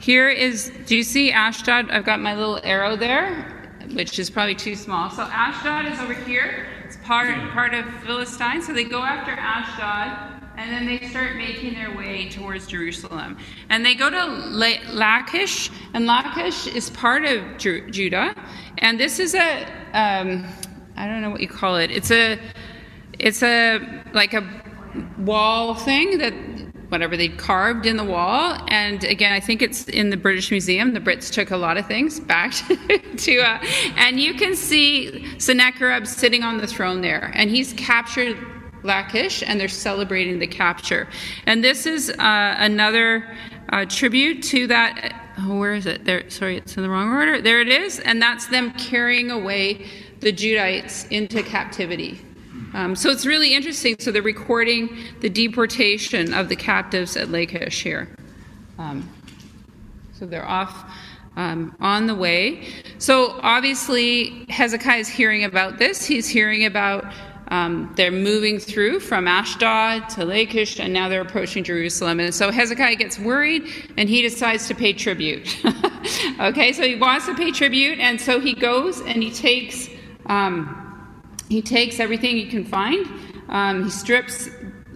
Here 0.00 0.28
is, 0.28 0.72
do 0.86 0.96
you 0.96 1.04
see 1.04 1.30
Ashdod? 1.30 1.90
I've 1.90 2.04
got 2.04 2.20
my 2.20 2.34
little 2.34 2.60
arrow 2.64 2.96
there, 2.96 3.78
which 3.92 4.18
is 4.18 4.28
probably 4.28 4.56
too 4.56 4.74
small. 4.74 5.08
So 5.08 5.22
Ashdod 5.22 5.86
is 5.86 5.98
over 6.00 6.12
here. 6.12 6.66
It's 6.84 6.96
part, 6.98 7.34
part 7.52 7.74
of 7.74 7.86
Philistine. 8.02 8.60
So 8.60 8.72
they 8.72 8.84
go 8.84 9.02
after 9.02 9.32
Ashdod 9.32 10.36
and 10.56 10.70
then 10.72 10.86
they 10.86 11.06
start 11.08 11.36
making 11.36 11.74
their 11.74 11.96
way 11.96 12.28
towards 12.28 12.66
Jerusalem. 12.66 13.36
And 13.68 13.84
they 13.84 13.94
go 13.94 14.08
to 14.08 14.24
Lachish, 14.24 15.70
and 15.92 16.06
Lachish 16.06 16.66
is 16.66 16.90
part 16.90 17.24
of 17.24 17.58
Ju- 17.58 17.90
Judah. 17.90 18.34
And 18.78 18.98
this 18.98 19.18
is 19.18 19.34
a, 19.34 19.64
um, 19.92 20.46
I 20.96 21.06
don't 21.06 21.20
know 21.20 21.30
what 21.30 21.40
you 21.40 21.48
call 21.48 21.76
it. 21.76 21.90
It's 21.90 22.10
a, 22.10 22.38
it's 23.18 23.42
a 23.42 23.80
like 24.12 24.34
a 24.34 24.46
wall 25.18 25.74
thing 25.74 26.18
that 26.18 26.34
whatever 26.88 27.16
they 27.16 27.28
carved 27.28 27.86
in 27.86 27.96
the 27.96 28.04
wall. 28.04 28.56
And 28.68 29.02
again, 29.04 29.32
I 29.32 29.40
think 29.40 29.62
it's 29.62 29.84
in 29.88 30.10
the 30.10 30.16
British 30.16 30.50
Museum. 30.50 30.92
The 30.94 31.00
Brits 31.00 31.32
took 31.32 31.50
a 31.50 31.56
lot 31.56 31.76
of 31.76 31.86
things 31.86 32.20
back 32.20 32.52
to, 33.16 33.38
uh, 33.38 33.58
and 33.96 34.20
you 34.20 34.34
can 34.34 34.54
see 34.54 35.38
Sennacherib 35.38 36.06
sitting 36.06 36.42
on 36.42 36.58
the 36.58 36.66
throne 36.66 37.00
there, 37.00 37.32
and 37.34 37.50
he's 37.50 37.72
captured 37.74 38.36
Lachish, 38.82 39.42
and 39.44 39.58
they're 39.58 39.68
celebrating 39.68 40.38
the 40.38 40.46
capture. 40.46 41.08
And 41.46 41.64
this 41.64 41.86
is 41.86 42.10
uh, 42.10 42.54
another 42.58 43.36
uh, 43.70 43.84
tribute 43.86 44.42
to 44.44 44.66
that. 44.68 45.22
Oh, 45.38 45.58
where 45.58 45.74
is 45.74 45.86
it? 45.86 46.04
There. 46.04 46.28
Sorry, 46.30 46.56
it's 46.56 46.76
in 46.76 46.82
the 46.82 46.88
wrong 46.88 47.12
order. 47.12 47.42
There 47.42 47.60
it 47.60 47.68
is, 47.68 47.98
and 48.00 48.22
that's 48.22 48.46
them 48.46 48.72
carrying 48.72 49.30
away 49.30 49.86
the 50.20 50.32
Judites 50.32 51.10
into 51.10 51.42
captivity. 51.42 52.20
Um, 52.76 52.94
so 52.94 53.08
it's 53.08 53.24
really 53.24 53.54
interesting. 53.54 53.96
So 53.98 54.12
they're 54.12 54.20
recording 54.20 54.98
the 55.20 55.30
deportation 55.30 56.34
of 56.34 56.50
the 56.50 56.56
captives 56.56 57.16
at 57.16 57.30
Lachish 57.30 57.82
here. 57.82 58.14
Um, 58.78 59.08
so 60.12 60.26
they're 60.26 60.46
off 60.46 60.84
um, 61.36 61.74
on 61.80 62.06
the 62.06 62.14
way. 62.14 62.68
So 62.98 63.40
obviously, 63.42 64.44
Hezekiah 64.50 64.98
is 64.98 65.08
hearing 65.08 65.44
about 65.44 65.78
this. 65.78 66.04
He's 66.04 66.28
hearing 66.28 66.66
about 66.66 67.10
um, 67.48 67.94
they're 67.96 68.10
moving 68.10 68.58
through 68.58 69.00
from 69.00 69.26
Ashdod 69.26 70.10
to 70.10 70.26
Lachish, 70.26 70.78
and 70.78 70.92
now 70.92 71.08
they're 71.08 71.22
approaching 71.22 71.64
Jerusalem. 71.64 72.20
And 72.20 72.34
so 72.34 72.50
Hezekiah 72.50 72.96
gets 72.96 73.18
worried, 73.18 73.62
and 73.96 74.06
he 74.06 74.20
decides 74.20 74.68
to 74.68 74.74
pay 74.74 74.92
tribute. 74.92 75.64
okay, 76.40 76.74
so 76.74 76.82
he 76.82 76.96
wants 76.96 77.24
to 77.24 77.34
pay 77.34 77.52
tribute, 77.52 78.00
and 78.00 78.20
so 78.20 78.38
he 78.38 78.52
goes 78.52 79.00
and 79.00 79.22
he 79.22 79.30
takes 79.30 79.88
um, 80.26 80.85
he 81.48 81.62
takes 81.62 82.00
everything 82.00 82.36
he 82.36 82.46
can 82.46 82.64
find. 82.64 83.06
Um, 83.48 83.84
he 83.84 83.90
strips 83.90 84.48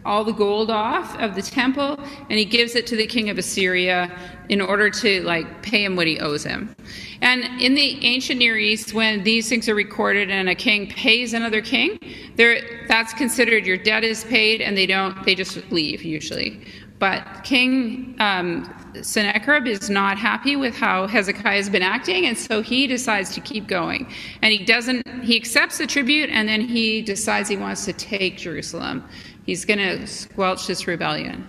all 0.05 0.25
the 0.25 0.33
gold 0.33 0.71
off 0.71 1.19
of 1.19 1.35
the 1.35 1.43
temple 1.43 1.99
and 2.31 2.39
he 2.39 2.45
gives 2.45 2.75
it 2.75 2.87
to 2.87 2.97
the 2.97 3.07
king 3.07 3.29
of 3.29 3.39
Assyria 3.39 4.11
in 4.49 4.61
order 4.61 4.91
to 4.91 5.23
like 5.23 5.63
pay 5.63 5.85
him 5.85 5.95
what 5.95 6.07
he 6.07 6.19
owes 6.19 6.43
him. 6.43 6.75
And 7.21 7.45
in 7.61 7.75
the 7.75 8.05
ancient 8.05 8.39
Near 8.39 8.57
East, 8.57 8.95
when 8.95 9.23
these 9.23 9.49
things 9.49 9.69
are 9.69 9.75
recorded 9.75 10.31
and 10.31 10.49
a 10.49 10.55
king 10.55 10.89
pays 10.89 11.35
another 11.35 11.61
king, 11.61 11.99
that's 12.37 13.13
considered 13.13 13.67
your 13.67 13.77
debt 13.77 14.05
is 14.05 14.25
paid, 14.25 14.63
and 14.63 14.77
they 14.77 14.87
don't 14.87 15.23
they 15.25 15.35
just 15.35 15.71
leave 15.71 16.03
usually. 16.03 16.65
But 16.99 17.45
King 17.45 18.15
um, 18.21 18.75
Sennacherib 19.03 19.67
is 19.67 19.89
not 19.89 20.19
happy 20.19 20.57
with 20.57 20.75
how 20.75 21.07
Hezekiah 21.07 21.57
has 21.57 21.71
been 21.71 21.83
acting, 21.83 22.27
and 22.27 22.37
so 22.37 22.63
he 22.63 22.87
decides 22.87 23.35
to 23.35 23.41
keep 23.41 23.67
going. 23.67 24.13
And 24.43 24.53
he 24.53 24.65
doesn't. 24.65 25.07
He 25.23 25.37
accepts 25.37 25.79
the 25.79 25.87
tribute, 25.87 26.31
and 26.31 26.49
then 26.49 26.61
he 26.61 27.03
decides 27.03 27.49
he 27.49 27.57
wants 27.57 27.85
to 27.87 27.93
take 27.93 28.39
Jerusalem. 28.39 29.05
He's 29.47 29.65
going 29.65 29.79
to 29.79 30.07
squelch 30.07 30.67
this 30.67 30.87
rebellion. 30.87 31.47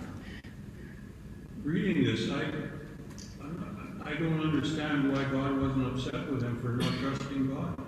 Reading 1.63 2.04
this, 2.04 2.30
I, 2.32 2.51
I 4.04 4.13
don't 4.15 4.41
understand 4.41 5.12
why 5.12 5.23
God 5.25 5.62
wasn't 5.62 5.88
upset 5.88 6.32
with 6.32 6.41
him 6.41 6.60
for 6.62 6.69
not 6.69 6.93
trusting 6.99 7.47
God. 7.54 7.80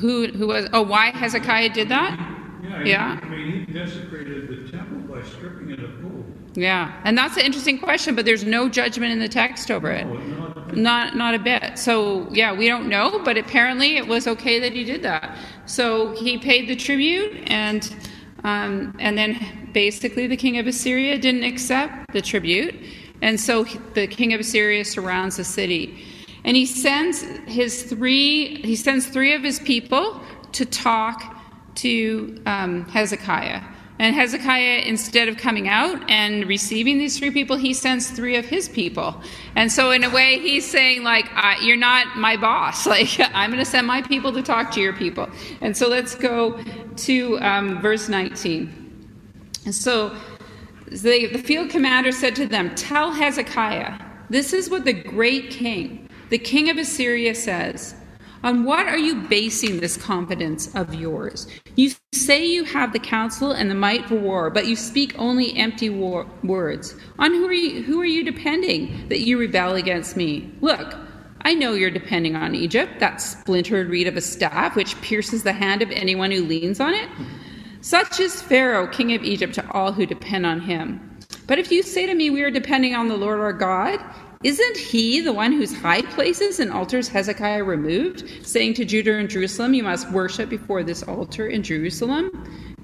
Who, 0.00 0.28
who 0.28 0.46
was? 0.48 0.68
Oh, 0.72 0.82
why 0.82 1.10
Hezekiah 1.10 1.70
did 1.70 1.88
that? 1.88 2.35
Yeah, 2.68 2.82
yeah. 2.84 3.20
I 3.22 3.28
mean, 3.28 3.66
he 3.66 3.72
desecrated 3.72 4.48
the 4.48 4.70
temple 4.70 4.98
by 5.14 5.22
stripping 5.22 5.70
it 5.70 5.80
of 5.82 6.02
gold. 6.02 6.24
Yeah, 6.54 7.00
and 7.04 7.16
that's 7.16 7.36
an 7.36 7.44
interesting 7.44 7.78
question, 7.78 8.14
but 8.14 8.24
there's 8.24 8.44
no 8.44 8.68
judgment 8.68 9.12
in 9.12 9.18
the 9.18 9.28
text 9.28 9.70
over 9.70 9.90
it. 9.90 10.06
No, 10.06 10.14
not, 10.14 10.76
not 10.76 11.16
not 11.16 11.34
a 11.34 11.38
bit. 11.38 11.78
So 11.78 12.28
yeah, 12.30 12.52
we 12.52 12.66
don't 12.66 12.88
know, 12.88 13.20
but 13.24 13.36
apparently 13.36 13.96
it 13.96 14.06
was 14.06 14.26
okay 14.26 14.58
that 14.60 14.72
he 14.72 14.84
did 14.84 15.02
that. 15.02 15.36
So 15.66 16.14
he 16.16 16.38
paid 16.38 16.68
the 16.68 16.76
tribute 16.76 17.50
and 17.50 17.94
um, 18.44 18.94
and 19.00 19.18
then 19.18 19.70
basically, 19.72 20.26
the 20.26 20.36
king 20.36 20.56
of 20.58 20.66
Assyria 20.66 21.18
didn't 21.18 21.42
accept 21.42 22.12
the 22.12 22.22
tribute. 22.22 22.74
And 23.22 23.40
so 23.40 23.64
the 23.94 24.06
king 24.06 24.32
of 24.34 24.40
Assyria 24.40 24.84
surrounds 24.84 25.36
the 25.36 25.44
city. 25.44 26.04
And 26.44 26.56
he 26.56 26.64
sends 26.64 27.22
his 27.46 27.82
three, 27.82 28.62
he 28.62 28.76
sends 28.76 29.06
three 29.06 29.34
of 29.34 29.42
his 29.42 29.58
people 29.58 30.20
to 30.52 30.64
talk 30.64 31.35
to 31.76 32.40
um, 32.46 32.84
Hezekiah. 32.86 33.62
And 33.98 34.14
Hezekiah, 34.14 34.82
instead 34.84 35.28
of 35.28 35.38
coming 35.38 35.68
out 35.68 36.10
and 36.10 36.46
receiving 36.46 36.98
these 36.98 37.18
three 37.18 37.30
people, 37.30 37.56
he 37.56 37.72
sends 37.72 38.10
three 38.10 38.36
of 38.36 38.44
his 38.44 38.68
people. 38.68 39.22
And 39.54 39.72
so, 39.72 39.90
in 39.90 40.04
a 40.04 40.10
way, 40.10 40.38
he's 40.38 40.70
saying, 40.70 41.02
like, 41.02 41.30
you're 41.62 41.78
not 41.78 42.16
my 42.16 42.36
boss. 42.36 42.86
Like, 42.96 43.18
I'm 43.34 43.50
going 43.50 43.62
to 43.62 43.70
send 43.70 43.86
my 43.86 44.02
people 44.02 44.32
to 44.32 44.42
talk 44.42 44.70
to 44.72 44.80
your 44.80 44.92
people. 44.92 45.28
And 45.60 45.76
so, 45.76 45.88
let's 45.88 46.14
go 46.14 46.62
to 46.96 47.38
um, 47.40 47.80
verse 47.80 48.08
19. 48.08 48.70
And 49.64 49.74
so, 49.74 50.14
the, 50.86 51.26
the 51.26 51.38
field 51.38 51.70
commander 51.70 52.12
said 52.12 52.36
to 52.36 52.46
them, 52.46 52.74
Tell 52.74 53.12
Hezekiah, 53.12 53.98
this 54.28 54.52
is 54.52 54.70
what 54.70 54.84
the 54.84 54.92
great 54.92 55.50
king, 55.50 56.08
the 56.28 56.38
king 56.38 56.68
of 56.70 56.76
Assyria, 56.76 57.34
says. 57.34 57.94
On 58.44 58.64
what 58.64 58.86
are 58.86 58.98
you 58.98 59.16
basing 59.22 59.80
this 59.80 59.96
confidence 59.96 60.74
of 60.74 60.94
yours? 60.94 61.46
You 61.74 61.92
say 62.12 62.46
you 62.46 62.64
have 62.64 62.92
the 62.92 62.98
counsel 62.98 63.52
and 63.52 63.70
the 63.70 63.74
might 63.74 64.06
for 64.06 64.16
war, 64.16 64.50
but 64.50 64.66
you 64.66 64.76
speak 64.76 65.14
only 65.18 65.56
empty 65.56 65.90
war- 65.90 66.26
words. 66.44 66.94
On 67.18 67.32
who 67.32 67.46
are, 67.46 67.52
you, 67.52 67.82
who 67.82 68.00
are 68.00 68.06
you 68.06 68.24
depending 68.24 69.08
that 69.08 69.20
you 69.20 69.38
rebel 69.38 69.74
against 69.74 70.16
me? 70.16 70.50
Look, 70.60 70.94
I 71.42 71.54
know 71.54 71.74
you're 71.74 71.90
depending 71.90 72.36
on 72.36 72.54
Egypt, 72.54 72.98
that 73.00 73.20
splintered 73.20 73.88
reed 73.88 74.08
of 74.08 74.16
a 74.16 74.20
staff 74.20 74.76
which 74.76 75.00
pierces 75.00 75.42
the 75.42 75.52
hand 75.52 75.82
of 75.82 75.90
anyone 75.90 76.30
who 76.30 76.42
leans 76.42 76.80
on 76.80 76.92
it. 76.94 77.08
Such 77.80 78.18
is 78.20 78.42
Pharaoh, 78.42 78.88
king 78.88 79.14
of 79.14 79.22
Egypt, 79.22 79.54
to 79.54 79.70
all 79.70 79.92
who 79.92 80.06
depend 80.06 80.44
on 80.44 80.60
him. 80.60 81.18
But 81.46 81.58
if 81.60 81.70
you 81.70 81.82
say 81.84 82.06
to 82.06 82.14
me, 82.14 82.30
We 82.30 82.42
are 82.42 82.50
depending 82.50 82.94
on 82.94 83.08
the 83.08 83.16
Lord 83.16 83.38
our 83.38 83.52
God, 83.52 84.00
isn't 84.46 84.76
he 84.76 85.20
the 85.20 85.32
one 85.32 85.50
whose 85.50 85.76
high 85.76 86.02
places 86.02 86.60
and 86.60 86.72
altars 86.72 87.08
Hezekiah 87.08 87.64
removed, 87.64 88.46
saying 88.46 88.74
to 88.74 88.84
Judah 88.84 89.16
and 89.16 89.28
Jerusalem, 89.28 89.74
You 89.74 89.82
must 89.82 90.08
worship 90.12 90.48
before 90.48 90.84
this 90.84 91.02
altar 91.02 91.48
in 91.48 91.64
Jerusalem? 91.64 92.30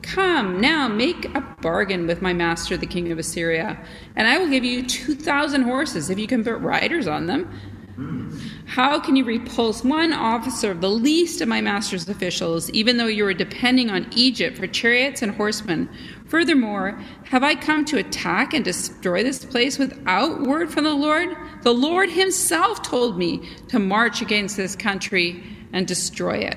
Come, 0.02 0.60
now 0.60 0.88
make 0.88 1.32
a 1.36 1.40
bargain 1.60 2.08
with 2.08 2.20
my 2.20 2.32
master, 2.32 2.76
the 2.76 2.88
king 2.88 3.12
of 3.12 3.18
Assyria, 3.20 3.78
and 4.16 4.26
I 4.26 4.38
will 4.38 4.48
give 4.48 4.64
you 4.64 4.84
2,000 4.84 5.62
horses 5.62 6.10
if 6.10 6.18
you 6.18 6.26
can 6.26 6.42
put 6.42 6.58
riders 6.58 7.06
on 7.06 7.26
them. 7.26 7.48
How 8.72 8.98
can 8.98 9.16
you 9.16 9.24
repulse 9.24 9.84
one 9.84 10.14
officer 10.14 10.70
of 10.70 10.80
the 10.80 10.88
least 10.88 11.42
of 11.42 11.48
my 11.48 11.60
master's 11.60 12.08
officials, 12.08 12.70
even 12.70 12.96
though 12.96 13.06
you 13.06 13.26
are 13.26 13.34
depending 13.34 13.90
on 13.90 14.08
Egypt 14.16 14.56
for 14.56 14.66
chariots 14.66 15.20
and 15.20 15.30
horsemen? 15.30 15.90
Furthermore, 16.26 16.98
have 17.24 17.42
I 17.44 17.54
come 17.54 17.84
to 17.84 17.98
attack 17.98 18.54
and 18.54 18.64
destroy 18.64 19.22
this 19.22 19.44
place 19.44 19.78
without 19.78 20.40
word 20.44 20.72
from 20.72 20.84
the 20.84 20.94
Lord? 20.94 21.36
The 21.60 21.74
Lord 21.74 22.08
Himself 22.08 22.80
told 22.80 23.18
me 23.18 23.46
to 23.68 23.78
march 23.78 24.22
against 24.22 24.56
this 24.56 24.74
country 24.74 25.44
and 25.74 25.86
destroy 25.86 26.36
it. 26.38 26.56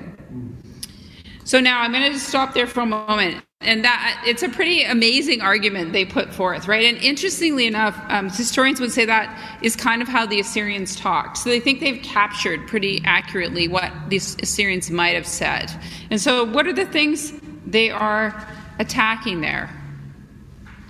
So 1.46 1.60
now 1.60 1.80
I'm 1.80 1.92
going 1.92 2.12
to 2.12 2.18
stop 2.18 2.54
there 2.54 2.66
for 2.66 2.80
a 2.80 2.86
moment. 2.86 3.44
And 3.60 3.84
that 3.84 4.22
it's 4.26 4.42
a 4.42 4.48
pretty 4.48 4.82
amazing 4.82 5.40
argument 5.40 5.92
they 5.92 6.04
put 6.04 6.34
forth 6.34 6.68
right? 6.68 6.84
And 6.84 6.98
interestingly 6.98 7.66
enough 7.66 7.98
um, 8.08 8.28
historians 8.28 8.80
would 8.80 8.92
say 8.92 9.06
that 9.06 9.58
is 9.62 9.74
kind 9.74 10.02
of 10.02 10.08
how 10.08 10.26
the 10.26 10.40
assyrians 10.40 10.94
talked. 10.96 11.38
So 11.38 11.48
they 11.48 11.60
think 11.60 11.80
they've 11.80 12.02
captured 12.02 12.66
pretty 12.66 13.00
accurately 13.04 13.66
what 13.66 13.92
these 14.08 14.36
assyrians 14.42 14.90
might 14.90 15.14
have 15.14 15.26
said. 15.26 15.70
And 16.10 16.20
so 16.20 16.44
what 16.44 16.66
are 16.66 16.72
the 16.72 16.84
things 16.84 17.32
they 17.64 17.90
are 17.90 18.46
attacking 18.78 19.40
there? 19.40 19.70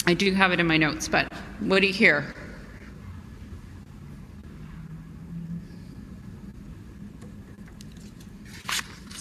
I 0.06 0.14
do 0.14 0.32
have 0.32 0.52
it 0.52 0.58
in 0.58 0.66
my 0.66 0.78
notes 0.78 1.06
but 1.06 1.30
what 1.60 1.82
do 1.82 1.86
you 1.86 1.94
hear 1.94 2.34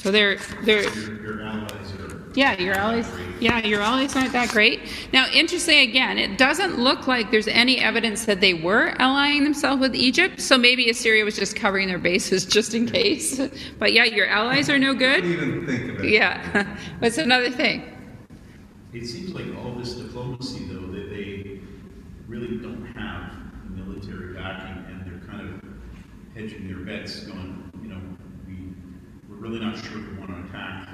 so 0.06 0.12
they're 0.12 0.38
they're 0.62 0.84
your, 0.84 1.20
your 1.20 1.42
allies 1.42 1.94
are 2.00 2.22
Yeah, 2.36 2.62
your 2.62 2.76
allies. 2.76 3.10
Yeah, 3.40 3.66
your 3.66 3.82
allies 3.82 4.16
aren't 4.16 4.34
that 4.34 4.50
great. 4.50 4.82
Now, 5.12 5.26
interesting 5.34 5.80
again, 5.90 6.20
it 6.20 6.38
doesn't 6.38 6.78
look 6.78 7.08
like 7.08 7.32
there's 7.32 7.48
any 7.48 7.80
evidence 7.80 8.26
that 8.26 8.40
they 8.40 8.54
were 8.54 8.94
allying 9.00 9.44
themselves 9.44 9.82
with 9.82 9.96
Egypt. 9.96 10.40
So 10.40 10.60
maybe 10.60 10.92
Assyria 10.92 11.26
was 11.26 11.36
just 11.36 11.56
covering 11.56 11.88
their 11.88 11.98
bases 11.98 12.46
just 12.58 12.76
in 12.76 12.86
case. 12.86 13.42
But 13.80 13.94
yeah, 13.94 14.04
your 14.04 14.28
allies 14.28 14.70
are 14.70 14.78
no 14.78 14.90
Don't 14.94 15.00
good. 15.00 15.26
even 15.26 15.66
think 15.66 15.98
of 15.98 16.06
it. 16.06 16.10
Yeah, 16.12 16.78
what's 17.00 17.18
another 17.18 17.50
thing? 17.50 17.82
It 18.94 19.08
seems 19.08 19.34
like 19.34 19.48
all 19.58 19.72
this 19.72 19.96
diplomacy, 19.96 20.66
though, 20.70 20.86
that 20.92 21.10
they 21.10 21.60
really 22.28 22.58
don't 22.58 22.86
have 22.96 23.34
military 23.72 24.36
backing, 24.36 24.86
and 24.88 25.02
they're 25.04 25.28
kind 25.28 25.50
of 25.50 25.62
hedging 26.36 26.68
their 26.68 26.78
bets, 26.86 27.22
going, 27.22 27.72
you 27.82 27.90
know, 27.90 28.00
we, 28.48 28.74
we're 29.28 29.35
really 29.46 29.60
not 29.60 29.78
sure 29.78 30.00
if 30.00 30.08
we 30.12 30.18
want 30.18 30.32
to 30.32 30.50
attack 30.50 30.90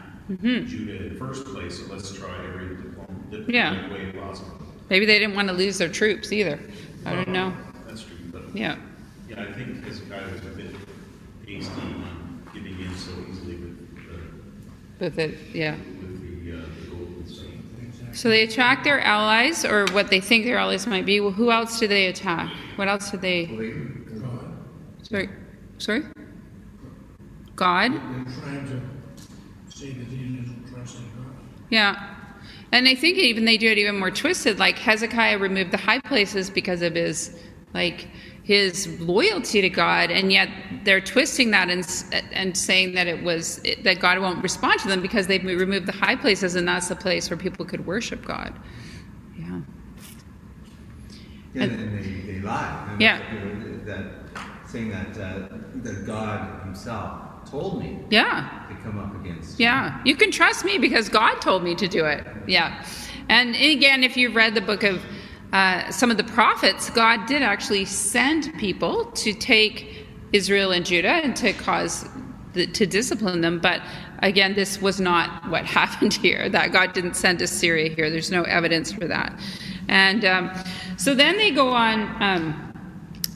Judah 0.67 0.95
in 1.05 1.09
the 1.13 1.15
first 1.19 1.45
place, 1.45 1.79
so 1.79 1.93
let's 1.93 2.11
try 2.13 2.29
every 2.45 2.75
diplom- 2.75 3.45
Yeah. 3.47 3.91
way 3.91 4.11
possible. 4.11 4.57
Maybe 4.89 5.05
they 5.05 5.19
didn't 5.19 5.35
want 5.35 5.47
to 5.47 5.53
lose 5.53 5.77
their 5.77 5.89
troops 5.89 6.31
either. 6.33 6.59
I 7.05 7.15
don't 7.15 7.29
know. 7.29 7.53
That's 7.87 8.03
true, 8.03 8.15
but, 8.31 8.43
Yeah. 8.55 8.75
yeah, 9.29 9.41
I 9.43 9.51
think 9.53 9.83
Hezekiah 9.85 10.31
was 10.33 10.41
a 10.41 10.55
bit 10.55 10.75
hasty 11.47 11.71
on 11.81 12.41
giving 12.53 12.77
in 12.79 12.93
so 12.95 13.11
easily 13.31 13.55
with 13.55 13.95
the, 14.99 15.05
With 15.05 15.19
it, 15.19 15.37
yeah. 15.53 15.75
with 15.75 16.45
the, 16.45 16.51
uh, 16.53 16.55
the 16.61 16.89
gold 16.89 17.07
and 17.17 17.93
stuff. 17.93 18.15
So 18.15 18.29
they 18.29 18.43
attack 18.43 18.83
their 18.83 18.99
allies, 18.99 19.63
or 19.63 19.85
what 19.91 20.09
they 20.09 20.19
think 20.19 20.43
their 20.45 20.57
allies 20.57 20.85
might 20.87 21.05
be. 21.05 21.19
Well, 21.21 21.31
who 21.31 21.51
else 21.51 21.79
do 21.79 21.87
they 21.87 22.07
attack? 22.07 22.51
What 22.75 22.87
else 22.89 23.11
did 23.11 23.21
they? 23.21 23.47
Sorry, 25.03 25.29
sorry. 25.77 26.03
God. 27.55 27.93
They're 27.93 27.99
trying 27.99 28.65
to 28.67 29.75
say 29.75 29.91
that 29.91 30.07
he 30.07 30.37
doesn't 30.37 30.73
trust 30.73 30.97
in 30.97 31.03
God. 31.23 31.33
Yeah. 31.69 32.15
And 32.71 32.87
I 32.87 32.95
think 32.95 33.17
even 33.17 33.45
they 33.45 33.57
do 33.57 33.69
it 33.69 33.77
even 33.77 33.99
more 33.99 34.11
twisted. 34.11 34.59
Like 34.59 34.77
Hezekiah 34.77 35.37
removed 35.37 35.71
the 35.71 35.77
high 35.77 35.99
places 35.99 36.49
because 36.49 36.81
of 36.81 36.95
his, 36.95 37.37
like, 37.73 38.07
his 38.43 38.99
loyalty 38.99 39.61
to 39.61 39.69
God, 39.69 40.09
and 40.09 40.31
yet 40.31 40.49
they're 40.83 41.01
twisting 41.01 41.51
that 41.51 41.69
and 41.69 41.87
and 42.33 42.57
saying 42.57 42.95
that 42.95 43.07
it 43.07 43.23
was 43.23 43.61
that 43.83 43.99
God 43.99 44.19
won't 44.19 44.41
respond 44.41 44.79
to 44.81 44.87
them 44.87 45.01
because 45.01 45.27
they've 45.27 45.43
removed 45.43 45.85
the 45.85 45.91
high 45.91 46.15
places, 46.15 46.55
and 46.55 46.67
that's 46.67 46.87
the 46.89 46.95
place 46.95 47.29
where 47.29 47.37
people 47.37 47.65
could 47.65 47.85
worship 47.85 48.25
God. 48.25 48.53
Yeah. 49.37 49.61
Yeah, 51.53 51.63
and, 51.63 51.71
and 51.71 52.03
they, 52.03 52.33
they 52.33 52.39
lie. 52.39 52.87
And 52.89 53.01
Yeah. 53.01 53.19
That 53.85 54.05
saying 54.67 54.89
that 54.89 55.17
uh, 55.17 55.47
that 55.75 56.05
God 56.05 56.63
Himself 56.63 57.21
told 57.51 57.79
me 57.79 57.99
Yeah. 58.09 58.49
to 58.69 58.75
come 58.83 58.97
up 58.97 59.13
against. 59.15 59.59
Yeah, 59.59 59.99
you 60.05 60.15
can 60.15 60.31
trust 60.31 60.63
me 60.63 60.77
because 60.77 61.09
God 61.09 61.41
told 61.41 61.63
me 61.63 61.75
to 61.75 61.87
do 61.87 62.05
it. 62.05 62.25
Yeah. 62.47 62.83
And 63.29 63.55
again, 63.55 64.03
if 64.03 64.15
you've 64.17 64.35
read 64.35 64.55
the 64.55 64.61
book 64.61 64.83
of 64.83 65.03
uh, 65.53 65.91
some 65.91 66.09
of 66.09 66.17
the 66.17 66.23
prophets, 66.23 66.89
God 66.89 67.25
did 67.25 67.41
actually 67.41 67.85
send 67.85 68.53
people 68.57 69.05
to 69.11 69.33
take 69.33 70.07
Israel 70.31 70.71
and 70.71 70.85
Judah 70.85 71.09
and 71.09 71.35
to 71.35 71.51
cause 71.51 72.07
the, 72.53 72.67
to 72.67 72.85
discipline 72.85 73.41
them. 73.41 73.59
But 73.59 73.81
again, 74.19 74.53
this 74.53 74.81
was 74.81 75.01
not 75.01 75.49
what 75.49 75.65
happened 75.79 76.13
here. 76.13 76.47
That 76.47 76.71
God 76.71 76.93
didn't 76.93 77.15
send 77.15 77.41
Assyria 77.41 77.93
here. 77.93 78.09
There's 78.09 78.31
no 78.31 78.43
evidence 78.43 78.93
for 78.93 79.07
that. 79.07 79.37
And 79.89 80.23
um, 80.23 80.51
so 80.97 81.13
then 81.13 81.37
they 81.37 81.51
go 81.51 81.69
on. 81.69 82.21
Um, 82.23 82.70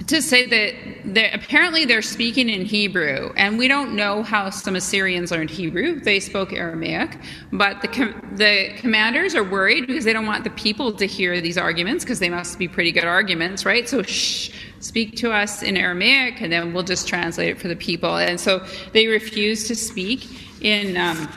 to 0.07 0.21
say 0.21 0.45
that 0.45 1.33
apparently 1.33 1.85
they're 1.85 2.01
speaking 2.01 2.47
in 2.49 2.63
Hebrew, 2.63 3.33
and 3.35 3.57
we 3.57 3.67
don't 3.67 3.95
know 3.95 4.21
how 4.21 4.51
some 4.51 4.75
Assyrians 4.75 5.31
learned 5.31 5.49
Hebrew. 5.49 5.99
They 5.99 6.19
spoke 6.19 6.53
Aramaic, 6.53 7.17
but 7.51 7.81
the 7.81 7.87
com- 7.87 8.35
the 8.35 8.73
commanders 8.77 9.33
are 9.33 9.43
worried 9.43 9.87
because 9.87 10.05
they 10.05 10.13
don't 10.13 10.27
want 10.27 10.43
the 10.43 10.51
people 10.51 10.93
to 10.93 11.07
hear 11.07 11.41
these 11.41 11.57
arguments 11.57 12.03
because 12.03 12.19
they 12.19 12.29
must 12.29 12.59
be 12.59 12.67
pretty 12.67 12.91
good 12.91 13.05
arguments, 13.05 13.65
right? 13.65 13.89
So 13.89 14.03
shh, 14.03 14.51
speak 14.79 15.15
to 15.17 15.31
us 15.31 15.63
in 15.63 15.75
Aramaic, 15.75 16.39
and 16.39 16.51
then 16.51 16.73
we'll 16.73 16.83
just 16.83 17.07
translate 17.07 17.49
it 17.49 17.59
for 17.59 17.67
the 17.67 17.75
people. 17.75 18.17
And 18.17 18.39
so 18.39 18.63
they 18.93 19.07
refuse 19.07 19.67
to 19.67 19.75
speak 19.75 20.63
in. 20.63 20.97
Um, 20.97 21.27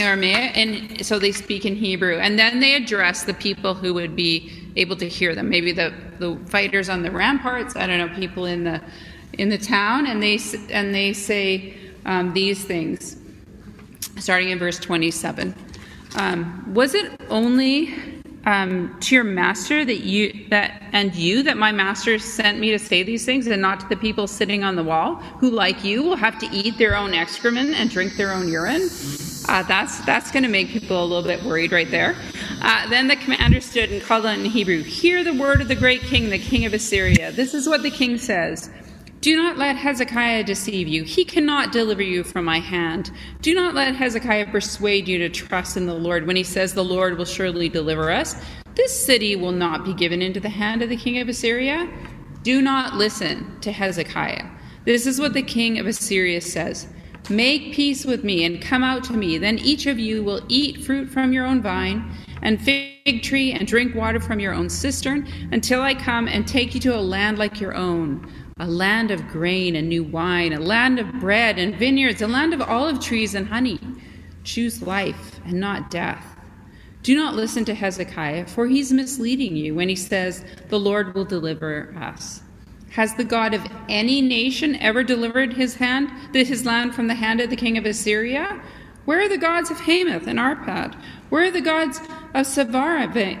Aramaic, 0.00 0.56
and 0.56 1.04
so 1.04 1.18
they 1.18 1.32
speak 1.32 1.66
in 1.66 1.76
Hebrew, 1.76 2.16
and 2.16 2.38
then 2.38 2.60
they 2.60 2.74
address 2.74 3.24
the 3.24 3.34
people 3.34 3.74
who 3.74 3.92
would 3.92 4.16
be 4.16 4.61
able 4.76 4.96
to 4.96 5.08
hear 5.08 5.34
them. 5.34 5.48
Maybe 5.48 5.72
the, 5.72 5.92
the 6.18 6.36
fighters 6.46 6.88
on 6.88 7.02
the 7.02 7.10
ramparts. 7.10 7.76
I 7.76 7.86
don't 7.86 7.98
know 7.98 8.14
people 8.14 8.46
in 8.46 8.64
the 8.64 8.80
in 9.38 9.48
the 9.48 9.58
town, 9.58 10.06
and 10.06 10.22
they 10.22 10.38
and 10.70 10.94
they 10.94 11.12
say 11.12 11.74
um, 12.04 12.32
these 12.32 12.64
things, 12.64 13.16
starting 14.18 14.50
in 14.50 14.58
verse 14.58 14.78
twenty-seven. 14.78 15.54
Um, 16.16 16.74
was 16.74 16.94
it 16.94 17.10
only 17.30 17.94
um, 18.44 18.94
to 19.00 19.14
your 19.14 19.24
master 19.24 19.84
that 19.84 20.00
you 20.00 20.46
that 20.50 20.82
and 20.92 21.14
you 21.14 21.42
that 21.44 21.56
my 21.56 21.72
master 21.72 22.18
sent 22.18 22.58
me 22.58 22.70
to 22.72 22.78
say 22.78 23.02
these 23.02 23.24
things, 23.24 23.46
and 23.46 23.62
not 23.62 23.80
to 23.80 23.88
the 23.88 23.96
people 23.96 24.26
sitting 24.26 24.64
on 24.64 24.76
the 24.76 24.84
wall, 24.84 25.14
who 25.40 25.50
like 25.50 25.84
you 25.84 26.02
will 26.02 26.16
have 26.16 26.38
to 26.40 26.46
eat 26.50 26.76
their 26.76 26.94
own 26.96 27.14
excrement 27.14 27.70
and 27.70 27.88
drink 27.88 28.16
their 28.16 28.32
own 28.32 28.48
urine? 28.48 28.88
Uh, 29.48 29.62
that's 29.64 30.00
that's 30.04 30.30
going 30.30 30.42
to 30.42 30.48
make 30.48 30.68
people 30.68 31.02
a 31.02 31.06
little 31.06 31.22
bit 31.22 31.42
worried 31.42 31.72
right 31.72 31.90
there. 31.90 32.14
Uh, 32.60 32.88
then 32.88 33.08
the 33.08 33.16
commander 33.16 33.60
stood 33.60 33.90
and 33.90 34.02
called 34.02 34.26
out 34.26 34.38
in 34.38 34.44
Hebrew, 34.44 34.82
"Hear 34.82 35.24
the 35.24 35.34
word 35.34 35.60
of 35.60 35.68
the 35.68 35.74
great 35.74 36.02
king, 36.02 36.30
the 36.30 36.38
king 36.38 36.64
of 36.64 36.74
Assyria. 36.74 37.32
This 37.32 37.54
is 37.54 37.68
what 37.68 37.82
the 37.82 37.90
king 37.90 38.18
says." 38.18 38.70
Do 39.22 39.36
not 39.36 39.56
let 39.56 39.76
Hezekiah 39.76 40.42
deceive 40.42 40.88
you. 40.88 41.04
He 41.04 41.24
cannot 41.24 41.70
deliver 41.70 42.02
you 42.02 42.24
from 42.24 42.44
my 42.44 42.58
hand. 42.58 43.12
Do 43.40 43.54
not 43.54 43.72
let 43.72 43.94
Hezekiah 43.94 44.50
persuade 44.50 45.06
you 45.06 45.18
to 45.18 45.28
trust 45.28 45.76
in 45.76 45.86
the 45.86 45.94
Lord 45.94 46.26
when 46.26 46.34
he 46.34 46.42
says, 46.42 46.74
The 46.74 46.82
Lord 46.82 47.16
will 47.16 47.24
surely 47.24 47.68
deliver 47.68 48.10
us. 48.10 48.34
This 48.74 49.06
city 49.06 49.36
will 49.36 49.52
not 49.52 49.84
be 49.84 49.94
given 49.94 50.22
into 50.22 50.40
the 50.40 50.48
hand 50.48 50.82
of 50.82 50.88
the 50.88 50.96
king 50.96 51.20
of 51.20 51.28
Assyria. 51.28 51.88
Do 52.42 52.60
not 52.60 52.96
listen 52.96 53.60
to 53.60 53.70
Hezekiah. 53.70 54.44
This 54.84 55.06
is 55.06 55.20
what 55.20 55.34
the 55.34 55.42
king 55.42 55.78
of 55.78 55.86
Assyria 55.86 56.40
says 56.40 56.88
Make 57.32 57.72
peace 57.72 58.04
with 58.04 58.24
me 58.24 58.44
and 58.44 58.60
come 58.60 58.84
out 58.84 59.04
to 59.04 59.14
me. 59.14 59.38
Then 59.38 59.58
each 59.58 59.86
of 59.86 59.98
you 59.98 60.22
will 60.22 60.44
eat 60.48 60.84
fruit 60.84 61.08
from 61.08 61.32
your 61.32 61.46
own 61.46 61.62
vine 61.62 62.14
and 62.42 62.60
fig 62.60 63.22
tree 63.22 63.52
and 63.52 63.66
drink 63.66 63.94
water 63.94 64.20
from 64.20 64.38
your 64.38 64.52
own 64.52 64.68
cistern 64.68 65.26
until 65.50 65.80
I 65.80 65.94
come 65.94 66.28
and 66.28 66.46
take 66.46 66.74
you 66.74 66.80
to 66.80 66.94
a 66.94 67.00
land 67.00 67.38
like 67.38 67.58
your 67.58 67.74
own 67.74 68.30
a 68.60 68.66
land 68.66 69.10
of 69.10 69.26
grain 69.28 69.76
and 69.76 69.88
new 69.88 70.04
wine, 70.04 70.52
a 70.52 70.60
land 70.60 70.98
of 70.98 71.10
bread 71.14 71.58
and 71.58 71.74
vineyards, 71.76 72.20
a 72.20 72.28
land 72.28 72.52
of 72.52 72.60
olive 72.60 73.00
trees 73.00 73.34
and 73.34 73.48
honey. 73.48 73.80
Choose 74.44 74.82
life 74.82 75.40
and 75.46 75.58
not 75.58 75.90
death. 75.90 76.36
Do 77.02 77.16
not 77.16 77.34
listen 77.34 77.64
to 77.64 77.74
Hezekiah, 77.74 78.46
for 78.46 78.66
he's 78.66 78.92
misleading 78.92 79.56
you 79.56 79.74
when 79.74 79.88
he 79.88 79.96
says, 79.96 80.44
The 80.68 80.78
Lord 80.78 81.14
will 81.14 81.24
deliver 81.24 81.94
us. 81.98 82.42
Has 82.92 83.14
the 83.14 83.24
God 83.24 83.54
of 83.54 83.66
any 83.88 84.20
nation 84.20 84.76
ever 84.76 85.02
delivered 85.02 85.54
his 85.54 85.76
hand, 85.76 86.10
his 86.34 86.66
land 86.66 86.94
from 86.94 87.06
the 87.08 87.14
hand 87.14 87.40
of 87.40 87.48
the 87.48 87.56
king 87.56 87.78
of 87.78 87.86
Assyria? 87.86 88.62
Where 89.06 89.20
are 89.20 89.28
the 89.28 89.38
gods 89.38 89.70
of 89.70 89.80
Hamath 89.80 90.26
and 90.26 90.38
Arpad? 90.38 90.94
Where 91.30 91.44
are 91.44 91.50
the 91.50 91.62
gods 91.62 91.98
of 92.34 92.46
Sepharvaim, 92.46 93.38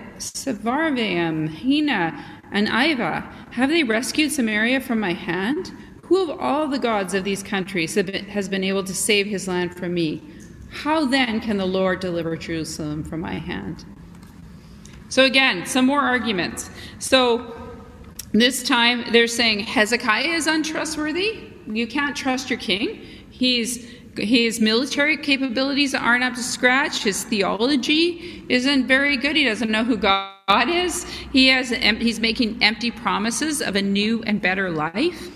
Hena, 1.50 2.24
and 2.50 2.68
Iva? 2.68 3.28
Have 3.50 3.68
they 3.68 3.84
rescued 3.84 4.32
Samaria 4.32 4.80
from 4.80 4.98
my 4.98 5.12
hand? 5.12 5.70
Who 6.04 6.30
of 6.30 6.40
all 6.40 6.66
the 6.66 6.78
gods 6.78 7.12
of 7.12 7.24
these 7.24 7.42
countries 7.42 7.94
has 7.94 8.48
been 8.48 8.64
able 8.64 8.84
to 8.84 8.94
save 8.94 9.26
his 9.26 9.46
land 9.46 9.76
from 9.76 9.92
me? 9.92 10.22
How 10.70 11.04
then 11.04 11.40
can 11.40 11.58
the 11.58 11.66
Lord 11.66 12.00
deliver 12.00 12.36
Jerusalem 12.38 13.04
from 13.04 13.20
my 13.20 13.34
hand? 13.34 13.84
So, 15.10 15.24
again, 15.24 15.66
some 15.66 15.84
more 15.84 16.00
arguments. 16.00 16.70
So, 16.98 17.61
this 18.32 18.62
time 18.62 19.04
they're 19.12 19.26
saying 19.26 19.60
Hezekiah 19.60 20.28
is 20.28 20.46
untrustworthy. 20.46 21.50
You 21.66 21.86
can't 21.86 22.16
trust 22.16 22.50
your 22.50 22.58
king. 22.58 22.96
He's 23.30 23.86
his 24.16 24.60
military 24.60 25.16
capabilities 25.16 25.94
aren't 25.94 26.24
up 26.24 26.34
to 26.34 26.42
scratch. 26.42 27.02
His 27.02 27.24
theology 27.24 28.44
isn't 28.48 28.86
very 28.86 29.16
good. 29.16 29.36
He 29.36 29.44
doesn't 29.44 29.70
know 29.70 29.84
who 29.84 29.96
God 29.96 30.68
is. 30.68 31.04
He 31.32 31.48
has 31.48 31.70
he's 31.70 32.20
making 32.20 32.62
empty 32.62 32.90
promises 32.90 33.62
of 33.62 33.76
a 33.76 33.82
new 33.82 34.22
and 34.24 34.40
better 34.40 34.70
life. 34.70 35.30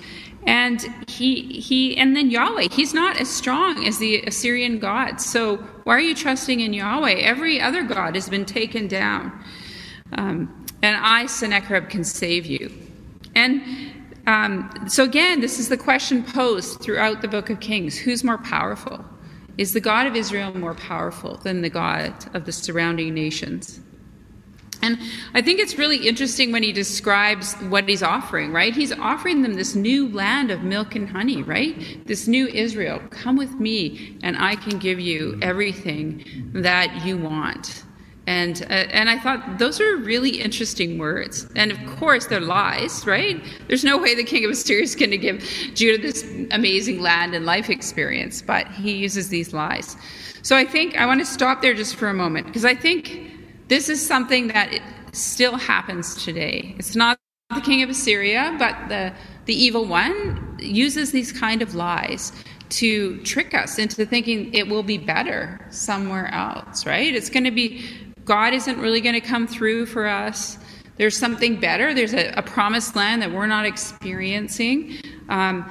And 0.46 0.86
he 1.08 1.60
he 1.60 1.96
and 1.96 2.14
then 2.14 2.30
Yahweh, 2.30 2.68
he's 2.70 2.94
not 2.94 3.20
as 3.20 3.28
strong 3.28 3.86
as 3.86 3.98
the 3.98 4.22
Assyrian 4.22 4.78
gods. 4.78 5.24
So 5.24 5.56
why 5.84 5.96
are 5.96 6.00
you 6.00 6.14
trusting 6.14 6.60
in 6.60 6.72
Yahweh? 6.72 7.14
Every 7.14 7.60
other 7.60 7.82
god 7.82 8.14
has 8.14 8.28
been 8.28 8.44
taken 8.44 8.88
down. 8.88 9.44
Um, 10.12 10.66
and 10.82 10.96
I, 10.96 11.26
Sennacherib, 11.26 11.88
can 11.88 12.04
save 12.04 12.46
you. 12.46 12.85
And 13.36 13.62
um, 14.26 14.88
so 14.88 15.04
again, 15.04 15.40
this 15.40 15.60
is 15.60 15.68
the 15.68 15.76
question 15.76 16.24
posed 16.24 16.80
throughout 16.80 17.22
the 17.22 17.28
book 17.28 17.50
of 17.50 17.60
Kings 17.60 17.96
who's 17.96 18.24
more 18.24 18.38
powerful? 18.38 19.04
Is 19.58 19.72
the 19.72 19.80
God 19.80 20.06
of 20.06 20.16
Israel 20.16 20.52
more 20.58 20.74
powerful 20.74 21.36
than 21.38 21.62
the 21.62 21.70
God 21.70 22.12
of 22.34 22.44
the 22.44 22.52
surrounding 22.52 23.14
nations? 23.14 23.80
And 24.82 24.98
I 25.32 25.40
think 25.42 25.58
it's 25.58 25.78
really 25.78 26.06
interesting 26.06 26.52
when 26.52 26.62
he 26.62 26.72
describes 26.72 27.54
what 27.54 27.88
he's 27.88 28.02
offering, 28.02 28.52
right? 28.52 28.74
He's 28.74 28.92
offering 28.92 29.42
them 29.42 29.54
this 29.54 29.74
new 29.74 30.08
land 30.08 30.50
of 30.50 30.62
milk 30.62 30.94
and 30.94 31.08
honey, 31.08 31.42
right? 31.42 32.06
This 32.06 32.28
new 32.28 32.46
Israel. 32.48 33.00
Come 33.10 33.36
with 33.36 33.54
me, 33.54 34.18
and 34.22 34.36
I 34.36 34.56
can 34.56 34.78
give 34.78 35.00
you 35.00 35.38
everything 35.40 36.50
that 36.54 37.06
you 37.06 37.16
want. 37.16 37.85
And, 38.26 38.62
uh, 38.62 38.74
and 38.90 39.08
I 39.08 39.18
thought 39.18 39.58
those 39.58 39.80
are 39.80 39.96
really 39.96 40.40
interesting 40.40 40.98
words. 40.98 41.46
And 41.54 41.70
of 41.70 41.78
course, 41.86 42.26
they're 42.26 42.40
lies, 42.40 43.06
right? 43.06 43.40
There's 43.68 43.84
no 43.84 43.98
way 43.98 44.14
the 44.14 44.24
king 44.24 44.44
of 44.44 44.50
Assyria 44.50 44.82
is 44.82 44.96
going 44.96 45.12
to 45.12 45.18
give 45.18 45.40
Judah 45.74 46.02
this 46.02 46.24
amazing 46.50 47.00
land 47.00 47.34
and 47.34 47.46
life 47.46 47.70
experience, 47.70 48.42
but 48.42 48.66
he 48.68 48.92
uses 48.92 49.28
these 49.28 49.52
lies. 49.52 49.96
So 50.42 50.56
I 50.56 50.64
think 50.64 50.96
I 50.96 51.06
want 51.06 51.20
to 51.20 51.26
stop 51.26 51.62
there 51.62 51.74
just 51.74 51.94
for 51.96 52.08
a 52.08 52.14
moment 52.14 52.46
because 52.46 52.64
I 52.64 52.74
think 52.74 53.32
this 53.68 53.88
is 53.88 54.04
something 54.04 54.48
that 54.48 54.80
still 55.12 55.56
happens 55.56 56.22
today. 56.24 56.74
It's 56.78 56.96
not 56.96 57.18
the 57.54 57.60
king 57.60 57.82
of 57.82 57.90
Assyria, 57.90 58.54
but 58.58 58.88
the, 58.88 59.12
the 59.44 59.54
evil 59.54 59.86
one 59.86 60.56
uses 60.60 61.12
these 61.12 61.32
kind 61.32 61.62
of 61.62 61.74
lies 61.74 62.32
to 62.68 63.20
trick 63.22 63.54
us 63.54 63.78
into 63.78 64.04
thinking 64.04 64.52
it 64.52 64.66
will 64.66 64.82
be 64.82 64.98
better 64.98 65.64
somewhere 65.70 66.26
else, 66.34 66.84
right? 66.84 67.14
It's 67.14 67.30
going 67.30 67.44
to 67.44 67.52
be 67.52 67.84
God 68.26 68.52
isn't 68.52 68.78
really 68.78 69.00
going 69.00 69.14
to 69.14 69.20
come 69.20 69.46
through 69.46 69.86
for 69.86 70.06
us. 70.06 70.58
There's 70.96 71.16
something 71.16 71.60
better. 71.60 71.94
There's 71.94 72.12
a, 72.12 72.32
a 72.36 72.42
promised 72.42 72.96
land 72.96 73.22
that 73.22 73.30
we're 73.30 73.46
not 73.46 73.64
experiencing. 73.64 74.98
Um, 75.28 75.70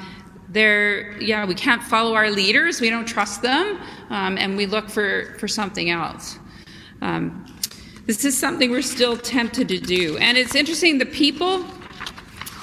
there, 0.49 1.21
yeah, 1.21 1.45
we 1.45 1.53
can't 1.53 1.83
follow 1.83 2.15
our 2.15 2.31
leaders. 2.31 2.79
We 2.79 2.89
don't 2.89 3.05
trust 3.05 3.41
them, 3.41 3.77
um, 4.09 4.37
and 4.37 4.55
we 4.55 4.65
look 4.65 4.89
for 4.89 5.35
for 5.37 5.47
something 5.49 5.89
else. 5.89 6.39
Um, 7.01 7.45
this 8.05 8.23
is 8.23 8.37
something 8.37 8.71
we're 8.71 8.81
still 8.81 9.17
tempted 9.17 9.67
to 9.67 9.79
do, 9.79 10.17
and 10.17 10.37
it's 10.37 10.55
interesting. 10.55 10.97
The 10.97 11.07
people 11.07 11.65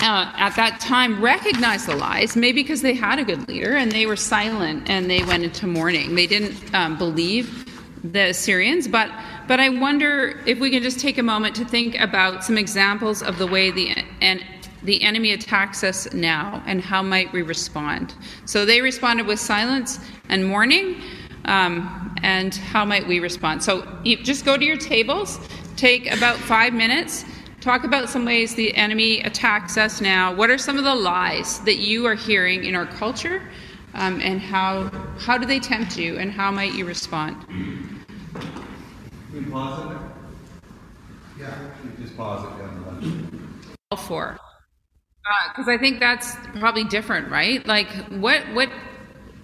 uh, 0.00 0.32
at 0.36 0.56
that 0.56 0.80
time 0.80 1.22
recognized 1.22 1.86
the 1.86 1.96
lies, 1.96 2.34
maybe 2.34 2.62
because 2.62 2.80
they 2.80 2.94
had 2.94 3.18
a 3.18 3.24
good 3.24 3.46
leader 3.46 3.76
and 3.76 3.92
they 3.92 4.06
were 4.06 4.16
silent 4.16 4.88
and 4.90 5.08
they 5.08 5.22
went 5.24 5.44
into 5.44 5.66
mourning. 5.66 6.14
They 6.16 6.26
didn't 6.26 6.74
um, 6.74 6.98
believe 6.98 7.68
the 8.02 8.30
Assyrians, 8.30 8.88
but 8.88 9.10
but 9.48 9.60
I 9.60 9.68
wonder 9.68 10.40
if 10.46 10.58
we 10.58 10.70
can 10.70 10.82
just 10.82 11.00
take 11.00 11.18
a 11.18 11.22
moment 11.22 11.54
to 11.56 11.64
think 11.64 11.98
about 12.00 12.44
some 12.44 12.58
examples 12.58 13.22
of 13.22 13.38
the 13.38 13.46
way 13.46 13.70
the 13.70 13.94
and 14.20 14.44
the 14.82 15.02
enemy 15.02 15.32
attacks 15.32 15.84
us 15.84 16.12
now 16.12 16.62
and 16.66 16.80
how 16.80 17.02
might 17.02 17.32
we 17.32 17.42
respond. 17.42 18.14
So 18.46 18.64
they 18.64 18.80
responded 18.80 19.26
with 19.26 19.38
silence 19.38 20.00
and 20.28 20.44
mourning. 20.44 21.00
Um, 21.44 22.14
and 22.22 22.54
how 22.54 22.84
might 22.84 23.06
we 23.06 23.18
respond? 23.18 23.62
So 23.64 23.86
you 24.04 24.16
just 24.16 24.44
go 24.44 24.56
to 24.56 24.64
your 24.64 24.76
tables, 24.76 25.40
take 25.76 26.12
about 26.12 26.36
five 26.36 26.72
minutes, 26.72 27.24
talk 27.60 27.82
about 27.84 28.08
some 28.08 28.24
ways 28.24 28.54
the 28.54 28.74
enemy 28.76 29.20
attacks 29.22 29.76
us 29.76 30.00
now. 30.00 30.32
What 30.32 30.50
are 30.50 30.58
some 30.58 30.78
of 30.78 30.84
the 30.84 30.94
lies 30.94 31.60
that 31.60 31.78
you 31.78 32.06
are 32.06 32.14
hearing 32.14 32.64
in 32.64 32.76
our 32.76 32.86
culture? 32.86 33.42
Um, 33.94 34.20
and 34.20 34.40
how, 34.40 34.90
how 35.18 35.36
do 35.36 35.46
they 35.46 35.60
tempt 35.60 35.98
you, 35.98 36.18
and 36.18 36.32
how 36.32 36.50
might 36.50 36.74
you 36.74 36.86
respond? 36.86 37.36
Can 39.52 39.60
we 39.60 39.66
pause 39.66 39.92
it? 39.92 41.40
Yeah. 41.40 41.70
Just 42.00 42.16
pause 42.16 42.44
it 42.44 42.58
down 42.58 43.68
All 43.90 43.98
for 43.98 44.38
because 45.48 45.68
uh, 45.68 45.72
I 45.72 45.78
think 45.78 46.00
that's 46.00 46.36
probably 46.58 46.84
different, 46.84 47.30
right? 47.30 47.64
Like, 47.66 47.88
what 48.08 48.42
what 48.54 48.70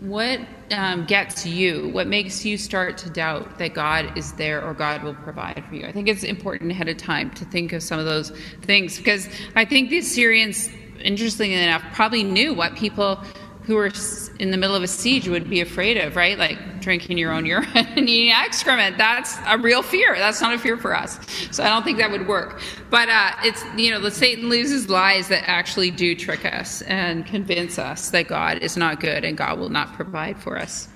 what 0.00 0.40
um, 0.70 1.04
gets 1.06 1.44
you? 1.44 1.88
What 1.90 2.06
makes 2.06 2.44
you 2.44 2.56
start 2.56 2.96
to 2.98 3.10
doubt 3.10 3.58
that 3.58 3.74
God 3.74 4.16
is 4.16 4.32
there 4.32 4.64
or 4.64 4.74
God 4.74 5.02
will 5.02 5.14
provide 5.14 5.62
for 5.68 5.74
you? 5.74 5.86
I 5.86 5.92
think 5.92 6.08
it's 6.08 6.24
important 6.24 6.70
ahead 6.70 6.88
of 6.88 6.96
time 6.96 7.30
to 7.32 7.44
think 7.44 7.72
of 7.72 7.82
some 7.82 7.98
of 7.98 8.06
those 8.06 8.30
things 8.62 8.96
because 8.96 9.28
I 9.56 9.64
think 9.64 9.90
the 9.90 9.98
Assyrians, 9.98 10.70
interestingly 11.00 11.54
enough, 11.54 11.82
probably 11.92 12.24
knew 12.24 12.54
what 12.54 12.74
people 12.76 13.16
who 13.62 13.76
are 13.76 13.90
in 14.38 14.50
the 14.50 14.56
middle 14.56 14.76
of 14.76 14.82
a 14.82 14.88
siege 14.88 15.28
would 15.28 15.50
be 15.50 15.60
afraid 15.60 15.96
of, 15.96 16.16
right? 16.16 16.38
Like 16.38 16.80
drinking 16.80 17.18
your 17.18 17.32
own 17.32 17.44
urine 17.44 17.68
and 17.74 18.08
eating 18.08 18.32
excrement. 18.32 18.96
That's 18.96 19.36
a 19.46 19.58
real 19.58 19.82
fear. 19.82 20.14
That's 20.16 20.40
not 20.40 20.54
a 20.54 20.58
fear 20.58 20.76
for 20.76 20.94
us. 20.94 21.18
So 21.50 21.64
I 21.64 21.68
don't 21.68 21.82
think 21.82 21.98
that 21.98 22.10
would 22.10 22.28
work. 22.28 22.60
But 22.90 23.08
uh, 23.08 23.32
it's, 23.42 23.64
you 23.76 23.90
know, 23.90 24.00
the 24.00 24.10
Satan 24.10 24.48
loses 24.48 24.88
lies 24.88 25.28
that 25.28 25.48
actually 25.48 25.90
do 25.90 26.14
trick 26.14 26.44
us 26.44 26.82
and 26.82 27.26
convince 27.26 27.78
us 27.78 28.10
that 28.10 28.28
God 28.28 28.58
is 28.58 28.76
not 28.76 29.00
good 29.00 29.24
and 29.24 29.36
God 29.36 29.58
will 29.58 29.70
not 29.70 29.94
provide 29.94 30.38
for 30.38 30.56
us. 30.56 30.88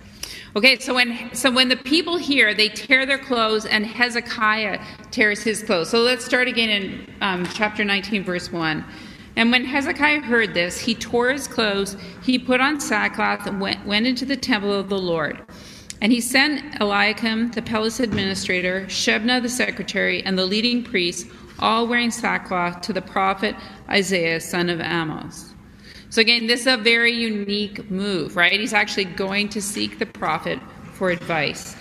Okay, 0.54 0.78
so 0.78 0.94
when 0.94 1.34
so 1.34 1.50
when 1.50 1.70
the 1.70 1.76
people 1.78 2.18
hear, 2.18 2.52
they 2.52 2.68
tear 2.68 3.06
their 3.06 3.18
clothes, 3.18 3.64
and 3.64 3.86
Hezekiah 3.86 4.84
tears 5.10 5.42
his 5.42 5.62
clothes. 5.62 5.88
So 5.88 6.00
let's 6.00 6.26
start 6.26 6.46
again 6.46 6.68
in 6.68 7.14
um, 7.22 7.46
chapter 7.54 7.84
19, 7.84 8.22
verse 8.22 8.52
1. 8.52 8.84
And 9.36 9.50
when 9.50 9.64
Hezekiah 9.64 10.20
heard 10.20 10.54
this, 10.54 10.78
he 10.78 10.94
tore 10.94 11.30
his 11.30 11.48
clothes, 11.48 11.96
he 12.22 12.38
put 12.38 12.60
on 12.60 12.80
sackcloth, 12.80 13.46
and 13.46 13.60
went, 13.60 13.86
went 13.86 14.06
into 14.06 14.24
the 14.24 14.36
temple 14.36 14.72
of 14.72 14.88
the 14.88 14.98
Lord. 14.98 15.40
And 16.00 16.12
he 16.12 16.20
sent 16.20 16.80
Eliakim, 16.80 17.52
the 17.52 17.62
palace 17.62 18.00
administrator, 18.00 18.86
Shebna, 18.88 19.40
the 19.40 19.48
secretary, 19.48 20.22
and 20.24 20.36
the 20.36 20.44
leading 20.44 20.82
priests, 20.82 21.30
all 21.60 21.86
wearing 21.86 22.10
sackcloth, 22.10 22.80
to 22.82 22.92
the 22.92 23.00
prophet 23.00 23.54
Isaiah, 23.88 24.40
son 24.40 24.68
of 24.68 24.80
Amoz. 24.80 25.54
So, 26.10 26.20
again, 26.20 26.46
this 26.46 26.62
is 26.62 26.66
a 26.66 26.76
very 26.76 27.12
unique 27.12 27.90
move, 27.90 28.36
right? 28.36 28.60
He's 28.60 28.74
actually 28.74 29.06
going 29.06 29.48
to 29.50 29.62
seek 29.62 29.98
the 29.98 30.06
prophet 30.06 30.58
for 30.92 31.10
advice. 31.10 31.74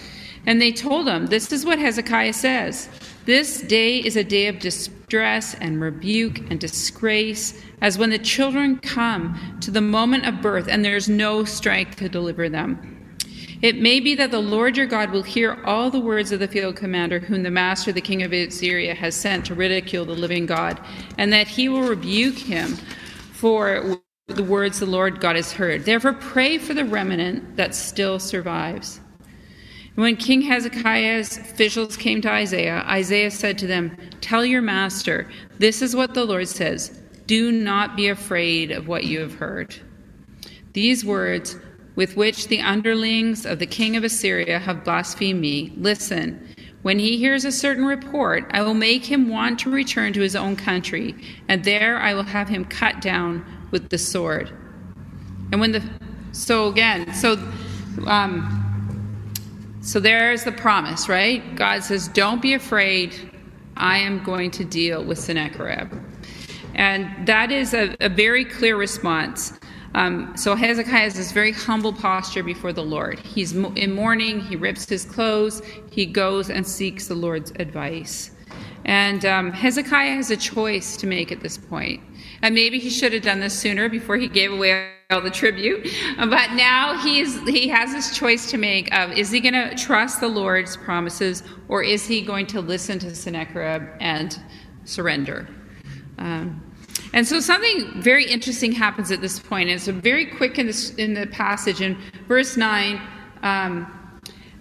And 0.46 0.62
they 0.62 0.72
told 0.72 1.08
him, 1.08 1.26
This 1.26 1.52
is 1.52 1.66
what 1.66 1.80
Hezekiah 1.80 2.34
says 2.34 2.90
This 3.26 3.62
day 3.62 4.00
is 4.00 4.16
a 4.16 4.24
day 4.24 4.48
of 4.48 4.58
distress 4.58 5.54
and 5.56 5.80
rebuke 5.80 6.40
and 6.50 6.60
disgrace, 6.60 7.62
as 7.80 7.98
when 7.98 8.10
the 8.10 8.18
children 8.18 8.80
come 8.80 9.58
to 9.62 9.70
the 9.70 9.82
moment 9.82 10.26
of 10.26 10.42
birth 10.42 10.68
and 10.68 10.84
there 10.84 10.96
is 10.96 11.08
no 11.08 11.44
strength 11.44 11.98
to 11.98 12.10
deliver 12.10 12.50
them. 12.50 12.98
It 13.62 13.78
may 13.78 14.00
be 14.00 14.16
that 14.16 14.32
the 14.32 14.40
Lord 14.40 14.76
your 14.76 14.88
God 14.88 15.12
will 15.12 15.22
hear 15.22 15.64
all 15.66 15.92
the 15.92 16.00
words 16.00 16.32
of 16.32 16.40
the 16.40 16.48
field 16.48 16.76
commander, 16.76 17.20
whom 17.20 17.44
the 17.44 17.52
master, 17.52 17.92
the 17.92 18.02
king 18.02 18.24
of 18.24 18.34
Assyria, 18.34 18.96
has 18.96 19.14
sent 19.14 19.46
to 19.46 19.54
ridicule 19.54 20.06
the 20.06 20.14
living 20.14 20.48
God, 20.48 20.80
and 21.20 21.32
that 21.32 21.48
he 21.48 21.70
will 21.70 21.84
rebuke 21.84 22.40
him 22.40 22.76
for 23.34 24.00
the 24.28 24.44
words 24.44 24.80
the 24.80 24.88
Lord 24.88 25.20
God 25.20 25.36
has 25.36 25.52
heard. 25.52 25.86
Therefore, 25.86 26.14
pray 26.14 26.58
for 26.58 26.74
the 26.74 26.86
remnant 26.86 27.56
that 27.58 27.76
still 27.76 28.18
survives. 28.18 29.01
When 29.96 30.16
King 30.16 30.42
Hezekiah's 30.42 31.38
officials 31.38 31.98
came 31.98 32.22
to 32.22 32.32
Isaiah, 32.32 32.84
Isaiah 32.88 33.30
said 33.30 33.58
to 33.60 33.68
them, 33.68 33.96
Tell 34.22 34.46
your 34.46 34.62
master, 34.62 35.30
this 35.60 35.82
is 35.82 35.96
what 35.96 36.14
the 36.14 36.24
Lord 36.24 36.48
says 36.48 37.02
Do 37.28 37.52
not 37.52 37.98
be 37.98 38.08
afraid 38.08 38.72
of 38.72 38.88
what 38.88 39.04
you 39.04 39.20
have 39.20 39.34
heard. 39.34 39.76
These 40.74 41.04
words, 41.04 41.58
with 41.96 42.16
which 42.16 42.48
the 42.48 42.62
underlings 42.62 43.46
of 43.46 43.60
the 43.60 43.66
king 43.66 43.98
of 43.98 44.06
Assyria 44.06 44.60
have 44.60 44.86
blasphemed 44.86 45.42
me, 45.42 45.74
listen. 45.76 46.48
When 46.84 46.98
he 46.98 47.18
hears 47.18 47.44
a 47.44 47.52
certain 47.52 47.86
report, 47.86 48.50
I 48.52 48.62
will 48.64 48.74
make 48.74 49.06
him 49.06 49.30
want 49.30 49.60
to 49.60 49.70
return 49.70 50.14
to 50.14 50.22
his 50.22 50.36
own 50.36 50.56
country, 50.56 51.16
and 51.48 51.64
there 51.64 52.00
I 52.00 52.14
will 52.14 52.24
have 52.24 52.48
him 52.48 52.66
cut 52.66 53.02
down 53.02 53.46
with 53.72 53.90
the 53.90 53.98
sword. 53.98 54.50
And 55.52 55.60
when 55.60 55.74
the 55.74 55.84
so 56.32 56.70
again, 56.70 57.14
so 57.14 57.34
um, 58.08 58.61
so 59.82 60.00
there's 60.00 60.44
the 60.44 60.52
promise, 60.52 61.10
right? 61.10 61.56
God 61.56 61.84
says, 61.84 62.08
Don't 62.08 62.42
be 62.42 62.54
afraid. 62.54 63.32
I 63.78 63.98
am 63.98 64.24
going 64.24 64.52
to 64.52 64.64
deal 64.64 65.04
with 65.04 65.18
Sennacherib. 65.18 65.92
And 66.76 67.28
that 67.28 67.52
is 67.52 67.74
a, 67.74 67.96
a 68.00 68.10
very 68.10 68.46
clear 68.46 68.78
response. 68.78 69.60
Um, 69.94 70.38
so 70.38 70.56
Hezekiah 70.56 71.02
has 71.02 71.16
this 71.16 71.32
very 71.32 71.52
humble 71.52 71.92
posture 71.92 72.44
before 72.44 72.72
the 72.72 72.84
Lord. 72.84 73.20
He's 73.20 73.54
in 73.54 73.94
mourning, 73.94 74.40
he 74.40 74.56
rips 74.56 74.88
his 74.88 75.04
clothes, 75.04 75.62
he 75.90 76.06
goes 76.06 76.50
and 76.50 76.66
seeks 76.66 77.08
the 77.08 77.16
Lord's 77.16 77.52
advice. 77.60 78.32
And 78.86 79.26
um, 79.26 79.52
Hezekiah 79.52 80.16
has 80.16 80.32
a 80.32 80.38
choice 80.38 80.96
to 80.98 81.08
make 81.08 81.32
at 81.32 81.42
this 81.42 81.58
point. 81.58 82.02
And 82.42 82.56
maybe 82.56 82.80
he 82.80 82.90
should 82.90 83.14
have 83.14 83.24
done 83.24 83.40
this 83.40 83.58
sooner 83.58 83.90
before 83.90 84.18
he 84.18 84.28
gave 84.28 84.52
away 84.52 84.92
the 85.20 85.30
tribute. 85.30 85.90
But 86.18 86.54
now 86.54 86.98
he's, 86.98 87.42
he 87.48 87.68
has 87.68 87.92
this 87.92 88.16
choice 88.16 88.50
to 88.52 88.58
make 88.58 88.94
of 88.94 89.12
is 89.12 89.32
he 89.32 89.40
going 89.40 89.54
to 89.54 89.76
trust 89.76 90.22
the 90.22 90.28
Lord's 90.28 90.78
promises 90.78 91.44
or 91.68 91.84
is 91.84 92.06
he 92.08 92.22
going 92.22 92.48
to 92.48 92.62
listen 92.62 93.00
to 93.00 93.14
Sennacherib 93.14 93.84
and 94.00 94.40
surrender? 94.86 95.48
Um, 96.18 96.64
and 97.14 97.28
so 97.28 97.40
something 97.40 98.02
very 98.02 98.26
interesting 98.26 98.72
happens 98.72 99.12
at 99.12 99.22
this 99.22 99.40
point. 99.40 99.70
It's 99.70 99.88
very 99.88 100.26
quick 100.26 100.58
in, 100.60 100.68
this, 100.68 100.92
in 100.96 101.14
the 101.14 101.28
passage 101.28 101.82
in 101.82 101.98
verse 102.28 102.56
9. 102.56 103.02
Um, 103.44 104.20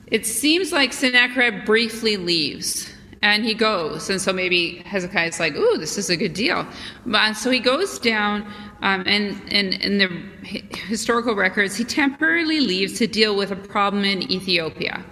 it 0.08 0.26
seems 0.26 0.72
like 0.72 0.92
Sennacherib 0.92 1.64
briefly 1.64 2.16
leaves 2.16 2.92
and 3.22 3.44
he 3.44 3.54
goes. 3.54 4.10
And 4.10 4.20
so 4.20 4.32
maybe 4.32 4.82
Hezekiah's 4.86 5.40
like, 5.40 5.54
ooh, 5.54 5.76
this 5.76 5.98
is 5.98 6.10
a 6.10 6.16
good 6.16 6.32
deal. 6.32 6.66
But, 7.06 7.34
so 7.34 7.50
he 7.50 7.60
goes 7.60 7.98
down, 7.98 8.50
um, 8.82 9.04
and, 9.06 9.40
in 9.52 9.98
the 9.98 10.08
historical 10.86 11.34
records, 11.34 11.76
he 11.76 11.84
temporarily 11.84 12.60
leaves 12.60 12.98
to 12.98 13.06
deal 13.06 13.36
with 13.36 13.50
a 13.50 13.56
problem 13.56 14.04
in 14.04 14.30
Ethiopia. 14.30 15.04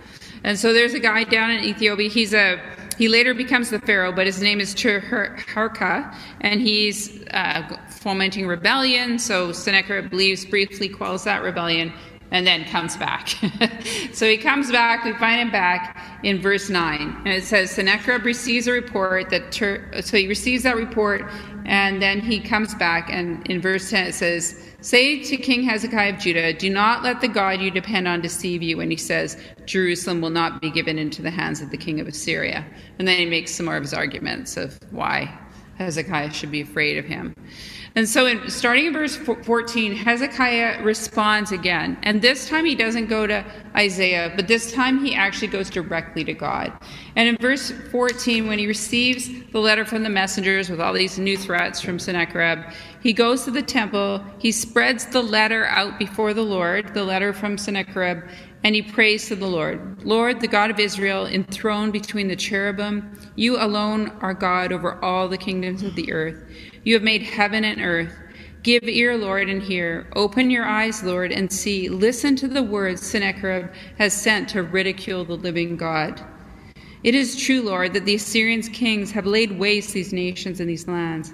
And 0.44 0.58
so 0.58 0.72
there's 0.72 0.94
a 0.94 1.00
guy 1.00 1.24
down 1.24 1.50
in 1.50 1.64
Ethiopia. 1.64 2.08
He's 2.08 2.32
a 2.32 2.60
he 2.98 3.06
later 3.06 3.32
becomes 3.32 3.70
the 3.70 3.78
Pharaoh, 3.78 4.10
but 4.10 4.26
his 4.26 4.42
name 4.42 4.58
is 4.60 4.74
Tirhakah, 4.74 6.12
and 6.40 6.60
he's 6.60 7.24
uh, 7.30 7.78
fomenting 7.88 8.48
rebellion. 8.48 9.20
So 9.20 9.52
Sennacherib 9.52 10.12
leaves, 10.12 10.44
briefly 10.44 10.88
quells 10.88 11.22
that 11.22 11.44
rebellion, 11.44 11.92
and 12.30 12.46
then 12.46 12.64
comes 12.66 12.96
back. 12.96 13.28
so 14.12 14.26
he 14.26 14.36
comes 14.36 14.70
back, 14.70 15.04
we 15.04 15.12
find 15.14 15.40
him 15.40 15.50
back 15.50 16.20
in 16.22 16.40
verse 16.40 16.68
9. 16.68 17.00
And 17.00 17.28
it 17.28 17.44
says 17.44 17.70
Sennacherib 17.70 18.24
receives 18.24 18.66
a 18.66 18.72
report 18.72 19.30
that, 19.30 19.54
so 19.54 20.16
he 20.16 20.28
receives 20.28 20.62
that 20.64 20.76
report, 20.76 21.24
and 21.64 22.00
then 22.02 22.20
he 22.20 22.40
comes 22.40 22.74
back, 22.74 23.10
and 23.10 23.46
in 23.46 23.60
verse 23.60 23.90
10 23.90 24.08
it 24.08 24.14
says, 24.14 24.62
Say 24.80 25.22
to 25.24 25.36
King 25.36 25.64
Hezekiah 25.64 26.14
of 26.14 26.20
Judah, 26.20 26.52
Do 26.52 26.70
not 26.70 27.02
let 27.02 27.20
the 27.20 27.28
God 27.28 27.60
you 27.60 27.70
depend 27.70 28.06
on 28.06 28.20
deceive 28.20 28.62
you 28.62 28.76
when 28.76 28.90
he 28.90 28.96
says, 28.96 29.36
Jerusalem 29.64 30.20
will 30.20 30.30
not 30.30 30.60
be 30.60 30.70
given 30.70 30.98
into 30.98 31.20
the 31.20 31.30
hands 31.30 31.60
of 31.60 31.70
the 31.70 31.76
king 31.76 32.00
of 32.00 32.06
Assyria. 32.06 32.64
And 32.98 33.08
then 33.08 33.18
he 33.18 33.26
makes 33.26 33.54
some 33.54 33.66
more 33.66 33.76
of 33.76 33.82
his 33.82 33.92
arguments 33.92 34.56
of 34.56 34.78
why 34.90 35.36
Hezekiah 35.78 36.32
should 36.32 36.50
be 36.50 36.60
afraid 36.60 36.96
of 36.98 37.04
him. 37.04 37.34
And 37.94 38.08
so, 38.08 38.26
in, 38.26 38.48
starting 38.50 38.86
in 38.86 38.92
verse 38.92 39.16
14, 39.16 39.94
Hezekiah 39.94 40.82
responds 40.82 41.52
again. 41.52 41.98
And 42.02 42.22
this 42.22 42.48
time 42.48 42.64
he 42.64 42.74
doesn't 42.74 43.06
go 43.06 43.26
to 43.26 43.44
Isaiah, 43.76 44.32
but 44.36 44.48
this 44.48 44.72
time 44.72 45.04
he 45.04 45.14
actually 45.14 45.48
goes 45.48 45.70
directly 45.70 46.24
to 46.24 46.34
God. 46.34 46.72
And 47.16 47.28
in 47.28 47.36
verse 47.36 47.72
14, 47.90 48.46
when 48.46 48.58
he 48.58 48.66
receives 48.66 49.28
the 49.52 49.58
letter 49.58 49.84
from 49.84 50.02
the 50.02 50.10
messengers 50.10 50.70
with 50.70 50.80
all 50.80 50.92
these 50.92 51.18
new 51.18 51.36
threats 51.36 51.80
from 51.80 51.98
Sennacherib, 51.98 52.60
he 53.00 53.12
goes 53.12 53.44
to 53.44 53.50
the 53.50 53.62
temple, 53.62 54.22
he 54.38 54.52
spreads 54.52 55.06
the 55.06 55.22
letter 55.22 55.66
out 55.66 55.98
before 55.98 56.34
the 56.34 56.42
Lord, 56.42 56.94
the 56.94 57.04
letter 57.04 57.32
from 57.32 57.56
Sennacherib, 57.56 58.22
and 58.68 58.74
he 58.74 58.82
prays 58.82 59.26
to 59.26 59.34
the 59.34 59.46
Lord 59.46 60.04
Lord, 60.04 60.42
the 60.42 60.46
God 60.46 60.70
of 60.70 60.78
Israel, 60.78 61.24
enthroned 61.24 61.90
between 61.90 62.28
the 62.28 62.36
cherubim, 62.36 63.18
you 63.34 63.56
alone 63.56 64.10
are 64.20 64.34
God 64.34 64.72
over 64.72 65.02
all 65.02 65.26
the 65.26 65.38
kingdoms 65.38 65.82
of 65.82 65.94
the 65.94 66.12
earth. 66.12 66.44
You 66.84 66.92
have 66.92 67.02
made 67.02 67.22
heaven 67.22 67.64
and 67.64 67.80
earth. 67.80 68.12
Give 68.62 68.84
ear, 68.84 69.16
Lord, 69.16 69.48
and 69.48 69.62
hear. 69.62 70.06
Open 70.16 70.50
your 70.50 70.66
eyes, 70.66 71.02
Lord, 71.02 71.32
and 71.32 71.50
see. 71.50 71.88
Listen 71.88 72.36
to 72.36 72.46
the 72.46 72.62
words 72.62 73.00
Sennacherib 73.00 73.72
has 73.96 74.12
sent 74.12 74.50
to 74.50 74.62
ridicule 74.62 75.24
the 75.24 75.36
living 75.36 75.78
God. 75.78 76.20
It 77.02 77.14
is 77.14 77.36
true, 77.36 77.62
Lord, 77.62 77.94
that 77.94 78.04
the 78.04 78.16
Assyrian 78.16 78.60
kings 78.60 79.10
have 79.12 79.24
laid 79.24 79.58
waste 79.58 79.94
these 79.94 80.12
nations 80.12 80.60
and 80.60 80.68
these 80.68 80.86
lands. 80.86 81.32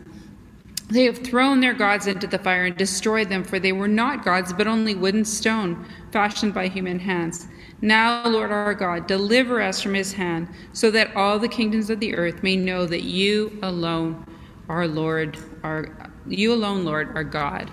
They 0.89 1.05
have 1.05 1.18
thrown 1.18 1.61
their 1.61 1.74
gods 1.74 2.07
into 2.07 2.26
the 2.26 2.39
fire 2.39 2.66
and 2.66 2.76
destroyed 2.76 3.28
them, 3.28 3.43
for 3.43 3.59
they 3.59 3.72
were 3.72 3.89
not 3.89 4.24
gods, 4.24 4.53
but 4.53 4.66
only 4.66 4.95
wood 4.95 5.14
and 5.14 5.26
stone, 5.26 5.87
fashioned 6.12 6.53
by 6.55 6.68
human 6.68 6.99
hands. 6.99 7.49
Now, 7.80 8.26
Lord 8.28 8.53
our 8.53 8.74
God, 8.74 9.07
deliver 9.07 9.61
us 9.61 9.80
from 9.80 9.95
his 9.95 10.12
hand, 10.12 10.49
so 10.72 10.91
that 10.91 11.14
all 11.16 11.39
the 11.39 11.49
kingdoms 11.49 11.91
of 11.91 12.01
the 12.01 12.14
earth 12.14 12.43
may 12.43 12.57
know 12.57 12.87
that 12.87 13.03
you 13.03 13.59
alone 13.62 14.26
our 14.68 14.87
Lord, 14.87 15.39
our 15.62 16.11
you 16.26 16.53
alone, 16.53 16.85
Lord, 16.85 17.14
are 17.16 17.24
God. 17.24 17.70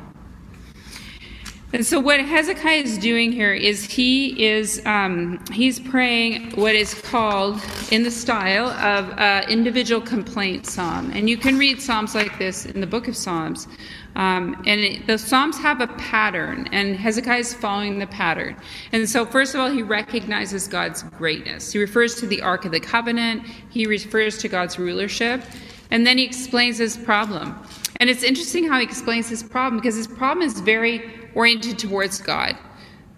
And 1.73 1.85
so, 1.85 2.01
what 2.01 2.19
Hezekiah 2.19 2.79
is 2.79 2.97
doing 2.97 3.31
here 3.31 3.53
is 3.53 3.85
he 3.85 4.45
is 4.45 4.85
um, 4.85 5.41
he's 5.53 5.79
praying 5.79 6.51
what 6.51 6.75
is 6.75 6.93
called, 6.93 7.61
in 7.91 8.03
the 8.03 8.11
style 8.11 8.67
of 8.67 9.17
an 9.17 9.49
individual 9.49 10.01
complaint 10.01 10.65
psalm. 10.65 11.11
And 11.11 11.29
you 11.29 11.37
can 11.37 11.57
read 11.57 11.81
psalms 11.81 12.13
like 12.13 12.37
this 12.37 12.65
in 12.65 12.81
the 12.81 12.87
Book 12.87 13.07
of 13.07 13.15
Psalms. 13.15 13.69
Um, 14.17 14.61
and 14.67 14.81
it, 14.81 15.07
the 15.07 15.17
Psalms 15.17 15.57
have 15.59 15.79
a 15.79 15.87
pattern, 15.87 16.67
and 16.73 16.97
Hezekiah 16.97 17.39
is 17.39 17.53
following 17.53 17.99
the 17.99 18.07
pattern. 18.07 18.57
And 18.91 19.09
so, 19.09 19.25
first 19.25 19.55
of 19.55 19.61
all, 19.61 19.69
he 19.69 19.81
recognizes 19.81 20.67
God's 20.67 21.03
greatness. 21.03 21.71
He 21.71 21.79
refers 21.79 22.15
to 22.15 22.27
the 22.27 22.41
Ark 22.41 22.65
of 22.65 22.73
the 22.73 22.81
Covenant. 22.81 23.45
He 23.69 23.85
refers 23.85 24.37
to 24.39 24.49
God's 24.49 24.77
rulership. 24.77 25.41
And 25.89 26.05
then 26.05 26.17
he 26.17 26.25
explains 26.25 26.77
his 26.77 26.97
problem. 26.97 27.55
And 28.01 28.09
it's 28.09 28.23
interesting 28.23 28.67
how 28.67 28.77
he 28.79 28.83
explains 28.83 29.29
his 29.29 29.43
problem 29.43 29.79
because 29.79 29.95
his 29.95 30.07
problem 30.07 30.45
is 30.45 30.59
very 30.59 31.20
oriented 31.35 31.79
towards 31.79 32.21
God. 32.21 32.57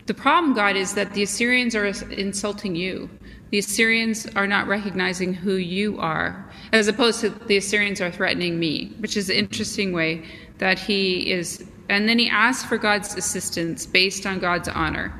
The 0.05 0.13
problem, 0.13 0.53
God, 0.53 0.75
is 0.75 0.93
that 0.95 1.13
the 1.13 1.23
Assyrians 1.23 1.75
are 1.75 1.85
insulting 1.85 2.75
you. 2.75 3.09
The 3.51 3.59
Assyrians 3.59 4.27
are 4.35 4.47
not 4.47 4.67
recognizing 4.67 5.33
who 5.33 5.55
you 5.55 5.99
are, 5.99 6.51
as 6.71 6.87
opposed 6.87 7.21
to 7.21 7.29
the 7.29 7.57
Assyrians 7.57 8.01
are 8.01 8.11
threatening 8.11 8.59
me, 8.59 8.93
which 8.99 9.15
is 9.15 9.29
an 9.29 9.35
interesting 9.35 9.93
way 9.93 10.25
that 10.57 10.79
he 10.79 11.31
is. 11.31 11.65
And 11.89 12.09
then 12.09 12.19
he 12.19 12.29
asks 12.29 12.67
for 12.67 12.77
God's 12.77 13.15
assistance 13.15 13.85
based 13.85 14.25
on 14.25 14.39
God's 14.39 14.67
honor. 14.69 15.13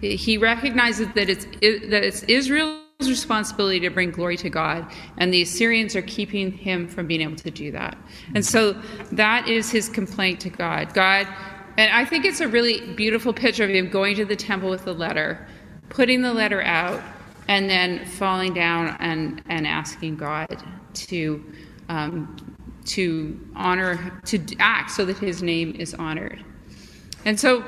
He 0.00 0.36
recognizes 0.36 1.08
that 1.14 1.30
it's, 1.30 1.44
that 1.44 2.04
it's 2.04 2.22
Israel 2.24 2.82
responsibility 3.00 3.80
to 3.80 3.90
bring 3.90 4.10
glory 4.10 4.36
to 4.38 4.48
God, 4.48 4.90
and 5.18 5.32
the 5.32 5.42
Assyrians 5.42 5.94
are 5.94 6.02
keeping 6.02 6.50
him 6.50 6.88
from 6.88 7.06
being 7.06 7.20
able 7.20 7.36
to 7.36 7.50
do 7.50 7.70
that. 7.72 7.96
And 8.34 8.44
so 8.44 8.72
that 9.12 9.48
is 9.48 9.70
his 9.70 9.88
complaint 9.88 10.40
to 10.40 10.50
God. 10.50 10.94
God, 10.94 11.28
and 11.76 11.92
I 11.92 12.04
think 12.04 12.24
it's 12.24 12.40
a 12.40 12.48
really 12.48 12.80
beautiful 12.94 13.32
picture 13.32 13.64
of 13.64 13.70
him 13.70 13.88
going 13.90 14.16
to 14.16 14.24
the 14.24 14.36
temple 14.36 14.70
with 14.70 14.84
the 14.84 14.94
letter, 14.94 15.46
putting 15.88 16.22
the 16.22 16.32
letter 16.32 16.62
out, 16.62 17.02
and 17.48 17.68
then 17.68 18.04
falling 18.04 18.54
down 18.54 18.96
and, 18.98 19.42
and 19.48 19.66
asking 19.66 20.16
God 20.16 20.62
to 20.94 21.44
um, 21.88 22.56
to 22.84 23.38
honor 23.54 24.20
to 24.26 24.40
act 24.58 24.92
so 24.92 25.04
that 25.04 25.18
his 25.18 25.42
name 25.42 25.74
is 25.76 25.94
honored. 25.94 26.44
And 27.24 27.38
so 27.38 27.64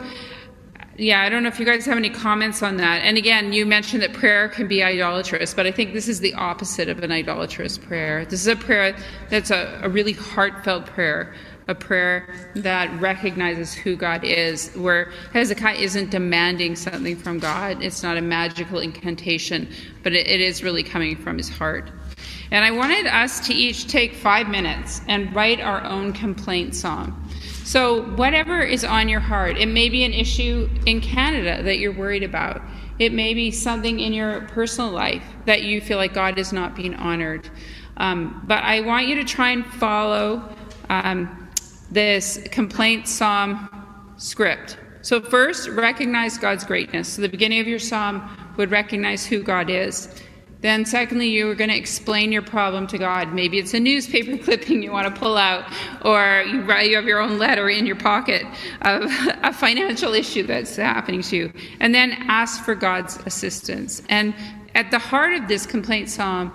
yeah, 0.99 1.23
I 1.23 1.29
don't 1.29 1.45
know 1.45 1.49
if 1.49 1.61
you 1.61 1.65
guys 1.65 1.87
have 1.87 1.97
any 1.97 2.11
comments 2.11 2.61
on 2.61 2.77
that. 2.79 3.03
And 3.03 3.17
again, 3.17 3.53
you 3.53 3.65
mentioned 3.65 4.03
that 4.03 4.13
prayer 4.13 4.49
can 4.49 4.67
be 4.67 4.83
idolatrous, 4.83 5.55
but 5.55 5.65
I 5.65 5.71
think 5.71 5.93
this 5.93 6.09
is 6.09 6.19
the 6.19 6.35
opposite 6.35 6.89
of 6.89 7.05
an 7.05 7.13
idolatrous 7.13 7.79
prayer. 7.79 8.25
This 8.25 8.41
is 8.41 8.49
a 8.49 8.57
prayer 8.57 8.97
that's 9.31 9.53
a, 9.53 9.81
a 9.85 9.89
really 9.89 10.13
heartfelt 10.13 10.87
prayer, 10.87 11.35
a 11.69 11.75
prayer 11.75 12.35
that 12.55 13.01
recognizes 13.01 13.75
who 13.75 13.95
God 13.95 14.25
is, 14.25 14.71
where 14.75 15.13
Hezekiah 15.33 15.77
isn't 15.77 16.11
demanding 16.11 16.75
something 16.75 17.15
from 17.15 17.39
God. 17.39 17.83
It's 17.83 18.03
not 18.03 18.17
a 18.17 18.23
magical 18.23 18.79
incantation, 18.79 19.69
but 20.03 20.15
it, 20.15 20.27
it 20.27 20.41
is 20.41 20.65
really 20.65 20.83
coming 20.83 21.15
from 21.15 21.37
his 21.37 21.49
heart. 21.49 21.91
And 22.51 22.65
I 22.65 22.71
wanted 22.71 23.07
us 23.07 23.47
to 23.47 23.55
each 23.55 23.87
take 23.87 24.15
five 24.15 24.49
minutes 24.49 25.03
and 25.07 25.35
write 25.35 25.61
our 25.61 25.85
own 25.85 26.15
complaint 26.15 26.75
song. 26.75 27.29
So, 27.65 28.05
whatever 28.15 28.63
is 28.63 28.83
on 28.83 29.11
your 29.11 29.21
heart, 29.21 29.59
it 29.59 29.67
may 29.67 29.91
be 29.91 30.03
an 30.05 30.15
issue 30.15 30.71
in 30.87 31.03
Canada 31.03 31.63
that 31.63 31.79
you're 31.79 31.93
worried 31.93 32.23
about. 32.23 32.63
It 32.99 33.13
may 33.13 33.35
be 33.35 33.51
something 33.51 34.01
in 34.01 34.15
your 34.15 34.41
personal 34.43 34.91
life 34.91 35.23
that 35.45 35.63
you 35.63 35.83
feel 35.83 35.99
like 35.99 36.15
God 36.15 36.39
is 36.39 36.51
not 36.51 36.75
being 36.75 36.95
honored. 36.95 37.49
Um, 37.99 38.43
but 38.47 38.65
I 38.65 38.81
want 38.81 39.07
you 39.07 39.17
to 39.17 39.25
try 39.25 39.51
and 39.51 39.67
follow 39.67 40.49
um, 40.89 41.38
this 41.91 42.41
complaint 42.51 43.09
psalm 43.09 43.69
script. 44.17 44.79
So, 45.03 45.21
first, 45.21 45.69
recognize 45.69 46.37
God's 46.37 46.65
greatness. 46.65 47.09
So, 47.09 47.23
the 47.23 47.29
beginning 47.29 47.61
of 47.61 47.69
your 47.69 47.79
psalm 47.79 48.29
would 48.57 48.71
recognize 48.71 49.25
who 49.25 49.43
God 49.43 49.71
is. 49.71 50.09
Then, 50.61 50.85
secondly, 50.85 51.29
you 51.29 51.49
are 51.49 51.55
going 51.55 51.71
to 51.71 51.77
explain 51.77 52.33
your 52.33 52.43
problem 52.43 52.89
to 52.89 52.99
God. 52.99 53.33
Maybe 53.33 53.59
it's 53.59 53.75
a 53.75 53.81
newspaper 53.81 54.37
clipping 54.45 54.83
you 54.83 54.91
want 54.91 55.13
to 55.13 55.21
pull 55.21 55.37
out, 55.37 55.65
or 56.05 56.43
you, 56.49 56.61
you 56.61 56.97
have 56.97 57.05
your 57.05 57.21
own 57.21 57.39
letter 57.39 57.71
in 57.71 57.87
your 57.87 57.97
pocket 57.97 58.43
of 58.83 59.05
a 59.43 59.53
financial 59.53 60.15
issue 60.15 60.43
that's 60.43 60.75
happening 60.77 61.23
to 61.23 61.37
you. 61.37 61.53
And 61.79 61.95
then 61.95 62.13
ask 62.27 62.65
for 62.65 62.75
God's 62.75 63.19
assistance. 63.25 64.03
And 64.09 64.35
at 64.75 64.91
the 64.91 64.99
heart 64.99 65.35
of 65.35 65.49
this 65.49 65.65
complaint 65.65 66.11
psalm 66.11 66.53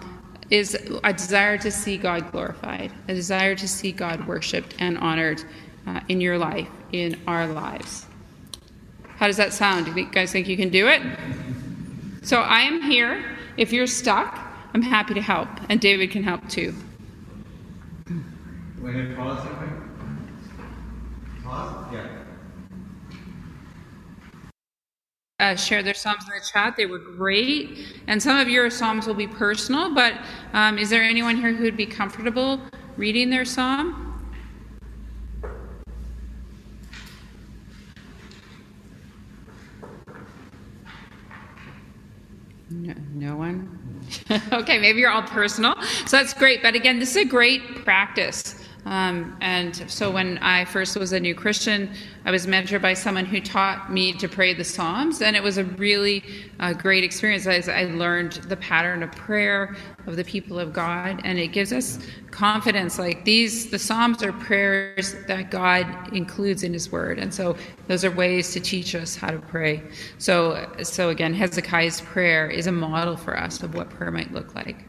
is 0.54 0.78
a 1.04 1.12
desire 1.12 1.58
to 1.58 1.72
see 1.72 1.97
God 1.97 2.32
glorified, 2.32 2.93
a 3.08 3.16
desire 3.16 3.56
to 3.56 3.68
see 3.68 3.91
God 3.91 4.28
worshiped 4.28 4.76
and 4.78 4.99
honored 4.99 5.43
uh, 5.88 5.99
in 6.10 6.22
your 6.22 6.38
life, 6.38 6.70
in 6.91 7.20
our 7.26 7.47
lives. 7.47 8.06
How 9.18 9.26
does 9.26 9.38
that 9.38 9.51
sound? 9.51 9.88
Do 9.88 9.99
you 9.99 10.06
guys 10.06 10.32
think 10.32 10.47
you 10.47 10.56
can 10.56 10.70
do 10.70 10.88
it? 10.88 11.01
So 12.22 12.41
I 12.41 12.60
am 12.60 12.84
here 12.84 13.36
if 13.58 13.74
you're 13.74 13.88
stuck, 13.88 14.39
I'm 14.76 14.84
happy 14.84 15.16
to 15.16 15.22
help, 15.22 15.49
and 15.70 15.82
David 15.82 16.12
can 16.12 16.22
help 16.22 16.47
too. 16.47 16.76
When 18.80 18.95
it 18.95 19.18
pause? 19.18 19.47
Pause? 21.43 21.93
Yeah. 21.93 22.12
Uh, 25.44 25.58
share 25.58 25.84
their 25.84 25.94
psalms 25.94 26.24
in 26.24 26.30
the 26.30 26.46
chat. 26.54 26.78
They 26.78 26.86
were 26.86 27.00
great, 27.00 28.00
and 28.08 28.24
some 28.24 28.39
of 28.39 28.48
your 28.48 28.70
psalms 28.70 29.06
will 29.06 29.14
be 29.14 29.28
personal. 29.28 29.94
But 29.94 30.14
um, 30.54 30.78
is 30.78 30.89
there 30.89 31.04
anyone 31.04 31.36
here 31.36 31.52
who 31.52 31.66
would 31.66 31.76
be 31.76 31.86
comfortable 31.86 32.62
reading 32.96 33.30
their 33.30 33.44
psalm? 33.44 34.18
No, 42.70 42.94
no 43.14 43.36
one? 43.36 44.08
okay, 44.54 44.80
maybe 44.80 45.00
you're 45.00 45.12
all 45.12 45.24
personal. 45.24 45.76
So 46.06 46.16
that's 46.16 46.34
great. 46.34 46.64
But 46.64 46.74
again, 46.74 47.00
this 47.00 47.18
is 47.18 47.18
a 47.18 47.26
great 47.26 47.84
practice 47.84 48.62
Um, 48.86 49.38
and 49.40 49.90
so 49.90 50.12
when 50.12 50.38
I 50.40 50.66
first 50.66 50.98
was 50.98 51.14
a 51.14 51.20
new 51.20 51.34
Christian, 51.34 51.90
I 52.26 52.32
was 52.32 52.46
mentored 52.46 52.82
by 52.82 52.94
someone 52.94 53.26
who 53.26 53.40
taught 53.40 53.92
me 53.92 54.12
to 54.14 54.28
pray 54.28 54.54
the 54.54 54.64
Psalms, 54.64 55.22
and 55.22 55.36
it 55.36 55.44
was 55.44 55.58
a 55.58 55.64
really 55.64 56.24
uh, 56.60 56.74
great 56.74 57.04
experience 57.04 57.48
as 57.48 57.70
I 57.70 57.86
learned 57.86 58.34
the 58.34 58.58
pattern 58.58 59.02
of 59.02 59.12
prayer 59.14 59.76
of 60.06 60.18
the 60.18 60.24
people 60.24 60.60
of 60.60 60.74
God, 60.74 61.22
and 61.24 61.40
it 61.40 61.48
gives 61.48 61.72
us 61.72 62.00
confidence. 62.32 63.00
Like 63.00 63.24
these, 63.24 63.72
the 63.72 63.80
Psalms 63.80 64.22
are 64.22 64.34
prayers 64.34 65.16
that 65.28 65.50
God 65.50 66.14
includes 66.14 66.64
in 66.64 66.74
His 66.74 66.92
Word, 66.92 67.20
and 67.20 67.34
so 67.34 67.56
those 67.88 68.04
are 68.04 68.12
ways 68.12 68.52
to 68.52 68.60
teach 68.60 68.96
us 68.96 69.16
how 69.16 69.32
to 69.32 69.40
pray. 69.40 69.82
So, 70.18 70.70
so 70.84 71.10
again, 71.10 71.34
Hezekiah's 71.34 72.02
prayer 72.02 72.50
is 72.50 72.68
a 72.68 72.72
model 72.72 73.16
for 73.16 73.40
us 73.40 73.64
of 73.64 73.76
what 73.76 73.90
prayer 73.90 74.12
might 74.12 74.34
look 74.34 74.56
like. 74.56 74.84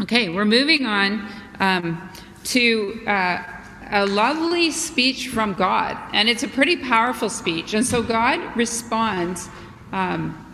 Okay, 0.00 0.30
we're 0.30 0.46
moving 0.46 0.86
on. 0.86 1.28
Um, 1.58 2.10
to 2.44 3.02
uh, 3.06 3.42
a 3.90 4.06
lovely 4.06 4.70
speech 4.70 5.28
from 5.28 5.54
God, 5.54 5.96
and 6.12 6.28
it's 6.28 6.42
a 6.42 6.48
pretty 6.48 6.76
powerful 6.76 7.28
speech. 7.28 7.74
And 7.74 7.84
so 7.84 8.02
God 8.02 8.56
responds 8.56 9.48
um, 9.92 10.46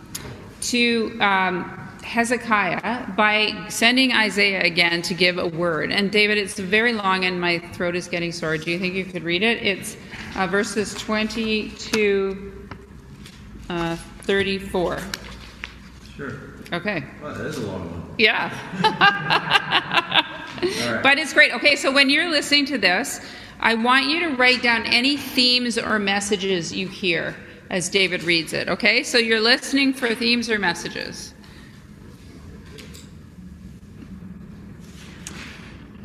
to 0.61 1.17
um, 1.21 1.63
Hezekiah 2.03 3.11
by 3.15 3.67
sending 3.69 4.13
Isaiah 4.13 4.63
again 4.63 5.01
to 5.03 5.13
give 5.13 5.37
a 5.37 5.47
word. 5.47 5.91
And 5.91 6.11
David, 6.11 6.37
it's 6.37 6.57
very 6.57 6.93
long, 6.93 7.25
and 7.25 7.39
my 7.39 7.59
throat 7.73 7.95
is 7.95 8.07
getting 8.07 8.31
sore. 8.31 8.57
Do 8.57 8.71
you 8.71 8.79
think 8.79 8.95
you 8.95 9.05
could 9.05 9.23
read 9.23 9.43
it? 9.43 9.61
It's 9.61 9.97
uh, 10.35 10.47
verses 10.47 10.93
20 10.95 11.69
to 11.69 12.69
uh, 13.69 13.95
34. 14.23 14.99
Sure. 16.15 16.33
Okay. 16.73 17.03
Well, 17.21 17.35
that 17.35 17.45
is 17.45 17.57
a 17.57 17.67
long 17.67 17.91
one. 17.91 18.15
Yeah. 18.17 18.51
But 21.03 21.17
it's 21.17 21.33
great. 21.33 21.53
Okay, 21.53 21.75
so 21.75 21.91
when 21.91 22.09
you're 22.09 22.29
listening 22.29 22.65
to 22.67 22.77
this, 22.77 23.21
I 23.59 23.73
want 23.73 24.05
you 24.05 24.19
to 24.21 24.35
write 24.35 24.61
down 24.61 24.85
any 24.85 25.17
themes 25.17 25.77
or 25.77 25.99
messages 25.99 26.73
you 26.73 26.87
hear 26.87 27.35
as 27.69 27.89
David 27.89 28.23
reads 28.23 28.53
it. 28.53 28.69
Okay, 28.69 29.03
so 29.03 29.17
you're 29.17 29.41
listening 29.41 29.93
for 29.93 30.13
themes 30.15 30.49
or 30.49 30.59
messages. 30.59 31.33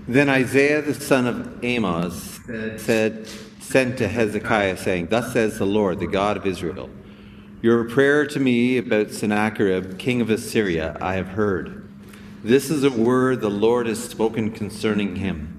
Then 0.08 0.28
Isaiah 0.28 0.82
the 0.82 0.94
son 0.94 1.26
of 1.26 1.64
Amoz 1.64 2.40
said, 2.76 3.28
sent 3.60 3.96
to 3.98 4.08
Hezekiah, 4.08 4.76
saying, 4.76 5.06
Thus 5.06 5.32
says 5.32 5.58
the 5.58 5.66
Lord, 5.66 6.00
the 6.00 6.06
God 6.06 6.36
of 6.36 6.46
Israel, 6.46 6.90
Your 7.62 7.84
prayer 7.84 8.26
to 8.26 8.40
me 8.40 8.78
about 8.78 9.10
Sennacherib, 9.10 9.98
king 9.98 10.20
of 10.20 10.28
Assyria, 10.28 10.96
I 11.00 11.14
have 11.14 11.28
heard. 11.28 11.81
This 12.44 12.70
is 12.70 12.82
a 12.82 12.90
word 12.90 13.40
the 13.40 13.48
Lord 13.48 13.86
has 13.86 14.02
spoken 14.02 14.50
concerning 14.50 15.14
him. 15.14 15.52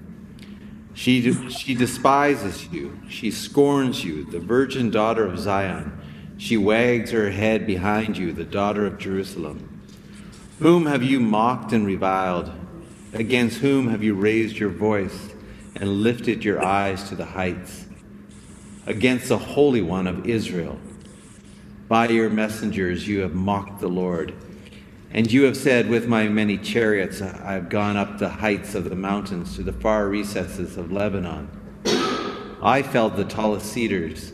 She, 0.92 1.32
she 1.50 1.74
despises 1.74 2.68
you, 2.70 3.00
she 3.08 3.30
scorns 3.30 4.04
you, 4.04 4.24
the 4.30 4.38
virgin 4.38 4.90
daughter 4.90 5.26
of 5.26 5.38
Zion. 5.38 5.98
She 6.36 6.58
wags 6.58 7.10
her 7.10 7.30
head 7.30 7.66
behind 7.66 8.18
you, 8.18 8.32
the 8.32 8.44
daughter 8.44 8.84
of 8.84 8.98
Jerusalem. 8.98 9.80
Whom 10.58 10.84
have 10.84 11.02
you 11.02 11.20
mocked 11.20 11.72
and 11.72 11.86
reviled? 11.86 12.52
Against 13.14 13.58
whom 13.58 13.88
have 13.88 14.02
you 14.02 14.14
raised 14.14 14.58
your 14.58 14.68
voice 14.68 15.30
and 15.76 16.02
lifted 16.02 16.44
your 16.44 16.62
eyes 16.62 17.08
to 17.08 17.14
the 17.14 17.24
heights? 17.24 17.86
Against 18.86 19.28
the 19.28 19.38
Holy 19.38 19.80
One 19.80 20.06
of 20.06 20.26
Israel. 20.26 20.78
By 21.88 22.08
your 22.08 22.28
messengers 22.28 23.08
you 23.08 23.20
have 23.20 23.34
mocked 23.34 23.80
the 23.80 23.88
Lord. 23.88 24.34
And 25.14 25.30
you 25.32 25.44
have 25.44 25.56
said, 25.56 25.88
With 25.88 26.08
my 26.08 26.28
many 26.28 26.58
chariots 26.58 27.22
I 27.22 27.52
have 27.52 27.68
gone 27.68 27.96
up 27.96 28.18
the 28.18 28.28
heights 28.28 28.74
of 28.74 28.90
the 28.90 28.96
mountains 28.96 29.54
to 29.54 29.62
the 29.62 29.72
far 29.72 30.08
recesses 30.08 30.76
of 30.76 30.90
Lebanon. 30.90 31.48
I 32.60 32.82
felled 32.82 33.14
the 33.14 33.24
tallest 33.24 33.66
cedars, 33.66 34.32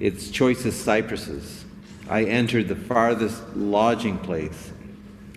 its 0.00 0.28
choicest 0.30 0.84
cypresses. 0.84 1.64
I 2.10 2.24
entered 2.24 2.66
the 2.66 2.74
farthest 2.74 3.40
lodging 3.54 4.18
place, 4.18 4.72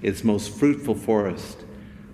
its 0.01 0.23
most 0.23 0.57
fruitful 0.57 0.95
forest. 0.95 1.59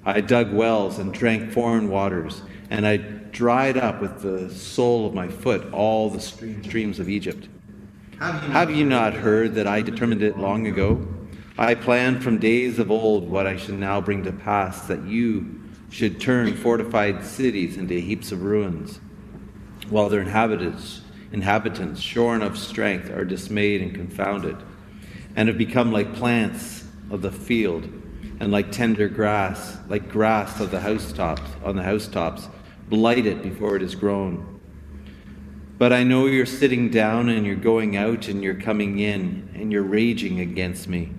I 0.04 0.20
dug 0.20 0.52
wells 0.52 1.00
and 1.00 1.14
drank 1.14 1.54
foreign 1.54 1.90
waters, 1.90 2.42
and 2.70 2.86
I 2.86 2.98
dried 2.98 3.78
up 3.78 4.02
with 4.02 4.22
the 4.22 4.50
sole 4.54 5.08
of 5.08 5.14
my 5.14 5.30
foot 5.30 5.72
all 5.72 6.10
the 6.10 6.20
streams 6.20 7.00
of 7.00 7.08
Egypt. 7.08 7.48
Have 8.20 8.72
you 8.72 8.86
not 8.86 9.14
heard 9.14 9.56
that 9.56 9.66
I 9.66 9.82
determined 9.82 10.24
it 10.24 10.38
long 10.38 10.68
ago? 10.68 11.08
I 11.58 11.74
planned 11.74 12.22
from 12.22 12.40
days 12.40 12.80
of 12.80 12.92
old 12.92 13.30
what 13.30 13.48
I 13.48 13.56
should 13.56 13.80
now 13.80 14.02
bring 14.02 14.24
to 14.26 14.34
pass, 14.34 14.88
that 14.88 15.06
you 15.06 15.62
should 15.90 16.20
turn 16.20 16.54
fortified 16.54 17.24
cities 17.24 17.78
into 17.78 17.94
heaps 17.94 18.34
of 18.34 18.44
ruins, 18.44 19.00
while 19.90 20.10
their 20.10 20.20
inhabitants, 20.20 21.02
inhabitants, 21.32 22.02
shorn 22.02 22.42
of 22.42 22.58
strength, 22.58 23.10
are 23.10 23.24
dismayed 23.24 23.82
and 23.82 23.96
confounded, 23.96 24.58
and 25.38 25.48
have 25.48 25.58
become 25.58 25.94
like 25.94 26.14
plants 26.14 26.84
of 27.10 27.22
the 27.22 27.32
field, 27.32 27.86
and 28.42 28.52
like 28.52 28.70
tender 28.70 29.08
grass, 29.08 29.78
like 29.88 30.10
grass 30.10 30.60
of 30.60 30.72
the 30.72 30.82
housetops, 30.82 31.50
on 31.64 31.78
the 31.78 31.84
housetops, 31.84 32.50
blighted 32.90 33.42
before 33.42 33.78
it 33.78 33.82
is 33.82 33.96
grown. 33.96 34.60
But 35.78 35.94
I 35.94 36.04
know 36.04 36.26
you're 36.26 36.46
sitting 36.46 36.90
down 36.90 37.30
and 37.30 37.46
you're 37.46 37.56
going 37.56 37.96
out 37.96 38.28
and 38.28 38.44
you're 38.44 38.60
coming 38.60 39.00
in, 39.00 39.50
and 39.56 39.72
you're 39.72 39.84
raging 39.84 40.42
against 40.42 40.90
me 40.90 41.14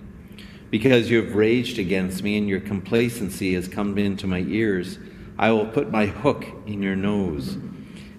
because 0.69 1.09
you 1.09 1.23
have 1.23 1.35
raged 1.35 1.79
against 1.79 2.23
me 2.23 2.37
and 2.37 2.47
your 2.47 2.59
complacency 2.59 3.53
has 3.53 3.67
come 3.67 3.97
into 3.97 4.27
my 4.27 4.39
ears, 4.39 4.99
I 5.37 5.51
will 5.51 5.67
put 5.67 5.91
my 5.91 6.07
hook 6.07 6.45
in 6.65 6.81
your 6.81 6.95
nose 6.95 7.57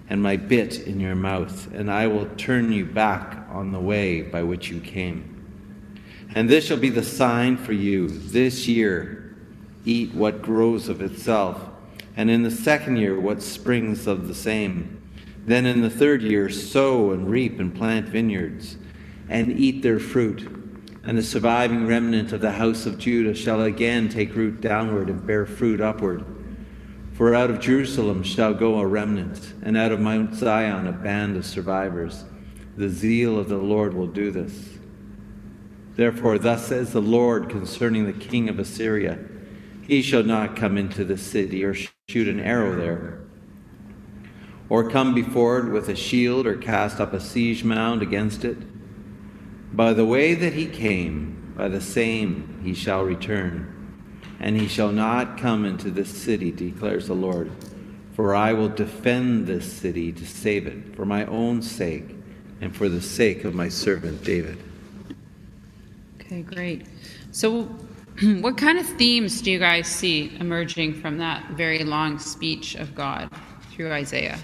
and 0.09 0.23
my 0.23 0.35
bit 0.37 0.87
in 0.87 0.99
your 0.99 1.15
mouth, 1.15 1.71
and 1.73 1.91
I 1.91 2.07
will 2.07 2.25
turn 2.37 2.71
you 2.71 2.85
back 2.85 3.45
on 3.49 3.71
the 3.71 3.79
way 3.79 4.23
by 4.23 4.41
which 4.41 4.71
you 4.71 4.79
came. 4.79 5.35
And 6.33 6.49
this 6.49 6.65
shall 6.65 6.77
be 6.77 6.89
the 6.89 7.03
sign 7.03 7.57
for 7.57 7.73
you 7.73 8.07
this 8.07 8.67
year 8.67 9.35
eat 9.85 10.13
what 10.13 10.41
grows 10.41 10.89
of 10.89 11.01
itself, 11.01 11.69
and 12.15 12.29
in 12.29 12.43
the 12.43 12.51
second 12.51 12.97
year 12.97 13.19
what 13.19 13.41
springs 13.41 14.07
of 14.07 14.27
the 14.27 14.35
same. 14.35 15.01
Then 15.45 15.65
in 15.65 15.81
the 15.81 15.89
third 15.89 16.21
year 16.21 16.49
sow 16.49 17.11
and 17.11 17.29
reap 17.29 17.59
and 17.59 17.73
plant 17.73 18.07
vineyards, 18.07 18.77
and 19.29 19.51
eat 19.51 19.81
their 19.81 19.99
fruit 19.99 20.58
and 21.09 21.17
the 21.17 21.23
surviving 21.23 21.87
remnant 21.87 22.31
of 22.33 22.39
the 22.39 22.51
house 22.51 22.85
of 22.85 22.99
Judah 22.99 23.33
shall 23.33 23.63
again 23.63 24.09
take 24.09 24.35
root 24.35 24.61
downward 24.61 25.09
and 25.09 25.25
bear 25.25 25.43
fruit 25.43 25.81
upward. 25.81 26.23
For 27.13 27.33
out 27.33 27.49
of 27.49 27.59
Jerusalem 27.59 28.21
shall 28.21 28.53
go 28.53 28.77
a 28.77 28.85
remnant, 28.85 29.55
and 29.63 29.75
out 29.75 29.91
of 29.91 29.99
Mount 29.99 30.35
Zion 30.35 30.85
a 30.85 30.91
band 30.91 31.35
of 31.35 31.47
survivors. 31.47 32.25
The 32.77 32.89
zeal 32.89 33.39
of 33.39 33.49
the 33.49 33.57
Lord 33.57 33.95
will 33.95 34.05
do 34.05 34.29
this. 34.29 34.77
Therefore, 35.95 36.37
thus 36.37 36.67
says 36.67 36.93
the 36.93 37.01
Lord 37.01 37.49
concerning 37.49 38.05
the 38.05 38.13
king 38.13 38.47
of 38.47 38.59
Assyria 38.59 39.17
He 39.87 40.03
shall 40.03 40.21
not 40.21 40.55
come 40.55 40.77
into 40.77 41.03
the 41.03 41.17
city 41.17 41.63
or 41.63 41.73
shoot 41.73 42.27
an 42.27 42.39
arrow 42.39 42.75
there, 42.75 43.21
or 44.69 44.87
come 44.87 45.15
before 45.15 45.57
it 45.57 45.71
with 45.71 45.89
a 45.89 45.95
shield 45.95 46.45
or 46.45 46.55
cast 46.55 46.99
up 46.99 47.13
a 47.13 47.19
siege 47.19 47.63
mound 47.63 48.03
against 48.03 48.45
it. 48.45 48.59
By 49.73 49.93
the 49.93 50.05
way 50.05 50.33
that 50.33 50.53
he 50.53 50.65
came, 50.65 51.53
by 51.55 51.67
the 51.67 51.81
same 51.81 52.59
he 52.63 52.73
shall 52.73 53.03
return. 53.03 53.75
And 54.39 54.55
he 54.55 54.67
shall 54.67 54.91
not 54.91 55.37
come 55.37 55.65
into 55.65 55.91
this 55.91 56.09
city, 56.09 56.51
declares 56.51 57.07
the 57.07 57.13
Lord. 57.13 57.51
For 58.13 58.33
I 58.35 58.53
will 58.53 58.69
defend 58.69 59.47
this 59.47 59.71
city 59.71 60.11
to 60.13 60.25
save 60.25 60.67
it, 60.67 60.95
for 60.95 61.05
my 61.05 61.25
own 61.25 61.61
sake 61.61 62.15
and 62.61 62.75
for 62.75 62.89
the 62.89 63.01
sake 63.01 63.45
of 63.45 63.55
my 63.55 63.69
servant 63.69 64.23
David. 64.23 64.57
Okay, 66.19 66.41
great. 66.41 66.85
So, 67.31 67.63
what 68.41 68.57
kind 68.57 68.77
of 68.77 68.85
themes 68.85 69.41
do 69.41 69.51
you 69.51 69.59
guys 69.59 69.87
see 69.87 70.35
emerging 70.39 71.01
from 71.01 71.17
that 71.17 71.51
very 71.51 71.83
long 71.83 72.19
speech 72.19 72.75
of 72.75 72.93
God 72.93 73.29
through 73.71 73.91
Isaiah? 73.91 74.37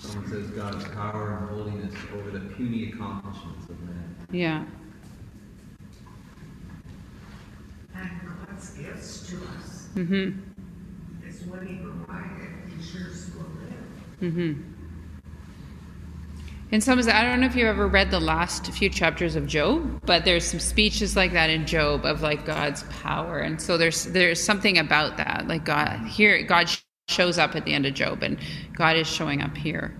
Someone 0.00 0.30
says 0.30 0.50
God's 0.50 0.84
power 0.88 1.38
and 1.38 1.48
holiness 1.48 1.94
over 2.14 2.30
the 2.30 2.40
puny 2.54 2.92
accomplishments 2.92 3.46
of 3.46 3.57
man. 3.57 3.57
Yeah. 4.30 4.64
And 7.94 8.10
God's 8.46 8.70
gifts 8.70 9.28
to 9.30 9.36
us 9.36 9.78
Mm-hmm. 9.94 10.38
is 11.26 11.42
what 11.44 11.62
He 11.64 11.76
provided. 11.76 12.50
He 12.76 12.82
sure 12.82 13.08
will 13.34 13.50
live. 13.62 14.32
Mm-hmm. 14.32 14.62
In 16.70 16.80
some 16.82 16.98
I 16.98 17.22
don't 17.22 17.40
know 17.40 17.46
if 17.46 17.56
you've 17.56 17.66
ever 17.66 17.88
read 17.88 18.10
the 18.10 18.20
last 18.20 18.66
few 18.66 18.90
chapters 18.90 19.34
of 19.36 19.46
Job, 19.46 20.02
but 20.04 20.26
there's 20.26 20.44
some 20.44 20.60
speeches 20.60 21.16
like 21.16 21.32
that 21.32 21.48
in 21.48 21.66
Job 21.66 22.04
of 22.04 22.20
like 22.20 22.44
God's 22.44 22.82
power, 22.84 23.38
and 23.38 23.60
so 23.60 23.78
there's 23.78 24.04
there's 24.04 24.42
something 24.42 24.76
about 24.76 25.16
that. 25.16 25.48
Like 25.48 25.64
God 25.64 26.06
here, 26.06 26.42
God 26.42 26.68
shows 27.08 27.38
up 27.38 27.56
at 27.56 27.64
the 27.64 27.72
end 27.72 27.86
of 27.86 27.94
Job, 27.94 28.22
and 28.22 28.38
God 28.74 28.96
is 28.96 29.06
showing 29.06 29.40
up 29.40 29.56
here. 29.56 29.96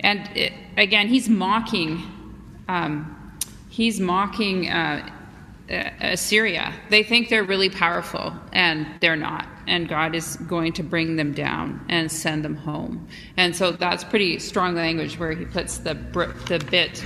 And 0.00 0.28
it, 0.36 0.52
again, 0.76 1.06
he's 1.06 1.28
mocking, 1.28 2.02
um, 2.70 2.92
he's 3.68 3.98
mocking 4.00 4.68
uh, 4.68 5.08
Assyria. 6.00 6.72
They 6.88 7.02
think 7.02 7.28
they're 7.28 7.44
really 7.44 7.70
powerful, 7.70 8.32
and 8.52 8.86
they're 9.00 9.16
not. 9.16 9.46
and 9.66 9.88
God 9.88 10.14
is 10.14 10.36
going 10.48 10.72
to 10.74 10.82
bring 10.82 11.16
them 11.16 11.32
down 11.32 11.84
and 11.88 12.10
send 12.10 12.44
them 12.44 12.56
home. 12.56 13.06
And 13.36 13.54
so 13.54 13.70
that's 13.72 14.04
pretty 14.04 14.38
strong 14.40 14.74
language 14.74 15.18
where 15.18 15.32
he 15.32 15.44
puts 15.44 15.78
the 15.78 15.94
the 16.48 16.58
bit 16.70 17.04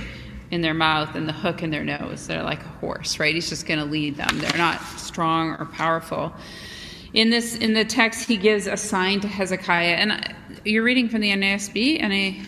in 0.51 0.61
their 0.61 0.73
mouth 0.73 1.15
and 1.15 1.27
the 1.27 1.33
hook 1.33 1.61
in 1.63 1.69
their 1.69 1.83
nose. 1.83 2.27
They're 2.27 2.43
like 2.43 2.63
a 2.63 2.73
horse, 2.81 3.19
right? 3.19 3.33
He's 3.35 3.49
just 3.49 3.65
going 3.67 3.79
to 3.79 3.85
lead 3.85 4.15
them. 4.17 4.39
They're 4.39 4.57
not 4.57 4.81
strong 4.97 5.51
or 5.59 5.65
powerful. 5.65 6.33
In 7.13 7.29
this 7.29 7.55
in 7.55 7.73
the 7.73 7.85
text, 7.85 8.27
he 8.27 8.37
gives 8.37 8.67
a 8.67 8.77
sign 8.77 9.19
to 9.21 9.27
Hezekiah, 9.27 9.95
and 9.95 10.35
you're 10.65 10.83
reading 10.83 11.07
from 11.09 11.21
the 11.21 11.31
NASB, 11.31 12.01
NA. 12.01 12.43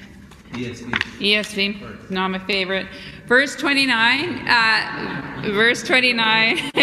ESV. 0.54 0.92
ESV, 1.20 2.10
not 2.10 2.32
my 2.32 2.40
favorite. 2.40 2.88
Verse 3.28 3.56
29. 3.56 4.48
Uh, 4.48 5.42
verse 5.54 5.84
29. 5.84 6.58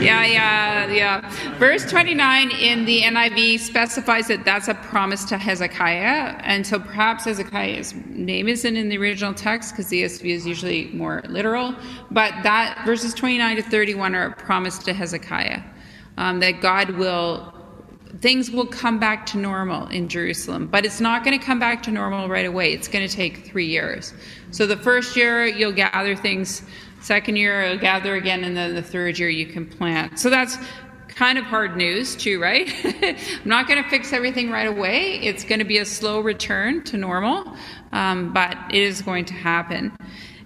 yeah, 0.00 0.24
yeah, 0.24 0.86
yeah. 0.86 1.58
Verse 1.58 1.88
29 1.90 2.50
in 2.50 2.84
the 2.84 3.02
NIV 3.02 3.60
specifies 3.60 4.28
that 4.28 4.44
that's 4.44 4.68
a 4.68 4.74
promise 4.74 5.24
to 5.24 5.38
Hezekiah. 5.38 6.40
And 6.40 6.66
so 6.66 6.78
perhaps 6.78 7.24
Hezekiah's 7.24 7.94
name 8.06 8.48
isn't 8.48 8.76
in 8.76 8.88
the 8.88 8.98
original 8.98 9.34
text 9.34 9.72
because 9.72 9.88
the 9.88 10.02
ESV 10.02 10.24
is 10.24 10.46
usually 10.46 10.90
more 10.92 11.22
literal. 11.28 11.74
But 12.10 12.34
that 12.42 12.82
verses 12.84 13.14
29 13.14 13.56
to 13.56 13.62
31 13.62 14.14
are 14.14 14.26
a 14.26 14.32
promise 14.36 14.78
to 14.78 14.92
Hezekiah 14.92 15.62
um, 16.18 16.40
that 16.40 16.60
God 16.60 16.90
will 16.90 17.55
things 18.20 18.50
will 18.50 18.66
come 18.66 18.98
back 18.98 19.26
to 19.26 19.38
normal 19.38 19.86
in 19.88 20.08
Jerusalem, 20.08 20.66
but 20.66 20.84
it's 20.84 21.00
not 21.00 21.24
going 21.24 21.38
to 21.38 21.44
come 21.44 21.58
back 21.58 21.82
to 21.84 21.90
normal 21.90 22.28
right 22.28 22.46
away. 22.46 22.72
It's 22.72 22.88
going 22.88 23.06
to 23.06 23.14
take 23.14 23.46
three 23.46 23.66
years. 23.66 24.14
So 24.50 24.66
the 24.66 24.76
first 24.76 25.16
year, 25.16 25.46
you'll 25.46 25.72
gather 25.72 26.16
things 26.16 26.62
Second 27.06 27.36
year, 27.36 27.62
I'll 27.62 27.78
gather 27.78 28.16
again, 28.16 28.42
and 28.42 28.56
then 28.56 28.74
the 28.74 28.82
third 28.82 29.16
year, 29.16 29.28
you 29.28 29.46
can 29.46 29.64
plant. 29.64 30.18
So 30.18 30.28
that's 30.28 30.58
kind 31.06 31.38
of 31.38 31.44
hard 31.44 31.76
news, 31.76 32.16
too, 32.16 32.42
right? 32.42 32.68
I'm 32.84 33.16
not 33.44 33.68
going 33.68 33.80
to 33.80 33.88
fix 33.88 34.12
everything 34.12 34.50
right 34.50 34.66
away. 34.66 35.20
It's 35.20 35.44
going 35.44 35.60
to 35.60 35.64
be 35.64 35.78
a 35.78 35.84
slow 35.84 36.18
return 36.18 36.82
to 36.84 36.96
normal, 36.96 37.56
um, 37.92 38.32
but 38.32 38.56
it 38.70 38.82
is 38.82 39.02
going 39.02 39.24
to 39.26 39.34
happen. 39.34 39.96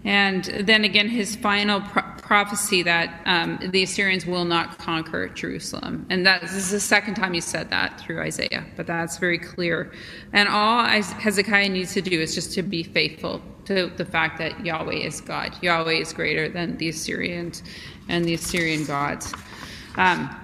And 0.05 0.45
then 0.45 0.85
again, 0.85 1.09
his 1.09 1.37
final 1.37 1.81
pro- 1.83 2.03
prophecy 2.23 2.83
that 2.83 3.21
um, 3.27 3.59
the 3.71 3.83
Assyrians 3.83 4.25
will 4.25 4.45
not 4.45 4.79
conquer 4.79 5.29
Jerusalem. 5.29 6.07
And 6.09 6.25
that 6.27 6.41
this 6.41 6.55
is 6.55 6.71
the 6.71 6.81
second 6.81 7.15
time 7.15 7.35
he 7.35 7.41
said 7.41 7.71
that 7.71 8.01
through 8.01 8.21
Isaiah, 8.23 8.65
but 8.77 8.87
that's 8.87 9.19
very 9.19 9.39
clear. 9.39 9.93
And 10.33 10.49
all 10.49 10.85
Hezekiah 10.85 11.69
needs 11.69 11.93
to 11.95 12.01
do 12.01 12.21
is 12.21 12.35
just 12.35 12.53
to 12.55 12.63
be 12.63 12.83
faithful 12.83 13.43
to 13.67 13.91
the 13.97 14.05
fact 14.05 14.39
that 14.39 14.65
Yahweh 14.65 14.95
is 14.95 15.21
God. 15.21 15.57
Yahweh 15.61 15.95
is 15.95 16.13
greater 16.13 16.49
than 16.49 16.77
the 16.79 16.89
Assyrians 16.89 17.63
and 18.09 18.25
the 18.25 18.35
Assyrian 18.35 18.85
gods. 18.85 19.35
Um, 19.97 20.35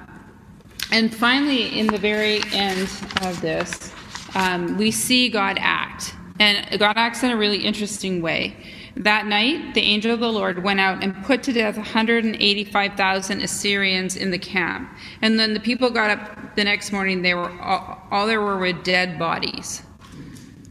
and 0.92 1.14
finally, 1.14 1.78
in 1.78 1.86
the 1.86 1.98
very 1.98 2.40
end 2.52 2.88
of 3.22 3.40
this, 3.40 3.92
um, 4.34 4.76
we 4.76 4.90
see 4.90 5.28
God 5.28 5.56
act. 5.60 6.14
And 6.38 6.78
God 6.78 6.96
acts 6.96 7.22
in 7.22 7.30
a 7.30 7.36
really 7.36 7.64
interesting 7.64 8.20
way. 8.20 8.56
That 8.96 9.26
night, 9.26 9.74
the 9.74 9.82
angel 9.82 10.14
of 10.14 10.20
the 10.20 10.32
Lord 10.32 10.62
went 10.62 10.80
out 10.80 11.04
and 11.04 11.22
put 11.24 11.42
to 11.44 11.52
death 11.52 11.76
185,000 11.76 13.42
Assyrians 13.42 14.16
in 14.16 14.30
the 14.30 14.38
camp. 14.38 14.90
And 15.20 15.38
then 15.38 15.52
the 15.52 15.60
people 15.60 15.90
got 15.90 16.10
up 16.10 16.56
the 16.56 16.64
next 16.64 16.92
morning, 16.92 17.20
they 17.20 17.34
were 17.34 17.50
all, 17.60 18.00
all 18.10 18.26
there 18.26 18.40
were 18.40 18.56
were 18.56 18.72
dead 18.72 19.18
bodies. 19.18 19.82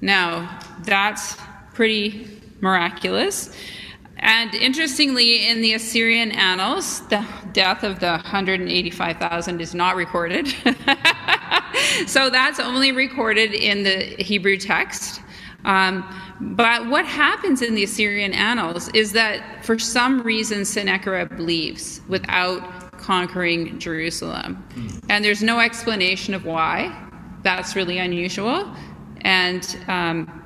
Now, 0.02 0.60
that's 0.84 1.38
pretty 1.74 2.28
miraculous. 2.62 3.56
And 4.18 4.56
interestingly, 4.56 5.48
in 5.48 5.62
the 5.62 5.74
Assyrian 5.74 6.32
annals, 6.32 7.02
the 7.10 7.24
death 7.54 7.84
of 7.84 8.00
the 8.00 8.12
185,000 8.12 9.62
is 9.62 9.76
not 9.76 9.96
recorded. 9.96 10.48
so 12.08 12.32
that's 12.32 12.60
only 12.60 12.92
recorded 12.92 13.54
in 13.54 13.84
the 13.84 14.16
Hebrew 14.24 14.58
text. 14.58 15.22
Um, 15.66 16.06
but 16.40 16.88
what 16.90 17.06
happens 17.06 17.62
in 17.62 17.76
the 17.76 17.84
Assyrian 17.84 18.34
annals 18.34 18.88
is 18.90 19.12
that 19.14 19.66
for 19.66 19.78
some 19.78 20.22
reason 20.22 20.64
Sennacherib 20.64 21.40
leaves 21.40 22.02
without 22.08 22.92
conquering 22.98 23.78
Jerusalem. 23.80 24.64
And 25.10 25.24
there's 25.24 25.44
no 25.44 25.60
explanation 25.60 26.34
of 26.34 26.46
why. 26.46 26.96
That's 27.44 27.76
really 27.76 27.98
unusual. 27.98 28.74
And 29.22 29.78
um, 29.88 30.44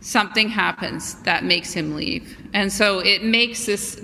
something 0.00 0.48
happens 0.48 1.14
that 1.22 1.44
makes 1.44 1.72
him 1.72 1.94
leave. 1.94 2.36
And 2.52 2.72
so 2.72 2.98
it 3.00 3.24
makes 3.24 3.66
this, 3.66 4.00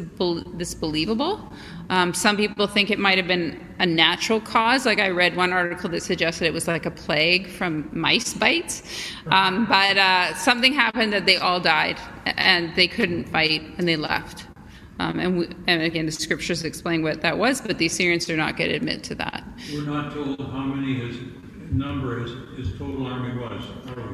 this 0.55 0.75
believable. 0.75 1.53
Um, 1.91 2.15
some 2.15 2.37
people 2.37 2.69
think 2.69 2.91
it 2.91 3.01
might 3.01 3.19
have 3.19 3.27
been 3.27 3.61
a 3.81 3.85
natural 3.85 4.41
cause. 4.41 4.87
Like 4.87 5.01
I 5.01 5.11
read 5.11 5.35
one 5.35 5.53
article 5.53 5.91
that 5.91 6.05
suggested 6.05 6.47
it 6.47 6.53
was 6.53 6.69
like 6.69 6.87
a 6.87 6.91
plague 6.91 7.49
from 7.49 7.89
mice 7.93 8.33
bites. 8.33 8.85
Um, 9.27 9.67
but 9.67 9.99
uh, 9.99 10.35
something 10.37 10.73
happened 10.73 11.13
that 11.13 11.27
they 11.27 11.37
all 11.37 11.59
died 11.59 11.99
and 12.25 12.75
they 12.77 12.87
couldn't 12.87 13.25
fight 13.25 13.63
and 13.77 13.89
they 13.89 13.97
left. 13.97 14.47
Um, 15.01 15.19
and, 15.19 15.39
we, 15.39 15.49
and, 15.67 15.83
again, 15.83 16.07
the 16.07 16.13
scriptures 16.13 16.63
explain 16.63 17.03
what 17.03 17.23
that 17.23 17.39
was, 17.39 17.61
but 17.61 17.79
the 17.79 17.87
Assyrians 17.87 18.29
are 18.31 18.37
not 18.37 18.57
to 18.59 18.65
admit 18.65 19.03
to 19.05 19.15
that. 19.17 19.43
We're 19.73 19.83
not 19.83 20.13
told 20.13 20.39
how 20.39 20.61
many 20.61 20.95
his 20.95 21.17
number 21.71 22.21
his, 22.21 22.33
his 22.57 22.79
total 22.79 23.07
army 23.07 23.39
was. 23.39 23.63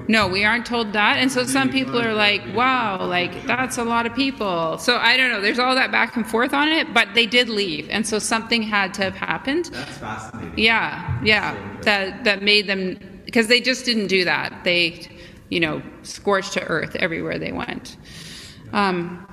No, 0.09 0.29
we 0.29 0.45
aren't 0.45 0.67
told 0.67 0.93
that. 0.93 1.19
And 1.19 1.31
so 1.33 1.45
some 1.45 1.71
people 1.71 2.01
are 2.01 2.15
like, 2.15 2.43
wow, 2.55 3.05
like 3.05 3.47
that's 3.47 3.79
a 3.79 3.85
lot 3.85 4.07
of 4.07 4.15
people. 4.15 4.79
So 4.79 4.97
I 4.97 5.17
don't 5.17 5.31
know. 5.31 5.41
There's 5.41 5.59
all 5.59 5.75
that 5.75 5.91
back 5.91 6.17
and 6.17 6.27
forth 6.27 6.55
on 6.55 6.69
it, 6.69 6.93
but 6.95 7.09
they 7.15 7.27
did 7.27 7.49
leave. 7.49 7.89
And 7.91 8.07
so 8.07 8.19
something 8.19 8.63
had 8.63 8.95
to 8.95 9.03
have 9.03 9.17
happened. 9.17 9.67
That's 9.67 9.99
fascinating. 9.99 10.59
Yeah, 10.59 11.21
yeah. 11.25 11.57
That, 11.83 12.25
that 12.25 12.43
made 12.43 12.67
them, 12.67 12.99
because 13.25 13.49
they 13.49 13.61
just 13.61 13.85
didn't 13.85 14.07
do 14.07 14.25
that. 14.25 14.63
They, 14.63 15.09
you 15.49 15.61
know, 15.61 15.83
scorched 16.03 16.53
to 16.55 16.63
earth 16.63 16.95
everywhere 16.97 17.39
they 17.39 17.53
went. 17.53 17.97
Um, 18.73 19.27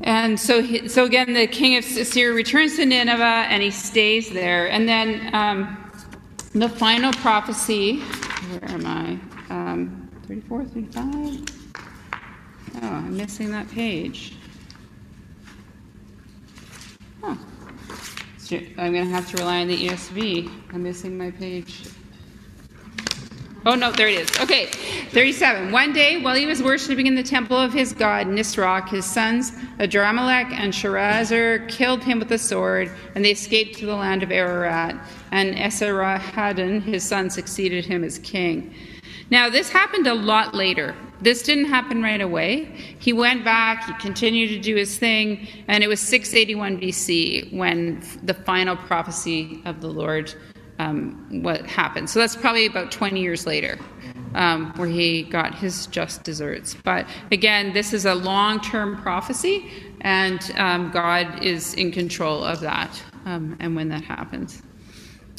and 0.00 0.40
so, 0.40 0.62
he, 0.62 0.88
so 0.88 1.04
again, 1.04 1.34
the 1.34 1.46
king 1.46 1.76
of 1.76 1.84
Assyria 1.84 2.34
returns 2.34 2.76
to 2.76 2.86
Nineveh 2.86 3.22
and 3.22 3.62
he 3.62 3.70
stays 3.70 4.30
there. 4.30 4.68
And 4.70 4.88
then 4.88 5.34
um, 5.34 5.83
the 6.54 6.68
final 6.68 7.12
prophecy, 7.14 8.00
where 8.00 8.70
am 8.70 8.86
I? 8.86 9.18
um, 9.50 10.08
34, 10.26 10.64
35. 10.64 11.44
Oh, 12.76 12.86
I'm 12.86 13.16
missing 13.16 13.50
that 13.50 13.70
page. 13.70 14.34
Huh. 17.22 17.36
I'm 18.78 18.92
going 18.92 19.04
to 19.04 19.10
have 19.10 19.28
to 19.30 19.36
rely 19.38 19.60
on 19.62 19.68
the 19.68 19.88
ESV. 19.88 20.50
I'm 20.72 20.82
missing 20.82 21.16
my 21.16 21.30
page. 21.30 21.84
Oh, 23.66 23.74
no, 23.74 23.90
there 23.90 24.08
it 24.08 24.20
is. 24.20 24.40
Okay, 24.40 24.66
37. 24.66 25.72
One 25.72 25.94
day, 25.94 26.20
while 26.20 26.36
he 26.36 26.44
was 26.44 26.62
worshiping 26.62 27.06
in 27.06 27.14
the 27.14 27.22
temple 27.22 27.56
of 27.56 27.72
his 27.72 27.94
god 27.94 28.26
Nisroch, 28.26 28.90
his 28.90 29.06
sons 29.06 29.52
Adramelech 29.78 30.52
and 30.52 30.72
Sharezer 30.72 31.66
killed 31.70 32.04
him 32.04 32.18
with 32.18 32.30
a 32.32 32.38
sword, 32.38 32.90
and 33.14 33.24
they 33.24 33.30
escaped 33.30 33.78
to 33.78 33.86
the 33.86 33.94
land 33.94 34.22
of 34.22 34.30
Ararat. 34.30 34.96
And 35.34 35.56
Esarhaddon, 35.56 36.80
his 36.80 37.02
son, 37.02 37.28
succeeded 37.28 37.84
him 37.84 38.04
as 38.04 38.20
king. 38.20 38.72
Now, 39.30 39.50
this 39.50 39.68
happened 39.68 40.06
a 40.06 40.14
lot 40.14 40.54
later. 40.54 40.94
This 41.22 41.42
didn't 41.42 41.64
happen 41.64 42.04
right 42.04 42.20
away. 42.20 42.66
He 43.00 43.12
went 43.12 43.44
back, 43.44 43.84
he 43.84 43.94
continued 43.94 44.50
to 44.50 44.60
do 44.60 44.76
his 44.76 44.96
thing, 44.96 45.48
and 45.66 45.82
it 45.82 45.88
was 45.88 45.98
681 45.98 46.80
BC 46.80 47.52
when 47.52 48.00
the 48.22 48.32
final 48.32 48.76
prophecy 48.76 49.60
of 49.64 49.80
the 49.80 49.88
Lord 49.88 50.32
um, 50.78 51.42
what 51.42 51.66
happened. 51.66 52.10
So 52.10 52.20
that's 52.20 52.36
probably 52.36 52.66
about 52.66 52.92
20 52.92 53.20
years 53.20 53.44
later. 53.44 53.76
Um, 54.36 54.72
where 54.74 54.88
he 54.88 55.22
got 55.22 55.54
his 55.54 55.86
just 55.86 56.24
deserts. 56.24 56.74
But 56.82 57.06
again, 57.30 57.72
this 57.72 57.92
is 57.92 58.04
a 58.04 58.14
long 58.16 58.60
term 58.60 59.00
prophecy, 59.00 59.70
and 60.00 60.40
um, 60.56 60.90
God 60.90 61.40
is 61.40 61.74
in 61.74 61.92
control 61.92 62.42
of 62.42 62.60
that 62.60 63.00
um, 63.26 63.56
and 63.60 63.76
when 63.76 63.88
that 63.90 64.02
happens. 64.02 64.60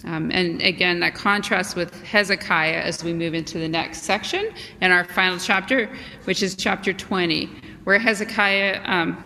Um, 0.06 0.32
and 0.32 0.62
again, 0.62 1.00
that 1.00 1.16
contrasts 1.16 1.76
with 1.76 2.04
Hezekiah 2.04 2.82
as 2.82 3.04
we 3.04 3.14
move 3.14 3.34
into 3.34 3.58
the 3.58 3.68
next 3.68 4.04
section 4.04 4.52
in 4.82 4.92
our 4.92 5.04
final 5.04 5.40
chapter, 5.40 5.90
which 6.26 6.44
is 6.44 6.56
chapter 6.56 6.94
20, 6.94 7.50
where 7.86 7.98
Hezekiah 7.98 8.82
um, 8.86 9.24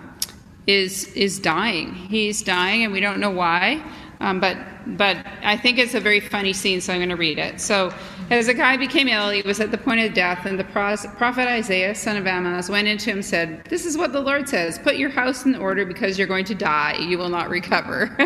is 0.68 1.12
is 1.14 1.40
dying. 1.40 1.94
He's 1.94 2.44
dying, 2.44 2.84
and 2.84 2.94
we 2.94 3.00
don't 3.00 3.20
know 3.20 3.32
why. 3.32 3.84
Um, 4.22 4.40
but 4.40 4.58
but 4.86 5.18
I 5.44 5.58
think 5.58 5.78
it's 5.78 5.94
a 5.94 6.00
very 6.00 6.20
funny 6.20 6.54
scene, 6.54 6.82
so 6.82 6.94
I'm 6.94 7.00
going 7.00 7.10
to 7.10 7.16
read 7.16 7.38
it. 7.38 7.60
So 7.60 7.94
as 8.30 8.46
the 8.46 8.54
guy 8.54 8.78
became 8.78 9.08
ill. 9.08 9.30
He 9.30 9.42
was 9.42 9.60
at 9.60 9.72
the 9.72 9.78
point 9.78 10.02
of 10.02 10.14
death, 10.14 10.46
and 10.46 10.60
the 10.60 10.64
prophet 10.64 11.48
Isaiah, 11.48 11.96
son 11.96 12.18
of 12.18 12.26
Amoz, 12.26 12.70
went 12.70 12.88
into 12.88 13.10
him 13.10 13.18
and 13.18 13.26
said, 13.26 13.66
This 13.66 13.86
is 13.86 13.98
what 13.98 14.14
the 14.14 14.22
Lord 14.22 14.48
says 14.48 14.78
Put 14.78 14.98
your 14.98 15.10
house 15.10 15.46
in 15.46 15.56
order 15.56 15.86
because 15.86 16.18
you're 16.18 16.28
going 16.28 16.46
to 16.46 16.56
die. 16.56 16.96
You 17.00 17.18
will 17.18 17.30
not 17.30 17.50
recover. 17.50 18.16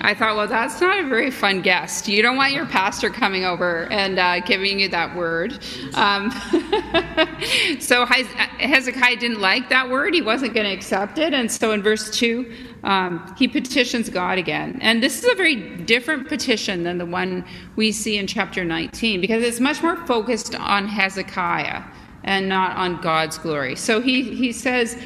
I 0.00 0.14
thought, 0.14 0.36
well, 0.36 0.46
that's 0.46 0.80
not 0.80 0.98
a 1.02 1.08
very 1.08 1.30
fun 1.30 1.62
guest. 1.62 2.08
You 2.08 2.22
don't 2.22 2.36
want 2.36 2.52
your 2.52 2.66
pastor 2.66 3.10
coming 3.10 3.44
over 3.44 3.90
and 3.90 4.18
uh, 4.18 4.40
giving 4.40 4.80
you 4.80 4.88
that 4.90 5.16
word. 5.16 5.58
Um, 5.94 6.30
so 7.80 8.04
Hezekiah 8.06 9.16
didn't 9.16 9.40
like 9.40 9.68
that 9.70 9.88
word. 9.88 10.14
He 10.14 10.22
wasn't 10.22 10.54
going 10.54 10.66
to 10.66 10.72
accept 10.72 11.18
it. 11.18 11.32
And 11.32 11.50
so 11.50 11.72
in 11.72 11.82
verse 11.82 12.10
2, 12.10 12.52
um, 12.84 13.34
he 13.36 13.48
petitions 13.48 14.08
God 14.08 14.38
again. 14.38 14.78
And 14.80 15.02
this 15.02 15.18
is 15.18 15.32
a 15.32 15.34
very 15.34 15.56
different 15.56 15.97
petition 16.00 16.82
than 16.82 16.98
the 16.98 17.06
one 17.06 17.44
we 17.76 17.92
see 17.92 18.18
in 18.18 18.26
chapter 18.26 18.64
19 18.64 19.20
because 19.20 19.42
it's 19.42 19.60
much 19.60 19.82
more 19.82 19.96
focused 20.06 20.54
on 20.54 20.88
Hezekiah 20.88 21.82
and 22.24 22.48
not 22.48 22.76
on 22.76 23.00
God's 23.00 23.38
glory. 23.38 23.76
So 23.76 24.00
he, 24.00 24.22
he 24.22 24.52
says, 24.52 24.96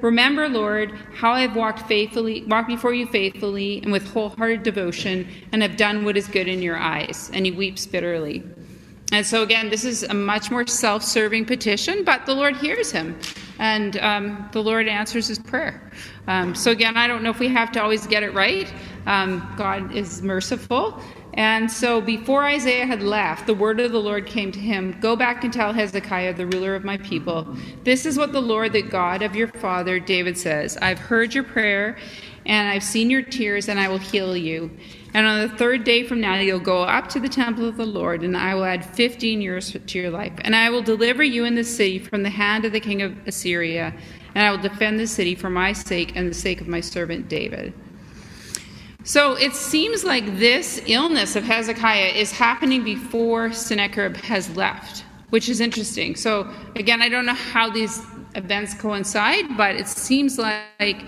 Remember, 0.00 0.48
Lord, 0.48 0.92
how 1.12 1.32
I've 1.32 1.56
walked 1.56 1.88
faithfully, 1.88 2.44
walked 2.44 2.68
before 2.68 2.94
you 2.94 3.06
faithfully 3.06 3.80
and 3.82 3.90
with 3.90 4.06
wholehearted 4.06 4.62
devotion, 4.62 5.26
and 5.50 5.60
have 5.60 5.76
done 5.76 6.04
what 6.04 6.16
is 6.16 6.28
good 6.28 6.46
in 6.46 6.62
your 6.62 6.76
eyes. 6.76 7.32
And 7.34 7.44
he 7.44 7.50
weeps 7.50 7.84
bitterly. 7.84 8.44
And 9.10 9.24
so, 9.24 9.42
again, 9.42 9.70
this 9.70 9.84
is 9.84 10.02
a 10.02 10.14
much 10.14 10.50
more 10.50 10.66
self 10.66 11.02
serving 11.02 11.46
petition, 11.46 12.04
but 12.04 12.26
the 12.26 12.34
Lord 12.34 12.56
hears 12.56 12.90
him 12.90 13.18
and 13.58 13.96
um, 13.98 14.48
the 14.52 14.62
Lord 14.62 14.86
answers 14.86 15.26
his 15.26 15.38
prayer. 15.38 15.90
Um, 16.26 16.54
so, 16.54 16.70
again, 16.70 16.96
I 16.96 17.06
don't 17.06 17.22
know 17.22 17.30
if 17.30 17.38
we 17.38 17.48
have 17.48 17.72
to 17.72 17.82
always 17.82 18.06
get 18.06 18.22
it 18.22 18.34
right. 18.34 18.72
Um, 19.06 19.50
God 19.56 19.94
is 19.94 20.22
merciful. 20.22 21.00
And 21.34 21.70
so, 21.70 22.00
before 22.02 22.44
Isaiah 22.44 22.84
had 22.84 23.02
left, 23.02 23.46
the 23.46 23.54
word 23.54 23.80
of 23.80 23.92
the 23.92 24.00
Lord 24.00 24.26
came 24.26 24.52
to 24.52 24.58
him 24.58 24.98
Go 25.00 25.16
back 25.16 25.42
and 25.44 25.52
tell 25.52 25.72
Hezekiah, 25.72 26.34
the 26.34 26.46
ruler 26.46 26.74
of 26.74 26.84
my 26.84 26.98
people, 26.98 27.46
this 27.84 28.04
is 28.04 28.18
what 28.18 28.32
the 28.32 28.42
Lord, 28.42 28.72
the 28.72 28.82
God 28.82 29.22
of 29.22 29.34
your 29.34 29.48
father 29.48 29.98
David 29.98 30.36
says 30.36 30.76
I've 30.78 30.98
heard 30.98 31.34
your 31.34 31.44
prayer, 31.44 31.96
and 32.44 32.68
I've 32.68 32.82
seen 32.82 33.08
your 33.08 33.22
tears, 33.22 33.68
and 33.68 33.80
I 33.80 33.88
will 33.88 33.98
heal 33.98 34.36
you. 34.36 34.70
And 35.14 35.26
on 35.26 35.40
the 35.40 35.56
third 35.56 35.84
day 35.84 36.04
from 36.04 36.20
now, 36.20 36.36
you'll 36.36 36.60
go 36.60 36.82
up 36.82 37.08
to 37.10 37.20
the 37.20 37.28
temple 37.28 37.66
of 37.66 37.76
the 37.76 37.86
Lord, 37.86 38.22
and 38.22 38.36
I 38.36 38.54
will 38.54 38.64
add 38.64 38.84
15 38.84 39.40
years 39.40 39.74
to 39.86 39.98
your 39.98 40.10
life. 40.10 40.32
And 40.42 40.54
I 40.54 40.70
will 40.70 40.82
deliver 40.82 41.22
you 41.22 41.44
in 41.44 41.54
the 41.54 41.64
city 41.64 41.98
from 41.98 42.22
the 42.22 42.30
hand 42.30 42.64
of 42.64 42.72
the 42.72 42.80
king 42.80 43.02
of 43.02 43.16
Assyria, 43.26 43.94
and 44.34 44.46
I 44.46 44.50
will 44.50 44.58
defend 44.58 45.00
the 45.00 45.06
city 45.06 45.34
for 45.34 45.48
my 45.48 45.72
sake 45.72 46.12
and 46.14 46.28
the 46.28 46.34
sake 46.34 46.60
of 46.60 46.68
my 46.68 46.80
servant 46.80 47.28
David. 47.28 47.72
So 49.04 49.34
it 49.36 49.54
seems 49.54 50.04
like 50.04 50.38
this 50.38 50.82
illness 50.86 51.34
of 51.34 51.42
Hezekiah 51.42 52.12
is 52.14 52.30
happening 52.30 52.84
before 52.84 53.52
Sennacherib 53.52 54.16
has 54.16 54.54
left, 54.54 55.04
which 55.30 55.48
is 55.48 55.60
interesting. 55.60 56.14
So 56.14 56.52
again, 56.76 57.00
I 57.00 57.08
don't 57.08 57.24
know 57.24 57.32
how 57.32 57.70
these 57.70 58.02
events 58.34 58.74
coincide, 58.74 59.56
but 59.56 59.76
it 59.76 59.88
seems 59.88 60.38
like 60.38 61.02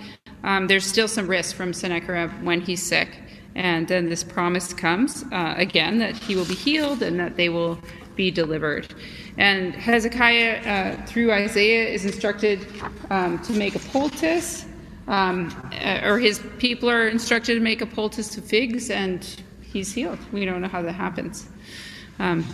um, 0.45 0.67
there's 0.67 0.87
still 0.87 1.09
some 1.09 1.27
risk 1.27 1.55
from 1.55 1.75
Sennacherib 1.75 2.31
when 2.43 2.63
he's 2.63 2.83
sick. 2.83 3.19
And 3.55 3.89
then 3.89 4.09
this 4.09 4.23
promise 4.23 4.73
comes 4.73 5.25
uh, 5.33 5.55
again 5.57 5.99
that 5.99 6.17
he 6.17 6.37
will 6.37 6.45
be 6.45 6.55
healed 6.55 7.03
and 7.03 7.19
that 7.19 7.37
they 7.37 7.49
will 7.49 7.79
be 8.15 8.31
delivered. 8.31 8.95
And 9.39 9.75
Hezekiah, 9.75 10.61
uh, 10.67 11.07
through 11.07 11.33
Isaiah, 11.33 11.89
is 11.89 12.05
instructed 12.05 12.67
um, 13.11 13.39
to 13.41 13.53
make 13.53 13.75
a 13.75 13.79
poultice, 13.79 14.67
um, 15.09 15.49
uh, 15.73 16.01
or 16.05 16.19
his 16.19 16.41
people 16.59 16.91
are 16.91 17.09
instructed 17.09 17.55
to 17.55 17.61
make 17.61 17.81
a 17.81 17.87
poultice 17.87 18.29
to 18.35 18.43
figs, 18.43 18.91
and 18.91 19.43
he's 19.63 19.93
healed. 19.93 20.19
We 20.33 20.45
don't 20.45 20.61
know 20.61 20.69
how 20.69 20.83
that 20.83 20.93
happens. 20.93 21.49
Um, 22.19 22.45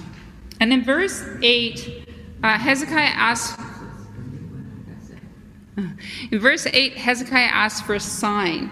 and 0.61 0.73
in 0.73 0.85
verse 0.85 1.25
8, 1.43 2.09
uh, 2.43 2.59
Hezekiah 2.59 3.13
asks. 3.15 3.63
In 6.31 6.39
verse 6.39 6.67
8, 6.67 6.95
Hezekiah 6.97 7.51
asks 7.53 7.83
for 7.83 7.95
a 7.95 8.01
sign. 8.01 8.71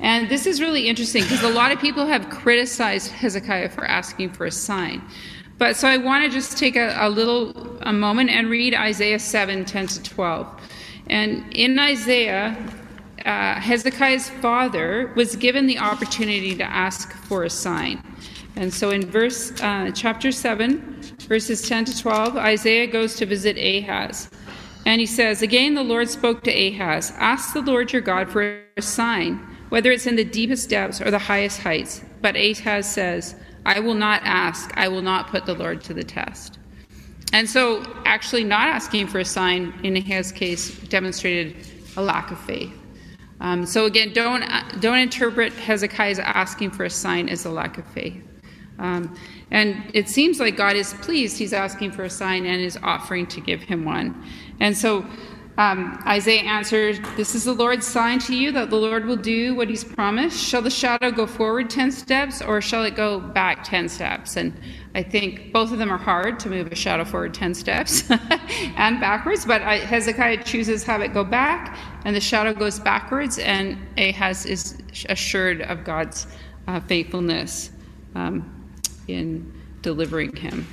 And 0.00 0.28
this 0.28 0.46
is 0.46 0.60
really 0.60 0.88
interesting 0.88 1.22
because 1.22 1.42
a 1.42 1.48
lot 1.48 1.72
of 1.72 1.80
people 1.80 2.06
have 2.06 2.28
criticized 2.28 3.10
Hezekiah 3.10 3.70
for 3.70 3.84
asking 3.84 4.32
for 4.32 4.46
a 4.46 4.50
sign. 4.50 5.02
But 5.58 5.76
so 5.76 5.88
I 5.88 5.96
want 5.96 6.24
to 6.24 6.30
just 6.30 6.58
take 6.58 6.76
a, 6.76 6.94
a 7.00 7.08
little 7.08 7.78
a 7.82 7.92
moment 7.92 8.30
and 8.30 8.50
read 8.50 8.74
Isaiah 8.74 9.18
7 9.18 9.64
10 9.64 9.86
to 9.86 10.02
12. 10.02 10.60
And 11.08 11.54
in 11.54 11.78
Isaiah, 11.78 12.56
uh, 13.24 13.54
Hezekiah's 13.54 14.28
father 14.28 15.12
was 15.16 15.34
given 15.36 15.66
the 15.66 15.78
opportunity 15.78 16.54
to 16.56 16.64
ask 16.64 17.12
for 17.12 17.44
a 17.44 17.50
sign. 17.50 18.02
And 18.56 18.72
so 18.72 18.90
in 18.90 19.06
verse 19.06 19.52
uh, 19.62 19.90
chapter 19.94 20.30
7, 20.30 21.02
verses 21.20 21.66
10 21.68 21.86
to 21.86 21.98
12, 21.98 22.36
Isaiah 22.36 22.86
goes 22.86 23.16
to 23.16 23.26
visit 23.26 23.56
Ahaz. 23.56 24.30
And 24.84 25.00
he 25.00 25.06
says, 25.06 25.42
Again, 25.42 25.74
the 25.74 25.82
Lord 25.82 26.08
spoke 26.08 26.44
to 26.44 26.50
Ahaz, 26.50 27.12
Ask 27.16 27.54
the 27.54 27.62
Lord 27.62 27.92
your 27.92 28.02
God 28.02 28.30
for 28.30 28.60
a 28.76 28.82
sign 28.82 29.55
whether 29.68 29.90
it's 29.90 30.06
in 30.06 30.16
the 30.16 30.24
deepest 30.24 30.70
depths 30.70 31.00
or 31.00 31.10
the 31.10 31.18
highest 31.18 31.60
heights. 31.60 32.02
But 32.22 32.36
Ahaz 32.36 32.90
says, 32.90 33.34
I 33.64 33.80
will 33.80 33.94
not 33.94 34.22
ask, 34.24 34.72
I 34.76 34.88
will 34.88 35.02
not 35.02 35.28
put 35.28 35.46
the 35.46 35.54
Lord 35.54 35.82
to 35.84 35.94
the 35.94 36.04
test. 36.04 36.58
And 37.32 37.48
so, 37.48 37.82
actually, 38.04 38.44
not 38.44 38.68
asking 38.68 39.08
for 39.08 39.18
a 39.18 39.24
sign 39.24 39.74
in 39.82 39.96
Ahaz's 39.96 40.32
case 40.32 40.78
demonstrated 40.84 41.56
a 41.96 42.02
lack 42.02 42.30
of 42.30 42.40
faith. 42.40 42.72
Um, 43.40 43.66
so 43.66 43.84
again, 43.84 44.12
don't 44.12 44.44
don't 44.80 44.98
interpret 44.98 45.52
Hezekiah's 45.52 46.18
asking 46.18 46.70
for 46.70 46.84
a 46.84 46.90
sign 46.90 47.28
as 47.28 47.44
a 47.44 47.50
lack 47.50 47.78
of 47.78 47.86
faith. 47.88 48.22
Um, 48.78 49.14
and 49.50 49.90
it 49.94 50.08
seems 50.08 50.40
like 50.40 50.56
God 50.56 50.76
is 50.76 50.94
pleased; 50.94 51.38
He's 51.38 51.52
asking 51.52 51.92
for 51.92 52.04
a 52.04 52.10
sign 52.10 52.46
and 52.46 52.60
is 52.60 52.78
offering 52.82 53.26
to 53.28 53.40
give 53.40 53.62
him 53.62 53.84
one. 53.84 54.24
And 54.60 54.76
so, 54.76 55.04
um, 55.58 56.02
Isaiah 56.06 56.42
answered, 56.42 57.02
This 57.16 57.34
is 57.34 57.44
the 57.44 57.52
Lord's 57.54 57.86
sign 57.86 58.18
to 58.20 58.36
you 58.36 58.52
that 58.52 58.68
the 58.68 58.76
Lord 58.76 59.06
will 59.06 59.16
do 59.16 59.54
what 59.54 59.68
he's 59.68 59.84
promised. 59.84 60.38
Shall 60.38 60.60
the 60.60 60.70
shadow 60.70 61.10
go 61.10 61.26
forward 61.26 61.70
10 61.70 61.90
steps 61.92 62.42
or 62.42 62.60
shall 62.60 62.84
it 62.84 62.94
go 62.94 63.18
back 63.18 63.64
10 63.64 63.88
steps? 63.88 64.36
And 64.36 64.52
I 64.94 65.02
think 65.02 65.52
both 65.52 65.72
of 65.72 65.78
them 65.78 65.90
are 65.90 65.98
hard 65.98 66.38
to 66.40 66.50
move 66.50 66.70
a 66.70 66.74
shadow 66.74 67.04
forward 67.04 67.32
10 67.32 67.54
steps 67.54 68.10
and 68.76 69.00
backwards, 69.00 69.46
but 69.46 69.62
Hezekiah 69.62 70.44
chooses 70.44 70.84
have 70.84 71.00
it 71.00 71.14
go 71.14 71.24
back 71.24 71.78
and 72.04 72.14
the 72.14 72.20
shadow 72.20 72.54
goes 72.54 72.78
backwards, 72.78 73.38
and 73.38 73.78
Ahaz 73.98 74.46
is 74.46 74.78
assured 75.08 75.62
of 75.62 75.84
God's 75.84 76.26
uh, 76.68 76.80
faithfulness 76.80 77.70
um, 78.14 78.72
in 79.08 79.52
delivering 79.82 80.34
him. 80.36 80.66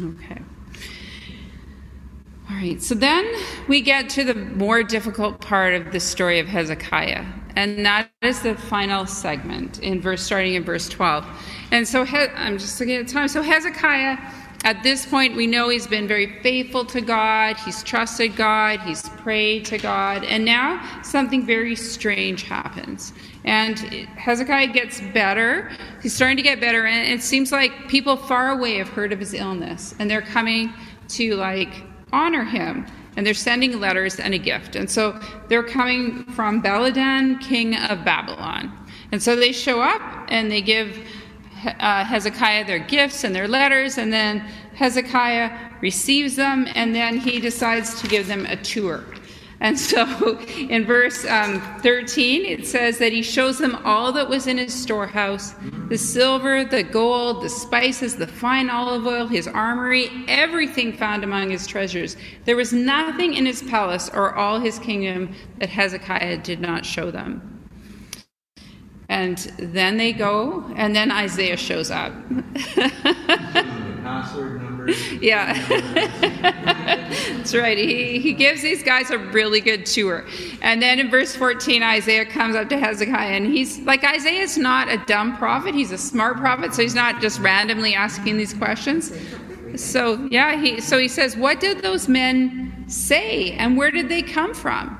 Okay. 0.00 0.40
All 2.50 2.56
right, 2.56 2.80
so 2.82 2.94
then 2.94 3.26
we 3.68 3.80
get 3.80 4.10
to 4.10 4.24
the 4.24 4.34
more 4.34 4.82
difficult 4.82 5.40
part 5.40 5.72
of 5.72 5.92
the 5.92 6.00
story 6.00 6.38
of 6.38 6.46
Hezekiah, 6.46 7.24
and 7.56 7.86
that 7.86 8.10
is 8.20 8.42
the 8.42 8.54
final 8.54 9.06
segment 9.06 9.78
in 9.78 9.98
verse 9.98 10.22
starting 10.22 10.52
in 10.52 10.62
verse 10.62 10.86
12. 10.90 11.26
And 11.70 11.88
so 11.88 12.04
he, 12.04 12.18
I'm 12.18 12.58
just 12.58 12.78
looking 12.78 12.96
at 12.96 13.08
time. 13.08 13.28
So 13.28 13.40
Hezekiah, 13.40 14.18
at 14.64 14.82
this 14.82 15.06
point, 15.06 15.34
we 15.34 15.46
know 15.46 15.70
he's 15.70 15.86
been 15.86 16.06
very 16.06 16.38
faithful 16.42 16.84
to 16.84 17.00
God, 17.00 17.56
he's 17.56 17.82
trusted 17.82 18.36
God, 18.36 18.78
he's 18.80 19.08
prayed 19.08 19.64
to 19.66 19.78
God, 19.78 20.22
and 20.24 20.44
now 20.44 21.00
something 21.02 21.46
very 21.46 21.74
strange 21.74 22.42
happens. 22.42 23.14
And 23.44 23.78
Hezekiah 23.78 24.66
gets 24.66 25.00
better. 25.00 25.70
He's 26.02 26.14
starting 26.14 26.36
to 26.36 26.42
get 26.42 26.60
better, 26.60 26.84
and 26.84 27.10
it 27.10 27.22
seems 27.22 27.52
like 27.52 27.88
people 27.88 28.18
far 28.18 28.50
away 28.50 28.76
have 28.76 28.90
heard 28.90 29.14
of 29.14 29.18
his 29.18 29.32
illness, 29.32 29.94
and 29.98 30.10
they're 30.10 30.20
coming 30.20 30.74
to 31.08 31.36
like 31.36 31.84
honor 32.14 32.44
him. 32.44 32.86
And 33.16 33.24
they're 33.24 33.34
sending 33.34 33.78
letters 33.78 34.18
and 34.18 34.34
a 34.34 34.38
gift. 34.38 34.74
And 34.74 34.90
so 34.90 35.20
they're 35.48 35.62
coming 35.62 36.24
from 36.32 36.62
Baladan, 36.62 37.40
king 37.40 37.76
of 37.76 38.04
Babylon. 38.04 38.72
And 39.12 39.22
so 39.22 39.36
they 39.36 39.52
show 39.52 39.80
up 39.80 40.02
and 40.28 40.50
they 40.50 40.60
give 40.60 40.98
uh, 41.66 42.04
Hezekiah 42.04 42.66
their 42.66 42.78
gifts 42.78 43.24
and 43.24 43.34
their 43.34 43.48
letters, 43.48 43.98
and 43.98 44.12
then 44.12 44.40
Hezekiah 44.74 45.50
receives 45.80 46.36
them, 46.36 46.66
and 46.74 46.94
then 46.94 47.18
he 47.18 47.40
decides 47.40 48.00
to 48.00 48.08
give 48.08 48.26
them 48.26 48.46
a 48.46 48.56
tour. 48.56 49.04
And 49.64 49.80
so 49.80 50.38
in 50.68 50.84
verse 50.84 51.24
um, 51.24 51.58
13, 51.80 52.44
it 52.44 52.66
says 52.66 52.98
that 52.98 53.12
he 53.12 53.22
shows 53.22 53.56
them 53.56 53.76
all 53.82 54.12
that 54.12 54.28
was 54.28 54.46
in 54.46 54.58
his 54.58 54.74
storehouse 54.74 55.54
the 55.88 55.96
silver, 55.96 56.66
the 56.66 56.82
gold, 56.82 57.42
the 57.42 57.48
spices, 57.48 58.14
the 58.14 58.26
fine 58.26 58.68
olive 58.68 59.06
oil, 59.06 59.26
his 59.26 59.48
armory, 59.48 60.10
everything 60.28 60.92
found 60.92 61.24
among 61.24 61.48
his 61.48 61.66
treasures. 61.66 62.18
There 62.44 62.56
was 62.56 62.74
nothing 62.74 63.32
in 63.34 63.46
his 63.46 63.62
palace 63.62 64.10
or 64.10 64.34
all 64.34 64.60
his 64.60 64.78
kingdom 64.78 65.34
that 65.60 65.70
Hezekiah 65.70 66.38
did 66.38 66.60
not 66.60 66.84
show 66.84 67.10
them. 67.10 67.70
And 69.08 69.38
then 69.58 69.96
they 69.96 70.12
go, 70.12 70.70
and 70.76 70.94
then 70.94 71.10
Isaiah 71.10 71.56
shows 71.56 71.90
up. 71.90 72.12
Yeah. 75.20 75.54
That's 77.44 77.54
right. 77.54 77.78
He, 77.78 78.18
he 78.18 78.32
gives 78.32 78.62
these 78.62 78.82
guys 78.82 79.10
a 79.10 79.18
really 79.18 79.60
good 79.60 79.86
tour. 79.86 80.26
And 80.60 80.82
then 80.82 80.98
in 80.98 81.10
verse 81.10 81.34
14, 81.36 81.82
Isaiah 81.82 82.24
comes 82.24 82.56
up 82.56 82.68
to 82.70 82.78
Hezekiah, 82.78 83.36
and 83.36 83.46
he's 83.46 83.78
like, 83.80 84.04
Isaiah's 84.04 84.58
not 84.58 84.88
a 84.88 84.98
dumb 85.06 85.36
prophet, 85.36 85.74
he's 85.74 85.92
a 85.92 85.98
smart 85.98 86.36
prophet, 86.36 86.74
so 86.74 86.82
he's 86.82 86.94
not 86.94 87.20
just 87.20 87.40
randomly 87.40 87.94
asking 87.94 88.36
these 88.36 88.52
questions. 88.52 89.12
So, 89.76 90.26
yeah, 90.30 90.60
he, 90.60 90.80
so 90.80 90.98
he 90.98 91.08
says, 91.08 91.36
What 91.36 91.60
did 91.60 91.82
those 91.82 92.08
men 92.08 92.84
say, 92.86 93.52
and 93.52 93.76
where 93.76 93.90
did 93.90 94.08
they 94.08 94.22
come 94.22 94.54
from? 94.54 94.98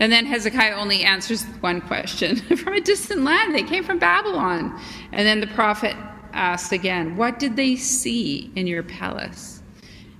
And 0.00 0.10
then 0.10 0.26
Hezekiah 0.26 0.74
only 0.74 1.04
answers 1.04 1.44
one 1.60 1.80
question 1.80 2.36
from 2.56 2.74
a 2.74 2.80
distant 2.80 3.22
land. 3.22 3.54
They 3.54 3.62
came 3.62 3.84
from 3.84 3.98
Babylon. 3.98 4.78
And 5.12 5.26
then 5.26 5.40
the 5.40 5.46
prophet 5.48 5.94
asked 6.32 6.72
again, 6.72 7.16
What 7.16 7.38
did 7.38 7.56
they 7.56 7.76
see 7.76 8.50
in 8.56 8.66
your 8.66 8.82
palace? 8.82 9.62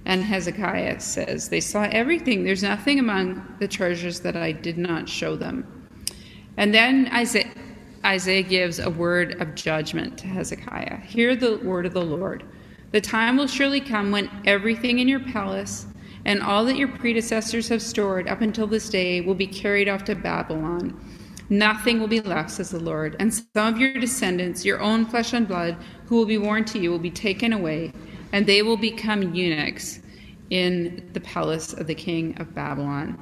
And 0.04 0.22
Hezekiah 0.22 1.00
says, 1.00 1.48
They 1.48 1.60
saw 1.60 1.84
everything. 1.90 2.44
There's 2.44 2.62
nothing 2.62 2.98
among 2.98 3.56
the 3.60 3.68
treasures 3.68 4.20
that 4.20 4.36
I 4.36 4.52
did 4.52 4.78
not 4.78 5.08
show 5.08 5.36
them. 5.36 5.86
And 6.56 6.74
then 6.74 7.08
Isaiah, 7.12 7.50
Isaiah 8.04 8.42
gives 8.42 8.78
a 8.78 8.90
word 8.90 9.40
of 9.40 9.54
judgment 9.54 10.18
to 10.18 10.26
Hezekiah. 10.26 10.98
Hear 10.98 11.36
the 11.36 11.58
word 11.58 11.86
of 11.86 11.92
the 11.92 12.02
Lord. 12.02 12.44
The 12.90 13.00
time 13.00 13.36
will 13.36 13.46
surely 13.46 13.80
come 13.80 14.10
when 14.10 14.28
everything 14.44 14.98
in 14.98 15.08
your 15.08 15.20
palace 15.20 15.86
and 16.24 16.42
all 16.42 16.64
that 16.64 16.76
your 16.76 16.88
predecessors 16.88 17.68
have 17.68 17.82
stored 17.82 18.28
up 18.28 18.40
until 18.40 18.66
this 18.66 18.88
day 18.88 19.20
will 19.20 19.34
be 19.34 19.46
carried 19.46 19.88
off 19.88 20.04
to 20.04 20.14
Babylon. 20.14 20.98
Nothing 21.48 22.00
will 22.00 22.08
be 22.08 22.20
left, 22.20 22.50
says 22.50 22.70
the 22.70 22.80
Lord. 22.80 23.16
And 23.18 23.32
some 23.32 23.74
of 23.74 23.78
your 23.78 23.94
descendants, 23.94 24.64
your 24.64 24.80
own 24.80 25.04
flesh 25.06 25.32
and 25.32 25.46
blood, 25.46 25.76
who 26.12 26.18
will 26.18 26.26
be 26.26 26.36
born 26.36 26.62
to 26.62 26.78
you, 26.78 26.90
will 26.90 26.98
be 26.98 27.10
taken 27.10 27.54
away, 27.54 27.90
and 28.32 28.44
they 28.44 28.60
will 28.60 28.76
become 28.76 29.34
eunuchs 29.34 30.00
in 30.50 31.08
the 31.14 31.20
palace 31.20 31.72
of 31.72 31.86
the 31.86 31.94
king 31.94 32.38
of 32.38 32.54
Babylon. 32.54 33.18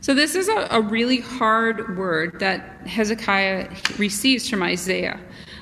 So, 0.00 0.14
this 0.14 0.34
is 0.34 0.48
a, 0.48 0.66
a 0.72 0.80
really 0.80 1.20
hard 1.20 1.96
word 1.96 2.40
that 2.40 2.84
Hezekiah 2.88 3.70
receives 3.98 4.50
from 4.50 4.64
Isaiah. 4.64 5.20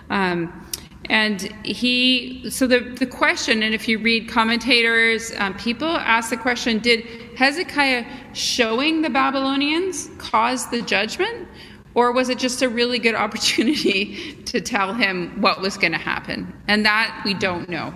Um, 0.08 0.66
and 1.10 1.42
he, 1.62 2.48
so 2.48 2.66
the, 2.66 2.78
the 2.78 3.06
question, 3.06 3.62
and 3.62 3.74
if 3.74 3.86
you 3.86 3.98
read 3.98 4.30
commentators, 4.30 5.30
um, 5.36 5.52
people 5.58 5.88
ask 5.88 6.30
the 6.30 6.38
question 6.38 6.78
did 6.78 7.04
Hezekiah 7.36 8.06
showing 8.32 9.02
the 9.02 9.10
Babylonians 9.10 10.08
cause 10.16 10.70
the 10.70 10.80
judgment? 10.80 11.48
Or 11.94 12.12
was 12.12 12.28
it 12.28 12.38
just 12.38 12.62
a 12.62 12.68
really 12.68 12.98
good 12.98 13.14
opportunity 13.14 14.34
to 14.46 14.60
tell 14.60 14.94
him 14.94 15.40
what 15.40 15.60
was 15.60 15.76
going 15.76 15.92
to 15.92 15.98
happen? 15.98 16.52
And 16.68 16.84
that 16.86 17.22
we 17.24 17.34
don't 17.34 17.68
know. 17.68 17.92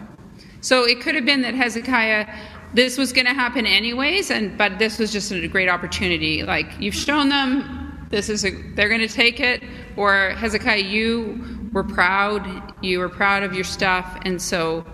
So 0.61 0.84
it 0.84 1.01
could 1.01 1.14
have 1.14 1.24
been 1.24 1.42
that 1.42 1.55
Hezekiah, 1.55 2.26
this 2.74 2.99
was 2.99 3.12
going 3.12 3.26
to 3.26 3.34
happen 3.34 3.66
anyways, 3.66 4.30
and 4.30 4.57
but 4.59 4.78
this 4.78 4.99
was 4.99 5.12
just 5.12 5.30
a 5.32 5.49
great 5.49 5.68
opportunity. 5.68 6.42
Like 6.42 6.66
you've 6.80 6.94
shown 6.94 7.28
them, 7.28 8.07
this 8.11 8.28
is 8.28 8.44
a, 8.44 8.51
they're 8.74 8.88
going 8.88 9.01
to 9.01 9.09
take 9.09 9.40
it. 9.40 9.62
Or 9.97 10.30
Hezekiah, 10.30 10.82
you 10.82 11.68
were 11.72 11.84
proud, 11.84 12.74
you 12.82 12.99
were 12.99 13.09
proud 13.09 13.42
of 13.42 13.55
your 13.55 13.64
stuff, 13.64 14.18
and 14.24 14.40
so 14.40 14.84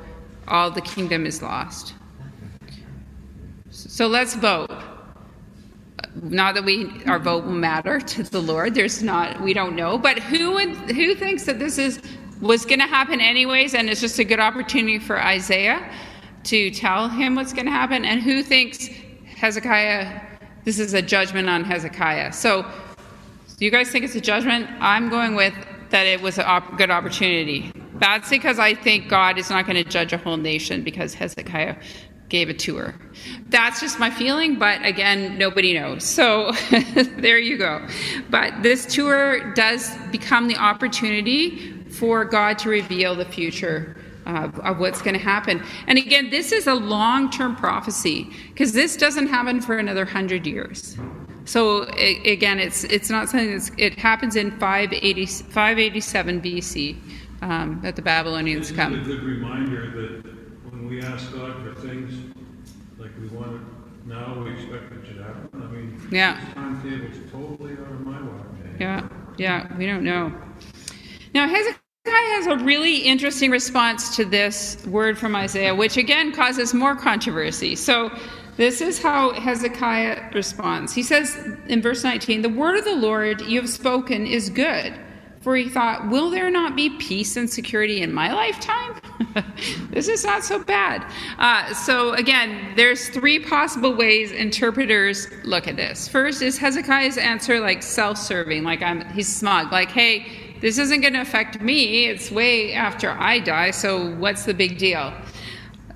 all 0.46 0.70
the 0.70 0.80
kingdom 0.80 1.26
is 1.26 1.42
lost. 1.42 1.94
So 3.70 4.06
let's 4.06 4.34
vote. 4.34 4.70
Not 6.20 6.54
that 6.54 6.64
we 6.64 6.90
our 7.06 7.18
vote 7.18 7.44
will 7.44 7.52
matter 7.52 8.00
to 8.00 8.22
the 8.22 8.40
Lord. 8.40 8.74
There's 8.74 9.02
not 9.02 9.40
we 9.40 9.54
don't 9.54 9.74
know, 9.74 9.96
but 9.98 10.18
who 10.18 10.52
would 10.52 10.70
who 10.90 11.14
thinks 11.14 11.44
that 11.44 11.58
this 11.58 11.78
is 11.78 12.00
was 12.40 12.66
going 12.66 12.80
to 12.80 12.86
happen 12.86 13.20
anyways, 13.20 13.72
and 13.74 13.88
it's 13.88 14.00
just 14.00 14.18
a 14.18 14.24
good 14.24 14.40
opportunity 14.40 14.98
for 14.98 15.20
Isaiah 15.22 15.90
to 16.44 16.70
tell 16.72 17.08
him 17.08 17.36
what's 17.36 17.52
going 17.52 17.66
to 17.66 17.72
happen, 17.72 18.04
and 18.04 18.20
who 18.20 18.42
thinks 18.42 18.88
Hezekiah 19.36 20.20
this 20.64 20.78
is 20.78 20.94
a 20.94 21.02
judgment 21.02 21.48
on 21.48 21.64
Hezekiah. 21.64 22.32
So, 22.32 22.64
you 23.58 23.70
guys 23.70 23.90
think 23.90 24.04
it's 24.04 24.14
a 24.14 24.20
judgment? 24.20 24.68
I'm 24.80 25.08
going 25.08 25.34
with 25.34 25.54
that 25.90 26.06
it 26.06 26.20
was 26.20 26.38
a 26.38 26.46
op- 26.46 26.78
good 26.78 26.90
opportunity. 26.90 27.72
That's 27.94 28.30
because 28.30 28.58
I 28.58 28.74
think 28.74 29.08
God 29.08 29.38
is 29.38 29.50
not 29.50 29.66
going 29.66 29.82
to 29.82 29.88
judge 29.88 30.12
a 30.12 30.18
whole 30.18 30.36
nation 30.36 30.82
because 30.82 31.14
Hezekiah 31.14 31.76
gave 32.32 32.48
a 32.48 32.54
tour. 32.54 32.94
That's 33.50 33.78
just 33.78 34.00
my 34.00 34.10
feeling, 34.10 34.58
but 34.58 34.82
again, 34.84 35.36
nobody 35.36 35.74
knows. 35.74 36.02
So 36.02 36.50
there 37.18 37.38
you 37.38 37.58
go. 37.58 37.86
But 38.30 38.62
this 38.62 38.86
tour 38.86 39.52
does 39.52 39.94
become 40.10 40.48
the 40.48 40.56
opportunity 40.56 41.72
for 41.90 42.24
God 42.24 42.58
to 42.60 42.70
reveal 42.70 43.14
the 43.14 43.26
future 43.26 43.96
of, 44.24 44.58
of 44.60 44.78
what's 44.78 45.02
going 45.02 45.12
to 45.14 45.22
happen. 45.22 45.62
And 45.86 45.98
again, 45.98 46.30
this 46.30 46.52
is 46.52 46.66
a 46.66 46.74
long 46.74 47.30
term 47.30 47.54
prophecy 47.54 48.30
because 48.48 48.72
this 48.72 48.96
doesn't 48.96 49.26
happen 49.26 49.60
for 49.60 49.76
another 49.76 50.06
hundred 50.06 50.46
years. 50.46 50.96
So 51.44 51.82
it, 51.96 52.26
again, 52.26 52.58
it's 52.58 52.84
it's 52.84 53.10
not 53.10 53.28
something 53.28 53.50
that's 53.50 53.70
it 53.76 53.98
happens 53.98 54.36
in 54.36 54.52
580, 54.52 55.26
587 55.26 56.40
BC 56.40 56.96
um, 57.42 57.80
that 57.82 57.96
the 57.96 58.02
Babylonians 58.02 58.70
come. 58.72 58.94
a 58.94 59.04
good 59.04 59.22
reminder 59.22 59.90
that 59.90 60.41
when 60.82 60.90
we 60.90 61.00
ask 61.00 61.32
God 61.32 61.62
for 61.62 61.80
things 61.80 62.12
like 62.98 63.10
we 63.20 63.28
want 63.28 63.54
it 63.54 63.60
now, 64.06 64.42
we 64.42 64.50
expect 64.50 64.92
it 64.92 65.14
to 65.14 65.22
happen? 65.22 65.48
I 65.54 65.66
mean, 65.72 66.08
Yeah. 66.10 66.36
timetable's 66.54 67.30
totally 67.30 67.74
out 67.74 67.92
of 67.92 68.00
my 68.04 68.20
watch. 68.20 68.46
Yeah, 68.80 69.08
yeah, 69.36 69.66
we 69.78 69.86
don't 69.86 70.02
know. 70.02 70.32
Now 71.34 71.46
Hezekiah 71.46 71.78
has 72.04 72.46
a 72.48 72.56
really 72.64 72.96
interesting 72.96 73.52
response 73.52 74.16
to 74.16 74.24
this 74.24 74.84
word 74.86 75.16
from 75.16 75.36
Isaiah, 75.36 75.74
which 75.74 75.96
again 75.96 76.32
causes 76.32 76.74
more 76.74 76.96
controversy. 76.96 77.76
So 77.76 78.10
this 78.56 78.80
is 78.80 79.00
how 79.00 79.34
Hezekiah 79.34 80.32
responds. 80.34 80.92
He 80.92 81.04
says 81.04 81.38
in 81.68 81.80
verse 81.80 82.02
19, 82.02 82.42
The 82.42 82.48
word 82.48 82.76
of 82.76 82.84
the 82.84 82.96
Lord 82.96 83.40
you 83.42 83.60
have 83.60 83.70
spoken 83.70 84.26
is 84.26 84.50
good. 84.50 84.94
For 85.42 85.56
he 85.56 85.68
thought, 85.68 86.08
Will 86.08 86.30
there 86.30 86.50
not 86.50 86.76
be 86.76 86.90
peace 86.90 87.36
and 87.36 87.50
security 87.50 88.00
in 88.00 88.12
my 88.12 88.32
lifetime? 88.32 88.94
this 89.90 90.08
is 90.08 90.24
not 90.24 90.44
so 90.44 90.62
bad. 90.62 91.04
Uh, 91.38 91.74
so, 91.74 92.14
again, 92.14 92.74
there's 92.76 93.08
three 93.08 93.40
possible 93.40 93.94
ways 93.94 94.30
interpreters 94.30 95.26
look 95.44 95.66
at 95.66 95.76
this. 95.76 96.06
First 96.06 96.42
is 96.42 96.58
Hezekiah's 96.58 97.18
answer 97.18 97.60
like 97.60 97.82
self 97.82 98.18
serving, 98.18 98.62
like 98.62 98.82
I'm, 98.82 99.04
he's 99.10 99.28
smug, 99.28 99.72
like, 99.72 99.90
hey, 99.90 100.26
this 100.60 100.78
isn't 100.78 101.00
going 101.00 101.14
to 101.14 101.20
affect 101.20 101.60
me. 101.60 102.06
It's 102.06 102.30
way 102.30 102.72
after 102.72 103.10
I 103.10 103.40
die, 103.40 103.72
so 103.72 104.14
what's 104.16 104.44
the 104.44 104.54
big 104.54 104.78
deal? 104.78 105.12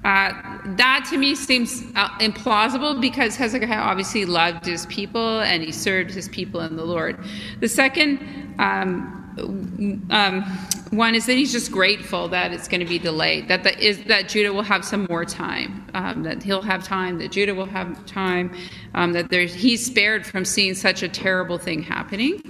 Uh, 0.05 0.33
that 0.77 1.07
to 1.11 1.19
me 1.19 1.35
seems 1.35 1.83
uh, 1.95 2.09
implausible 2.19 3.01
because 3.01 3.37
Hezekiah 3.37 3.81
obviously 3.81 4.25
loved 4.25 4.65
his 4.67 4.87
people 4.87 5.41
and 5.41 5.63
he 5.63 5.73
served 5.73 6.11
his 6.11 6.29
people 6.29 6.61
in 6.61 6.77
the 6.77 6.85
Lord. 6.85 7.19
The 7.61 7.69
second 7.69 8.55
um, 8.59 9.26
um, 9.39 10.43
one 10.91 11.14
is 11.14 11.26
that 11.26 11.34
he's 11.34 11.53
just 11.53 11.70
grateful 11.70 12.28
that 12.28 12.53
it's 12.53 12.68
going 12.68 12.80
to 12.80 12.87
be 12.87 12.99
delayed, 12.99 13.49
that 13.49 13.64
the, 13.64 13.78
is, 13.78 14.03
that 14.05 14.28
Judah 14.28 14.53
will 14.53 14.62
have 14.62 14.84
some 14.84 15.07
more 15.11 15.24
time, 15.24 15.87
um, 15.95 16.22
that 16.22 16.43
he'll 16.43 16.62
have 16.62 16.84
time, 16.84 17.18
that 17.18 17.32
Judah 17.32 17.55
will 17.55 17.66
have 17.66 18.05
time, 18.07 18.55
um, 18.95 19.12
that 19.12 19.28
there's, 19.28 19.53
he's 19.53 19.84
spared 19.84 20.24
from 20.24 20.45
seeing 20.45 20.74
such 20.74 21.03
a 21.03 21.09
terrible 21.09 21.59
thing 21.59 21.82
happening. 21.82 22.41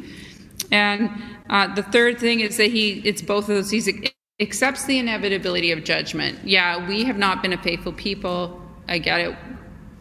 And 0.71 1.11
uh, 1.51 1.75
the 1.75 1.83
third 1.83 2.19
thing 2.19 2.41
is 2.41 2.57
that 2.57 2.71
he, 2.71 3.01
it's 3.05 3.23
both 3.23 3.49
of 3.49 3.57
those. 3.57 3.71
He 3.71 4.11
accepts 4.41 4.85
the 4.85 4.99
inevitability 4.99 5.73
of 5.73 5.83
judgment. 5.85 6.39
Yeah, 6.45 6.87
we 6.89 7.05
have 7.05 7.19
not 7.19 7.43
been 7.43 7.53
a 7.53 7.63
faithful 7.63 7.93
people. 7.93 8.63
I 8.89 8.99
get 8.99 9.21
it. 9.21 9.37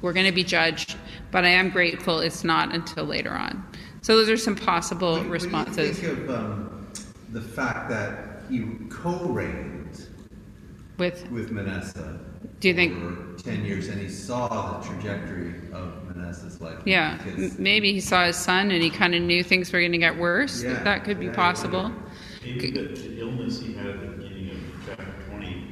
We're 0.01 0.13
going 0.13 0.25
to 0.27 0.31
be 0.31 0.43
judged, 0.43 0.97
but 1.31 1.45
I 1.45 1.49
am 1.49 1.69
grateful 1.69 2.19
it's 2.19 2.43
not 2.43 2.73
until 2.75 3.05
later 3.05 3.31
on. 3.31 3.65
So 4.01 4.15
those 4.17 4.29
are 4.29 4.37
some 4.37 4.55
possible 4.55 5.13
What 5.13 5.19
do 5.21 5.25
you 5.25 5.31
responses. 5.31 5.99
think 5.99 6.19
of 6.19 6.29
um, 6.29 6.74
the 7.35 7.41
fact 7.41 7.89
that 7.89 8.41
he 8.49 8.63
co-reigned 8.89 10.07
With 10.97 11.29
with 11.29 11.51
Manasseh 11.51 12.17
Do 12.61 12.69
you 12.69 12.73
think- 12.73 12.93
for 13.37 13.43
ten 13.43 13.65
years, 13.65 13.89
and 13.89 13.99
he 13.99 14.07
saw 14.07 14.79
the 14.79 14.87
trajectory 14.87 15.53
of 15.73 16.15
Manasseh's 16.15 16.61
life? 16.61 16.79
yeah, 16.85 17.17
Because- 17.17 17.59
maybe 17.59 17.91
he 17.91 17.99
saw 17.99 18.25
his 18.25 18.37
son 18.37 18.71
and 18.71 18.81
he 18.81 18.89
kind 18.89 19.13
of 19.13 19.21
knew 19.21 19.43
things 19.43 19.71
were 19.73 19.79
going 19.81 19.91
to 19.91 19.97
get 19.97 20.17
worse. 20.17 20.63
Yeah, 20.63 20.81
that 20.83 21.03
could 21.03 21.19
be 21.19 21.25
yeah, 21.25 21.33
possible. 21.35 21.91
Maybe 22.41 22.71
the 22.71 22.83
the 22.87 23.19
illness 23.19 23.59
he 23.59 23.73
had 23.73 23.87
at 23.87 23.99
the 24.01 24.07
beginning 24.07 24.51
of 24.51 24.57
chapter 24.87 25.05
twenty 25.29 25.67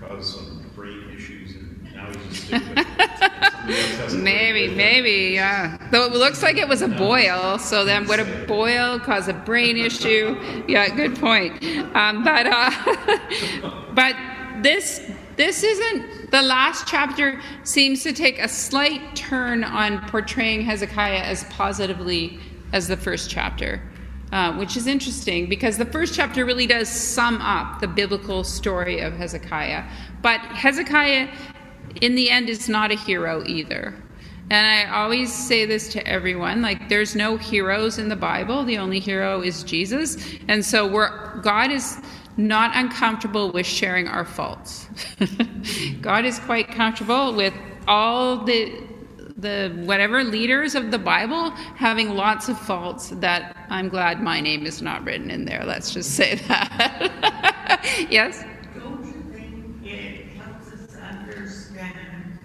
caused 0.00 0.34
some 0.34 0.66
brain 0.74 1.04
issues, 1.16 1.54
and 1.54 1.94
now 1.94 2.06
he's 2.08 2.48
just 2.48 2.48
sick. 2.48 2.62
but 2.74 3.52
somebody 3.52 3.74
else 3.74 3.96
has 3.98 4.14
a 4.14 4.16
brain 4.16 4.24
Maybe, 4.24 4.74
maybe, 4.74 5.34
yeah. 5.34 5.78
Though 5.92 6.06
it 6.06 6.12
looks 6.12 6.42
like 6.42 6.56
it 6.56 6.66
was 6.66 6.82
a 6.82 6.88
boil, 6.88 7.58
so 7.58 7.84
then 7.84 8.06
would 8.08 8.18
a 8.18 8.46
boil 8.46 8.98
cause 8.98 9.28
a 9.28 9.34
brain 9.34 9.76
issue? 9.76 10.36
Yeah, 10.66 10.88
good 10.88 11.16
point. 11.18 11.62
Um, 11.94 12.24
but 12.24 12.46
uh, 12.46 12.70
but 13.94 14.16
this 14.62 15.02
this 15.36 15.62
isn't 15.62 16.30
the 16.30 16.42
last 16.42 16.88
chapter 16.88 17.40
seems 17.62 18.02
to 18.02 18.12
take 18.12 18.38
a 18.38 18.48
slight 18.48 19.14
turn 19.14 19.62
on 19.62 20.00
portraying 20.08 20.62
Hezekiah 20.62 21.22
as 21.22 21.44
positively 21.44 22.40
as 22.72 22.88
the 22.88 22.96
first 22.96 23.30
chapter. 23.30 23.80
Uh, 24.32 24.56
which 24.56 24.78
is 24.78 24.86
interesting 24.86 25.46
because 25.46 25.76
the 25.76 25.84
first 25.84 26.14
chapter 26.14 26.46
really 26.46 26.66
does 26.66 26.88
sum 26.88 27.38
up 27.42 27.82
the 27.82 27.86
biblical 27.86 28.42
story 28.42 29.00
of 29.00 29.12
Hezekiah. 29.12 29.84
But 30.22 30.40
Hezekiah 30.40 31.28
in 32.00 32.14
the 32.14 32.30
end, 32.30 32.48
is 32.48 32.68
not 32.68 32.90
a 32.90 32.94
hero 32.94 33.44
either. 33.46 33.94
And 34.52 34.66
I 34.66 34.84
always 35.00 35.32
say 35.32 35.64
this 35.64 35.88
to 35.94 36.06
everyone 36.06 36.60
like 36.60 36.90
there's 36.90 37.16
no 37.16 37.38
heroes 37.38 37.96
in 37.96 38.10
the 38.10 38.16
Bible. 38.16 38.64
The 38.66 38.76
only 38.76 39.00
hero 39.00 39.40
is 39.40 39.62
Jesus. 39.62 40.18
And 40.46 40.62
so 40.62 40.86
we're 40.86 41.40
God 41.40 41.70
is 41.70 41.96
not 42.36 42.70
uncomfortable 42.74 43.50
with 43.50 43.64
sharing 43.64 44.08
our 44.08 44.26
faults. 44.26 44.90
God 46.02 46.26
is 46.26 46.38
quite 46.40 46.68
comfortable 46.68 47.32
with 47.32 47.54
all 47.88 48.44
the 48.44 48.78
the 49.38 49.72
whatever 49.86 50.22
leaders 50.22 50.74
of 50.74 50.90
the 50.90 50.98
Bible 50.98 51.50
having 51.76 52.10
lots 52.10 52.50
of 52.50 52.58
faults 52.58 53.08
that 53.20 53.56
I'm 53.70 53.88
glad 53.88 54.22
my 54.22 54.42
name 54.42 54.66
is 54.66 54.82
not 54.82 55.02
written 55.02 55.30
in 55.30 55.46
there. 55.46 55.64
Let's 55.64 55.94
just 55.94 56.10
say 56.10 56.34
that. 56.48 57.80
yes? 58.10 58.44
Don't 58.74 59.02
you 59.02 59.22
think 59.32 59.86
it 59.86 60.26
helps 60.36 60.68
us 60.68 60.94
understand 60.94 62.38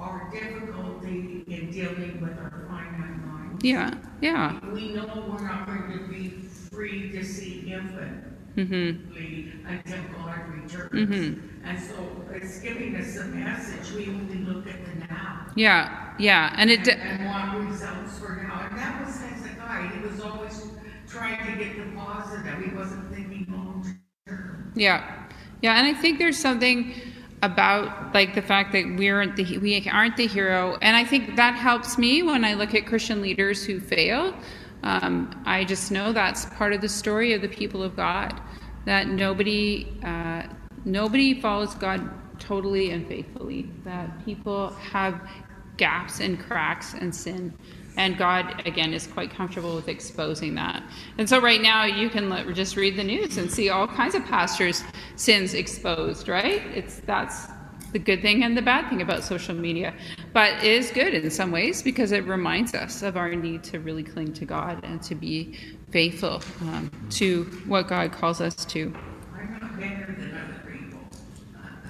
our 0.00 0.30
difficulty 0.30 1.44
in 1.46 1.70
dealing 1.70 2.20
with 2.20 2.36
our 2.38 2.64
finite 2.68 3.24
mind? 3.26 3.62
Yeah, 3.62 3.94
yeah. 4.20 4.58
We 4.72 4.94
know 4.94 5.26
we're 5.28 5.46
not 5.46 5.66
going 5.66 5.98
to 5.98 6.08
be 6.08 6.28
free 6.70 7.10
to 7.12 7.24
see 7.24 7.72
infinitely 7.72 9.52
until 9.66 10.02
God 10.16 10.48
returns. 10.48 10.90
Mhm. 10.92 11.40
And 11.64 11.78
so 11.78 12.24
it's 12.32 12.60
giving 12.60 12.96
us 12.96 13.16
a 13.16 13.26
message. 13.26 13.92
We 13.94 14.06
only 14.12 14.38
look 14.38 14.66
at 14.66 14.84
the 14.84 15.06
now. 15.06 15.46
Yeah, 15.54 16.14
yeah. 16.18 16.54
And 16.56 16.70
it. 16.70 16.88
and 16.88 17.26
want 17.26 17.68
results 17.70 18.18
for 18.18 18.42
now. 18.42 18.68
And 18.70 18.78
that 18.78 19.04
was 19.04 19.20
Hezekiah. 19.20 19.88
He 19.88 20.06
was 20.06 20.20
always 20.20 20.66
trying 21.06 21.46
to 21.46 21.64
get 21.64 21.76
the 21.76 21.96
positive. 21.96 22.64
He 22.64 22.74
wasn't 22.74 23.12
thinking 23.14 23.46
long 23.50 23.84
term. 24.26 24.72
Yeah, 24.74 25.26
yeah, 25.62 25.78
and 25.78 25.86
I 25.86 26.00
think 26.00 26.18
there's 26.18 26.38
something 26.38 26.94
about 27.42 28.12
like 28.14 28.34
the 28.34 28.42
fact 28.42 28.72
that 28.72 28.96
we 28.96 29.08
aren't 29.08 29.36
the 29.36 29.58
we 29.58 29.88
aren't 29.88 30.16
the 30.16 30.26
hero, 30.26 30.76
and 30.82 30.96
I 30.96 31.04
think 31.04 31.36
that 31.36 31.54
helps 31.54 31.98
me 31.98 32.22
when 32.22 32.44
I 32.44 32.54
look 32.54 32.74
at 32.74 32.86
Christian 32.86 33.22
leaders 33.22 33.64
who 33.64 33.80
fail. 33.80 34.34
Um, 34.82 35.42
I 35.46 35.64
just 35.64 35.90
know 35.90 36.12
that's 36.12 36.46
part 36.46 36.72
of 36.72 36.80
the 36.80 36.88
story 36.88 37.32
of 37.32 37.42
the 37.42 37.48
people 37.48 37.82
of 37.82 37.96
God. 37.96 38.40
That 38.84 39.08
nobody 39.08 39.86
uh, 40.02 40.44
nobody 40.84 41.40
follows 41.40 41.74
God 41.74 42.10
totally 42.38 42.90
and 42.90 43.06
faithfully. 43.06 43.68
That 43.84 44.24
people 44.24 44.70
have 44.70 45.28
gaps 45.76 46.20
and 46.20 46.38
cracks 46.38 46.94
and 46.94 47.14
sin. 47.14 47.54
And 47.96 48.16
God, 48.16 48.62
again, 48.66 48.94
is 48.94 49.06
quite 49.06 49.30
comfortable 49.30 49.74
with 49.74 49.88
exposing 49.88 50.54
that. 50.54 50.82
And 51.18 51.28
so, 51.28 51.40
right 51.40 51.60
now, 51.60 51.84
you 51.84 52.08
can 52.08 52.30
let, 52.30 52.46
just 52.54 52.76
read 52.76 52.96
the 52.96 53.04
news 53.04 53.36
and 53.36 53.50
see 53.50 53.68
all 53.68 53.86
kinds 53.86 54.14
of 54.14 54.24
pastors' 54.24 54.84
sins 55.16 55.54
exposed, 55.54 56.28
right? 56.28 56.62
It's 56.74 57.00
that's 57.00 57.48
the 57.92 57.98
good 57.98 58.22
thing 58.22 58.44
and 58.44 58.56
the 58.56 58.62
bad 58.62 58.88
thing 58.88 59.02
about 59.02 59.24
social 59.24 59.54
media. 59.54 59.92
But 60.32 60.64
it 60.64 60.72
is 60.72 60.90
good 60.92 61.12
in 61.12 61.28
some 61.30 61.50
ways 61.50 61.82
because 61.82 62.12
it 62.12 62.24
reminds 62.26 62.74
us 62.74 63.02
of 63.02 63.16
our 63.16 63.34
need 63.34 63.64
to 63.64 63.80
really 63.80 64.04
cling 64.04 64.32
to 64.34 64.44
God 64.44 64.84
and 64.84 65.02
to 65.02 65.14
be 65.16 65.58
faithful 65.90 66.40
um, 66.60 66.90
to 67.10 67.44
what 67.66 67.88
God 67.88 68.12
calls 68.12 68.40
us 68.40 68.54
to. 68.66 68.94
I'm 69.34 69.58
not 69.60 69.80
better 69.80 70.14
than 70.16 70.30
other 70.36 70.62
people. 70.70 71.00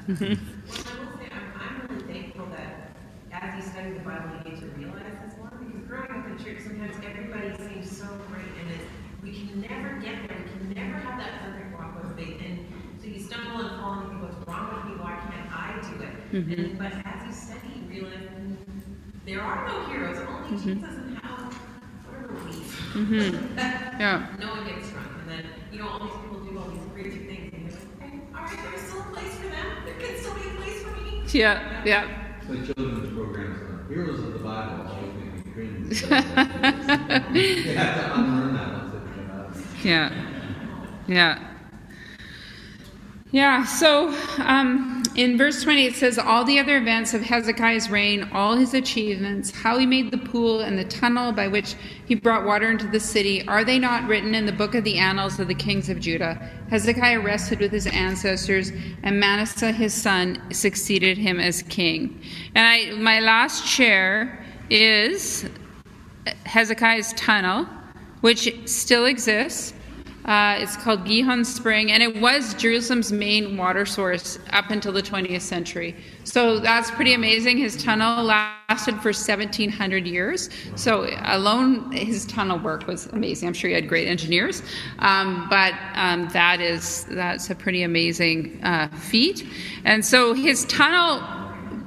Well, 0.09 0.30
I 0.30 1.05
will 1.05 1.18
say, 1.18 1.28
I'm, 1.30 1.53
I'm 1.61 1.88
really 1.88 2.12
thankful 2.12 2.46
that 2.46 2.96
as 3.32 3.64
you 3.64 3.70
study 3.70 3.90
the 3.92 4.01
Bible, 4.01 4.30
you 4.38 4.51
get 4.51 4.61
to 4.61 4.66
realize 4.68 4.78
this 4.78 4.78
more, 4.78 4.78
because 4.78 4.79
growing 6.43 6.57
church, 6.57 6.64
sometimes 6.64 6.97
everybody 7.05 7.57
seems 7.57 7.97
so 7.97 8.07
great, 8.30 8.47
and 8.61 8.70
it's, 8.70 8.84
we 9.22 9.32
can 9.32 9.61
never 9.61 10.01
get 10.01 10.28
there, 10.28 10.38
we 10.38 10.51
can 10.51 10.72
never 10.74 10.99
have 10.99 11.18
that 11.18 11.43
perfect 11.43 11.72
walk 11.74 12.03
with 12.03 12.16
faith, 12.16 12.41
and 12.45 12.66
so 13.01 13.07
you 13.07 13.18
stumble 13.18 13.61
and 13.61 13.80
fall, 13.80 13.93
and 13.93 14.03
you 14.05 14.09
think, 14.11 14.22
what's 14.22 14.49
wrong 14.49 14.74
with 14.74 14.84
me, 14.93 15.03
why 15.03 15.18
can't 15.30 15.51
I 15.53 15.80
do 15.82 16.03
it? 16.03 16.14
Mm-hmm. 16.32 16.53
And, 16.53 16.78
but 16.78 16.93
as 17.05 17.26
you 17.26 17.32
study, 17.32 17.68
you 17.76 17.88
realize 17.88 18.28
there 19.26 19.41
are 19.41 19.68
no 19.68 19.84
heroes, 19.86 20.18
only 20.18 20.57
mm-hmm. 20.57 20.80
Jesus 20.80 20.95
and 20.97 21.18
how, 21.18 21.51
what 22.09 22.24
a 22.24 22.32
relief. 22.32 22.68
Yeah. 23.99 24.26
No 24.38 24.49
one 24.51 24.66
gets 24.66 24.91
drunk, 24.91 25.09
and 25.20 25.28
then, 25.30 25.45
you 25.72 25.78
know, 25.78 25.88
all 25.88 25.99
these 26.01 26.16
people 26.22 26.41
do 26.41 26.59
all 26.59 26.68
these 26.70 26.86
crazy 26.95 27.24
things, 27.26 27.53
and 27.53 27.62
you're 27.62 27.72
like, 27.72 27.82
okay, 28.03 28.20
all 28.34 28.43
right, 28.45 28.59
there's 28.70 28.82
still 28.88 29.01
a 29.01 29.05
place 29.12 29.34
for 29.34 29.49
them, 29.49 29.66
there 29.84 29.95
can 29.95 30.18
still 30.18 30.34
be 30.34 30.41
a 30.41 30.55
place 30.61 30.82
for 30.82 30.93
me. 31.03 31.22
Yeah, 31.32 31.84
yeah. 31.84 32.09
It's 32.41 32.49
like 32.49 32.64
children's 32.64 33.14
programs, 33.14 33.88
heroes 33.88 34.20
of 34.20 34.32
the 34.32 34.38
Bible 34.38 34.84
Yeah. 39.82 40.12
Yeah. 41.09 41.51
Yeah, 43.32 43.64
so 43.64 44.12
um, 44.38 45.05
in 45.14 45.38
verse 45.38 45.62
20 45.62 45.86
it 45.86 45.95
says, 45.95 46.18
All 46.18 46.45
the 46.45 46.59
other 46.59 46.76
events 46.76 47.14
of 47.14 47.22
Hezekiah's 47.22 47.88
reign, 47.88 48.28
all 48.32 48.57
his 48.57 48.74
achievements, 48.74 49.53
how 49.53 49.78
he 49.78 49.86
made 49.86 50.11
the 50.11 50.18
pool 50.18 50.61
and 50.61 50.76
the 50.76 50.84
tunnel 50.84 51.30
by 51.30 51.47
which 51.47 51.76
he 52.07 52.16
brought 52.16 52.45
water 52.45 52.68
into 52.68 52.88
the 52.88 52.99
city, 52.99 53.47
are 53.47 53.64
they 53.64 53.78
not 53.78 54.09
written 54.09 54.34
in 54.34 54.47
the 54.47 54.53
book 54.53 54.74
of 54.74 54.82
the 54.82 54.99
annals 54.99 55.38
of 55.38 55.47
the 55.47 55.55
kings 55.55 55.88
of 55.88 56.01
Judah? 56.01 56.34
Hezekiah 56.70 57.20
rested 57.20 57.61
with 57.61 57.70
his 57.70 57.86
ancestors, 57.86 58.72
and 59.05 59.20
Manasseh 59.20 59.70
his 59.70 59.95
son 59.95 60.43
succeeded 60.53 61.16
him 61.16 61.38
as 61.38 61.62
king. 61.62 62.20
And 62.57 62.66
I, 62.66 63.01
my 63.01 63.20
last 63.20 63.64
share 63.64 64.45
is 64.70 65.49
Hezekiah's 66.46 67.12
tunnel, 67.14 67.66
which 68.20 68.68
still 68.68 69.06
exists. 69.06 69.74
Uh, 70.24 70.56
it's 70.58 70.76
called 70.76 71.06
Gihon 71.06 71.44
Spring, 71.44 71.92
and 71.92 72.02
it 72.02 72.20
was 72.20 72.52
Jerusalem's 72.54 73.10
main 73.10 73.56
water 73.56 73.86
source 73.86 74.38
up 74.50 74.70
until 74.70 74.92
the 74.92 75.02
20th 75.02 75.40
century. 75.40 75.96
So 76.24 76.58
that's 76.58 76.90
pretty 76.90 77.14
amazing. 77.14 77.56
His 77.56 77.82
tunnel 77.82 78.24
lasted 78.24 78.96
for 78.96 79.08
1,700 79.08 80.06
years. 80.06 80.50
So 80.76 81.08
alone, 81.24 81.90
his 81.92 82.26
tunnel 82.26 82.58
work 82.58 82.86
was 82.86 83.06
amazing. 83.06 83.48
I'm 83.48 83.54
sure 83.54 83.68
he 83.70 83.74
had 83.74 83.88
great 83.88 84.08
engineers, 84.08 84.62
um, 84.98 85.46
but 85.48 85.72
um, 85.94 86.28
that 86.28 86.60
is 86.60 87.06
that's 87.06 87.48
a 87.48 87.54
pretty 87.54 87.82
amazing 87.82 88.60
uh, 88.62 88.88
feat. 88.88 89.46
And 89.84 90.04
so 90.04 90.34
his 90.34 90.66
tunnel 90.66 91.39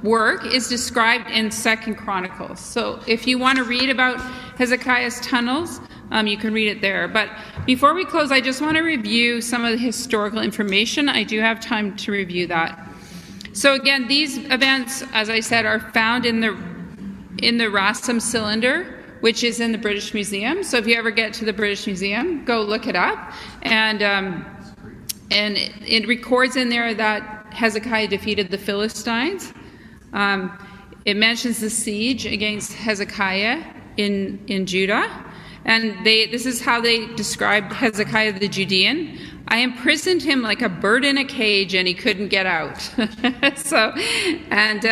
work 0.04 0.44
is 0.44 0.68
described 0.68 1.30
in 1.30 1.50
Second 1.50 1.96
Chronicles. 1.96 2.60
So 2.60 3.00
if 3.06 3.26
you 3.26 3.38
want 3.38 3.56
to 3.58 3.64
read 3.64 3.88
about 3.88 4.20
Hezekiah's 4.58 5.18
tunnels, 5.20 5.80
um, 6.10 6.26
you 6.26 6.36
can 6.36 6.52
read 6.52 6.68
it 6.68 6.82
there. 6.82 7.08
But 7.08 7.30
before 7.64 7.94
we 7.94 8.04
close, 8.04 8.30
I 8.30 8.40
just 8.40 8.60
want 8.60 8.76
to 8.76 8.82
review 8.82 9.40
some 9.40 9.64
of 9.64 9.72
the 9.72 9.78
historical 9.78 10.40
information. 10.40 11.08
I 11.08 11.24
do 11.24 11.40
have 11.40 11.58
time 11.58 11.96
to 11.96 12.12
review 12.12 12.46
that. 12.48 12.86
So 13.54 13.74
again, 13.74 14.06
these 14.06 14.38
events, 14.50 15.02
as 15.14 15.30
I 15.30 15.40
said, 15.40 15.64
are 15.64 15.80
found 15.80 16.26
in 16.26 16.40
the 16.40 16.56
in 17.38 17.58
the 17.58 17.64
Rassam 17.64 18.20
cylinder, 18.20 19.04
which 19.20 19.42
is 19.42 19.58
in 19.58 19.72
the 19.72 19.78
British 19.78 20.14
Museum. 20.14 20.62
So 20.62 20.76
if 20.76 20.86
you 20.86 20.96
ever 20.96 21.10
get 21.10 21.32
to 21.34 21.44
the 21.44 21.52
British 21.52 21.86
Museum, 21.86 22.44
go 22.44 22.62
look 22.62 22.86
it 22.86 22.94
up. 22.94 23.32
And 23.62 24.02
um, 24.02 24.44
and 25.30 25.56
it, 25.56 25.72
it 25.86 26.06
records 26.06 26.56
in 26.56 26.68
there 26.68 26.94
that 26.94 27.52
Hezekiah 27.52 28.08
defeated 28.08 28.50
the 28.50 28.58
Philistines. 28.58 29.52
Um, 30.14 30.56
it 31.04 31.16
mentions 31.16 31.60
the 31.60 31.68
siege 31.68 32.24
against 32.24 32.72
Hezekiah 32.72 33.62
in, 33.98 34.42
in 34.46 34.64
Judah. 34.64 35.24
And 35.66 36.04
they, 36.04 36.26
this 36.26 36.46
is 36.46 36.60
how 36.60 36.80
they 36.80 37.06
described 37.14 37.72
Hezekiah 37.72 38.38
the 38.38 38.48
Judean. 38.48 39.18
I 39.48 39.58
imprisoned 39.58 40.22
him 40.22 40.42
like 40.42 40.62
a 40.62 40.68
bird 40.68 41.04
in 41.04 41.18
a 41.18 41.24
cage, 41.24 41.74
and 41.74 41.86
he 41.86 41.94
couldn't 41.94 42.28
get 42.28 42.46
out. 42.46 42.80
so, 43.56 43.92
and 44.50 44.84
uh, 44.84 44.88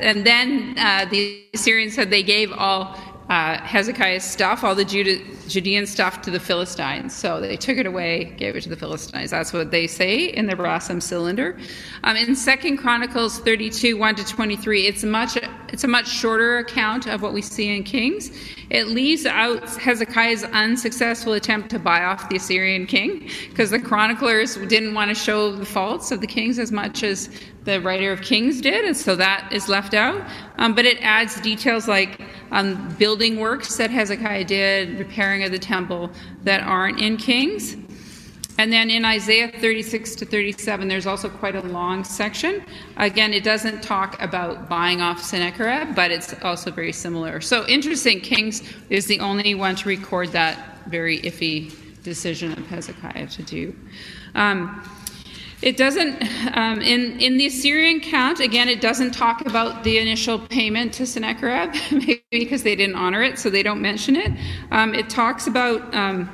and 0.00 0.26
then 0.26 0.74
uh, 0.76 1.06
the 1.08 1.44
Assyrians 1.54 1.94
said 1.94 2.10
they 2.10 2.24
gave 2.24 2.52
all 2.52 2.98
uh, 3.28 3.58
Hezekiah's 3.60 4.22
stuff, 4.22 4.62
all 4.62 4.74
the 4.74 4.84
Jude- 4.84 5.22
Judean 5.48 5.86
stuff, 5.86 6.22
to 6.22 6.30
the 6.30 6.38
Philistines. 6.38 7.14
So 7.14 7.40
they 7.40 7.56
took 7.56 7.76
it 7.76 7.86
away, 7.86 8.32
gave 8.36 8.54
it 8.54 8.62
to 8.62 8.68
the 8.68 8.76
Philistines. 8.76 9.30
That's 9.30 9.52
what 9.52 9.70
they 9.70 9.86
say 9.86 10.26
in 10.26 10.46
the 10.46 10.54
Rassam 10.54 11.02
cylinder. 11.02 11.58
Um, 12.04 12.16
in 12.16 12.36
Second 12.36 12.76
Chronicles 12.76 13.40
32, 13.40 13.96
1 13.96 14.14
to 14.16 14.24
23, 14.24 14.86
it's 14.86 15.02
much 15.02 15.36
it's 15.68 15.84
a 15.84 15.88
much 15.88 16.06
shorter 16.08 16.58
account 16.58 17.06
of 17.06 17.22
what 17.22 17.32
we 17.32 17.42
see 17.42 17.74
in 17.74 17.82
Kings. 17.82 18.30
It 18.70 18.88
leaves 18.88 19.26
out 19.26 19.68
Hezekiah's 19.76 20.44
unsuccessful 20.44 21.34
attempt 21.34 21.70
to 21.70 21.78
buy 21.78 22.04
off 22.04 22.28
the 22.28 22.36
Assyrian 22.36 22.86
king, 22.86 23.30
because 23.48 23.70
the 23.70 23.78
chroniclers 23.78 24.56
didn't 24.56 24.94
want 24.94 25.08
to 25.10 25.14
show 25.14 25.54
the 25.54 25.66
faults 25.66 26.10
of 26.10 26.20
the 26.20 26.26
kings 26.26 26.58
as 26.58 26.72
much 26.72 27.02
as 27.02 27.28
the 27.64 27.80
writer 27.80 28.12
of 28.12 28.22
Kings 28.22 28.60
did, 28.60 28.84
and 28.84 28.96
so 28.96 29.16
that 29.16 29.48
is 29.52 29.68
left 29.68 29.92
out. 29.92 30.24
Um, 30.58 30.74
but 30.74 30.84
it 30.84 30.98
adds 31.02 31.40
details 31.40 31.88
like 31.88 32.20
um, 32.52 32.88
building 32.96 33.40
works 33.40 33.76
that 33.76 33.90
Hezekiah 33.90 34.44
did, 34.44 34.98
repairing 34.98 35.42
of 35.42 35.50
the 35.50 35.58
temple 35.58 36.10
that 36.44 36.62
aren't 36.62 37.00
in 37.00 37.16
Kings. 37.16 37.76
And 38.58 38.72
then 38.72 38.90
in 38.90 39.04
Isaiah 39.04 39.52
36 39.60 40.14
to 40.16 40.24
37, 40.24 40.88
there's 40.88 41.06
also 41.06 41.28
quite 41.28 41.56
a 41.56 41.60
long 41.62 42.04
section. 42.04 42.64
Again, 42.96 43.32
it 43.34 43.44
doesn't 43.44 43.82
talk 43.82 44.20
about 44.22 44.68
buying 44.68 45.00
off 45.02 45.22
Sennacherib, 45.22 45.94
but 45.94 46.10
it's 46.10 46.34
also 46.42 46.70
very 46.70 46.92
similar. 46.92 47.40
So 47.40 47.66
interesting, 47.66 48.20
Kings 48.20 48.62
is 48.88 49.06
the 49.06 49.20
only 49.20 49.54
one 49.54 49.76
to 49.76 49.88
record 49.88 50.32
that 50.32 50.86
very 50.88 51.20
iffy 51.20 51.74
decision 52.02 52.52
of 52.52 52.66
Hezekiah 52.66 53.26
to 53.26 53.42
do. 53.42 53.76
Um, 54.34 54.82
It 55.62 55.78
doesn't, 55.78 56.22
um, 56.54 56.82
in, 56.82 57.18
in 57.18 57.38
the 57.38 57.46
Assyrian 57.46 58.00
count, 58.00 58.40
again, 58.40 58.68
it 58.68 58.82
doesn't 58.82 59.12
talk 59.12 59.46
about 59.46 59.84
the 59.84 59.98
initial 59.98 60.38
payment 60.38 60.92
to 60.94 61.06
Sennacherib, 61.06 61.74
maybe 61.90 62.22
because 62.30 62.62
they 62.62 62.76
didn't 62.76 62.96
honor 62.96 63.22
it, 63.22 63.38
so 63.38 63.48
they 63.48 63.62
don't 63.62 63.80
mention 63.80 64.16
it. 64.16 64.32
Um, 64.70 64.94
it 64.94 65.08
talks 65.08 65.46
about, 65.46 65.94
um, 65.94 66.28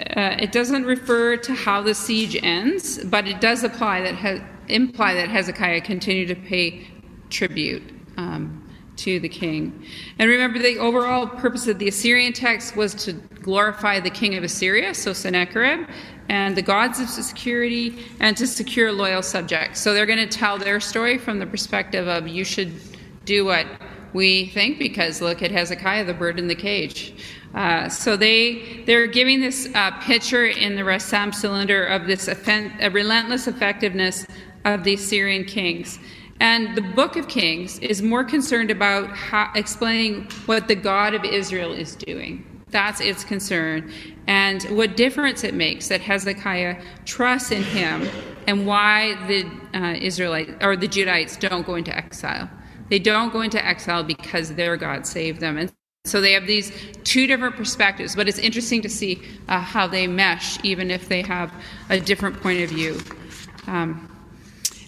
uh, 0.00 0.36
it 0.38 0.52
doesn't 0.52 0.84
refer 0.84 1.36
to 1.36 1.54
how 1.54 1.82
the 1.82 1.94
siege 1.94 2.36
ends, 2.42 3.02
but 3.04 3.26
it 3.26 3.40
does 3.40 3.64
apply 3.64 4.02
that 4.02 4.16
he- 4.16 4.74
imply 4.74 5.14
that 5.14 5.28
Hezekiah 5.28 5.80
continued 5.80 6.28
to 6.28 6.34
pay 6.34 6.86
tribute. 7.30 7.82
Um, 8.16 8.62
to 8.96 9.20
the 9.20 9.28
king. 9.28 9.84
And 10.18 10.28
remember, 10.28 10.58
the 10.58 10.78
overall 10.78 11.26
purpose 11.26 11.66
of 11.66 11.78
the 11.78 11.88
Assyrian 11.88 12.32
text 12.32 12.76
was 12.76 12.94
to 13.04 13.12
glorify 13.12 14.00
the 14.00 14.10
king 14.10 14.34
of 14.36 14.44
Assyria, 14.44 14.94
so 14.94 15.12
Sennacherib, 15.12 15.88
and 16.28 16.56
the 16.56 16.62
gods 16.62 16.98
of 16.98 17.08
security, 17.08 18.04
and 18.20 18.36
to 18.36 18.46
secure 18.46 18.92
loyal 18.92 19.22
subjects. 19.22 19.80
So 19.80 19.94
they're 19.94 20.06
going 20.06 20.26
to 20.26 20.38
tell 20.38 20.58
their 20.58 20.80
story 20.80 21.18
from 21.18 21.38
the 21.38 21.46
perspective 21.46 22.08
of 22.08 22.26
you 22.26 22.44
should 22.44 22.72
do 23.24 23.44
what 23.44 23.66
we 24.12 24.46
think 24.46 24.78
because 24.78 25.20
look 25.20 25.42
at 25.42 25.50
Hezekiah, 25.50 26.04
the 26.04 26.14
bird 26.14 26.38
in 26.38 26.48
the 26.48 26.54
cage. 26.54 27.14
Uh, 27.54 27.88
so 27.88 28.16
they 28.16 28.82
they're 28.86 29.06
giving 29.06 29.40
this 29.40 29.68
uh, 29.74 29.90
picture 30.00 30.46
in 30.46 30.76
the 30.76 30.82
Rassam 30.82 31.34
cylinder 31.34 31.84
of 31.84 32.06
this 32.06 32.28
offen- 32.28 32.72
relentless 32.92 33.46
effectiveness 33.46 34.26
of 34.64 34.84
the 34.84 34.96
Syrian 34.96 35.44
kings. 35.44 35.98
And 36.40 36.76
the 36.76 36.82
book 36.82 37.16
of 37.16 37.28
Kings 37.28 37.78
is 37.78 38.02
more 38.02 38.22
concerned 38.22 38.70
about 38.70 39.08
how, 39.16 39.50
explaining 39.54 40.28
what 40.44 40.68
the 40.68 40.74
God 40.74 41.14
of 41.14 41.24
Israel 41.24 41.72
is 41.72 41.96
doing. 41.96 42.44
That's 42.68 43.00
its 43.00 43.24
concern. 43.24 43.90
And 44.26 44.62
what 44.64 44.96
difference 44.96 45.44
it 45.44 45.54
makes 45.54 45.88
that 45.88 46.00
Hezekiah 46.00 46.82
trusts 47.06 47.52
in 47.52 47.62
him 47.62 48.08
and 48.46 48.66
why 48.66 49.14
the 49.26 49.50
uh, 49.72 49.94
Israelites 49.94 50.52
or 50.60 50.76
the 50.76 50.88
Judites 50.88 51.38
don't 51.38 51.64
go 51.64 51.76
into 51.76 51.96
exile. 51.96 52.50
They 52.90 52.98
don't 52.98 53.32
go 53.32 53.40
into 53.40 53.64
exile 53.64 54.02
because 54.02 54.54
their 54.54 54.76
God 54.76 55.06
saved 55.06 55.40
them. 55.40 55.56
And 55.56 55.72
so 56.06 56.20
they 56.20 56.32
have 56.32 56.46
these 56.46 56.72
two 57.04 57.26
different 57.26 57.56
perspectives, 57.56 58.14
but 58.14 58.28
it's 58.28 58.38
interesting 58.38 58.82
to 58.82 58.88
see 58.88 59.20
uh, 59.48 59.60
how 59.60 59.86
they 59.86 60.06
mesh, 60.06 60.58
even 60.64 60.90
if 60.90 61.08
they 61.08 61.22
have 61.22 61.52
a 61.90 62.00
different 62.00 62.40
point 62.40 62.62
of 62.62 62.70
view. 62.70 62.98
Um, 63.66 64.08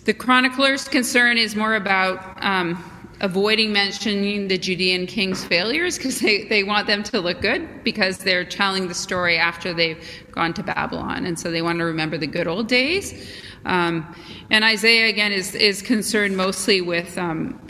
the 0.05 0.15
chronicler's 0.15 0.89
concern 0.89 1.37
is 1.37 1.55
more 1.55 1.75
about 1.75 2.43
um, 2.43 2.83
avoiding 3.21 3.73
mentioning 3.73 4.49
the 4.49 4.57
Judean 4.57 5.07
king's 5.07 5.45
failures 5.45 5.99
because 5.99 6.21
they, 6.21 6.45
they 6.45 6.63
want 6.63 6.87
them 6.87 7.03
to 7.05 7.21
look 7.21 7.41
good 7.41 7.83
because 7.83 8.19
they're 8.19 8.45
telling 8.45 8.89
the 8.89 8.95
story 8.95 9.37
after 9.37 9.75
they've 9.75 10.03
gone 10.31 10.55
to 10.55 10.63
Babylon. 10.63 11.27
And 11.27 11.39
so 11.39 11.51
they 11.51 11.63
want 11.63 11.79
to 11.79 11.85
remember 11.85 12.17
the 12.17 12.27
good 12.27 12.47
old 12.47 12.69
days. 12.69 13.29
Um, 13.65 14.15
and 14.51 14.65
Isaiah, 14.65 15.09
again, 15.09 15.33
is, 15.33 15.55
is 15.55 15.83
concerned 15.83 16.37
mostly 16.37 16.81
with 16.81 17.19
um, 17.19 17.61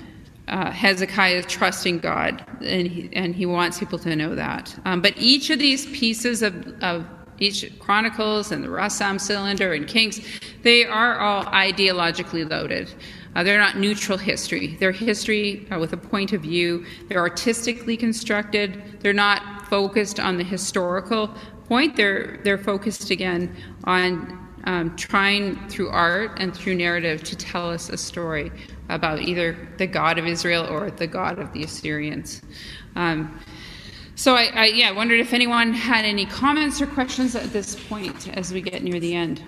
uh, 0.48 0.70
Hezekiah 0.70 1.42
trusting 1.44 1.98
God, 1.98 2.44
and 2.62 2.86
he, 2.86 3.10
and 3.12 3.34
he 3.34 3.46
wants 3.46 3.78
people 3.78 3.98
to 4.00 4.16
know 4.16 4.34
that. 4.34 4.74
Um, 4.84 5.00
but 5.00 5.14
each 5.16 5.50
of 5.50 5.58
these 5.58 5.86
pieces 5.86 6.42
of, 6.42 6.54
of 6.82 7.06
each 7.38 7.78
Chronicles 7.78 8.50
and 8.50 8.64
the 8.64 8.68
Rassam 8.68 9.20
cylinder 9.20 9.72
and 9.72 9.86
Kings, 9.86 10.20
they 10.62 10.84
are 10.84 11.18
all 11.20 11.44
ideologically 11.44 12.48
loaded. 12.48 12.92
Uh, 13.34 13.42
they're 13.42 13.58
not 13.58 13.76
neutral 13.76 14.18
history. 14.18 14.76
They're 14.80 14.90
history 14.90 15.66
uh, 15.70 15.78
with 15.78 15.92
a 15.92 15.96
point 15.96 16.32
of 16.32 16.42
view. 16.42 16.84
They're 17.08 17.20
artistically 17.20 17.96
constructed. 17.96 18.82
They're 19.00 19.12
not 19.12 19.68
focused 19.68 20.18
on 20.18 20.38
the 20.38 20.44
historical 20.44 21.28
point. 21.68 21.94
They're 21.94 22.40
they're 22.42 22.58
focused 22.58 23.10
again 23.10 23.54
on 23.84 24.48
um, 24.64 24.96
trying 24.96 25.68
through 25.68 25.90
art 25.90 26.32
and 26.40 26.54
through 26.54 26.74
narrative 26.74 27.22
to 27.24 27.36
tell 27.36 27.70
us 27.70 27.90
a 27.90 27.96
story 27.96 28.50
about 28.88 29.20
either 29.20 29.68
the 29.76 29.86
God 29.86 30.18
of 30.18 30.26
Israel 30.26 30.66
or 30.68 30.90
the 30.90 31.06
God 31.06 31.38
of 31.38 31.52
the 31.52 31.64
Assyrians. 31.64 32.42
Um, 32.96 33.38
so 34.14 34.34
I, 34.34 34.50
I 34.54 34.64
yeah 34.66 34.90
wondered 34.90 35.20
if 35.20 35.32
anyone 35.32 35.72
had 35.72 36.04
any 36.04 36.26
comments 36.26 36.80
or 36.80 36.86
questions 36.86 37.36
at 37.36 37.52
this 37.52 37.76
point 37.88 38.28
as 38.36 38.52
we 38.52 38.60
get 38.60 38.82
near 38.82 38.98
the 38.98 39.14
end. 39.14 39.42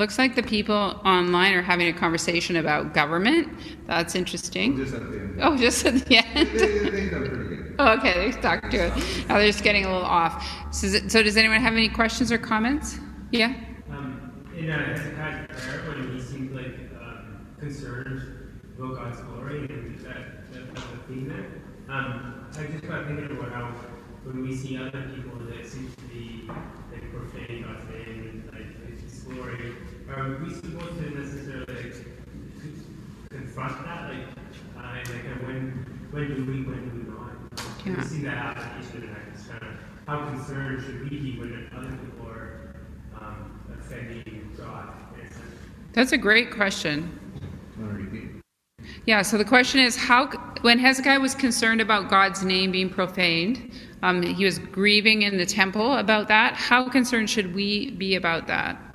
Looks 0.00 0.16
like 0.16 0.34
the 0.34 0.42
people 0.42 0.74
online 1.04 1.52
are 1.52 1.60
having 1.60 1.86
a 1.88 1.92
conversation 1.92 2.56
about 2.56 2.94
government. 2.94 3.48
That's 3.86 4.14
interesting. 4.14 4.78
Just 4.78 4.94
at 4.94 5.10
the 5.10 5.18
end. 5.20 5.38
Oh, 5.42 5.58
just 5.58 5.84
at 5.84 5.94
the 6.06 6.16
end. 6.16 6.48
They, 6.58 6.66
they 6.68 6.90
think 6.90 7.12
I'm 7.12 7.22
pretty 7.26 7.44
good. 7.44 7.74
Oh, 7.78 7.92
okay, 7.98 8.14
they 8.32 8.40
talked 8.40 8.70
to 8.70 8.78
it. 8.78 9.28
Now 9.28 9.36
they're 9.36 9.46
just 9.46 9.62
getting 9.62 9.84
a 9.84 9.88
little 9.92 10.06
off. 10.06 10.42
So, 10.74 10.86
is 10.86 10.94
it- 10.94 11.12
so 11.12 11.22
does 11.22 11.36
anyone 11.36 11.60
have 11.60 11.74
any 11.74 11.90
questions 11.90 12.32
or 12.32 12.38
comments? 12.38 12.96
Yeah? 13.30 13.54
Um, 13.90 14.46
in 14.56 14.70
uh, 14.70 14.84
Hezekiah's 14.96 15.46
prayer, 15.60 15.82
when 15.88 16.10
he 16.14 16.20
seemed 16.22 16.52
like 16.52 16.78
um, 16.98 17.46
concerned 17.58 18.22
about 18.78 18.96
God's 18.96 19.20
glory, 19.20 19.58
and 19.68 19.98
that, 20.00 20.50
that 20.52 20.74
that's 20.74 20.80
a 20.80 20.96
theme 21.08 21.28
there. 21.28 21.94
Um, 21.94 22.48
I 22.58 22.62
just 22.72 22.88
got 22.88 23.06
thinking 23.06 23.36
about 23.36 23.52
how 23.52 23.64
when 24.24 24.42
we 24.48 24.56
see 24.56 24.78
other 24.78 25.10
people 25.14 25.36
that 25.46 25.66
seem 25.66 25.92
to 25.92 26.02
be 26.04 26.48
like 26.90 27.12
profaning 27.12 27.62
God's 27.64 27.88
name 27.90 28.44
and 28.50 28.52
like 28.52 29.00
His 29.02 29.20
glory, 29.22 29.72
are 30.16 30.38
we 30.42 30.54
supposed 30.54 30.98
to 30.98 31.10
necessarily 31.10 31.92
confront 33.30 33.84
that? 33.84 34.10
Like, 34.10 34.18
uh, 34.76 34.98
and, 34.98 35.08
like 35.08 35.46
when 35.46 35.86
when 36.10 36.34
do 36.34 36.44
we, 36.44 36.62
when 36.62 36.90
do 36.90 36.96
we 36.96 37.12
not? 37.12 37.30
Yeah. 37.86 37.96
We 37.96 38.02
see 38.02 38.22
that 38.22 38.36
application, 38.36 39.04
and 39.04 39.16
I 39.16 39.36
just 39.36 39.48
kind 39.48 39.62
of 39.62 39.68
how 40.06 40.28
concerned 40.28 40.82
should 40.84 41.08
we 41.08 41.18
be 41.18 41.38
when 41.38 41.70
other 41.76 41.90
people 41.90 42.26
are 42.26 42.74
um, 43.20 43.60
offending 43.78 44.52
God? 44.56 44.94
in 45.14 45.26
a 45.26 45.28
sense? 45.28 45.44
That's 45.92 46.12
a 46.12 46.18
great 46.18 46.50
question. 46.50 47.18
Want 47.78 47.92
to 47.92 48.02
repeat? 48.02 48.30
Yeah, 49.06 49.22
so 49.22 49.38
the 49.38 49.44
question 49.44 49.80
is 49.80 49.96
how, 49.96 50.26
when 50.62 50.78
Hezekiah 50.78 51.20
was 51.20 51.34
concerned 51.34 51.80
about 51.80 52.10
God's 52.10 52.42
name 52.42 52.72
being 52.72 52.90
profaned, 52.90 53.72
um, 54.02 54.22
he 54.22 54.44
was 54.44 54.58
grieving 54.58 55.22
in 55.22 55.36
the 55.36 55.46
temple 55.46 55.94
about 55.94 56.28
that. 56.28 56.54
How 56.54 56.88
concerned 56.88 57.30
should 57.30 57.54
we 57.54 57.92
be 57.92 58.16
about 58.16 58.46
that? 58.48 58.89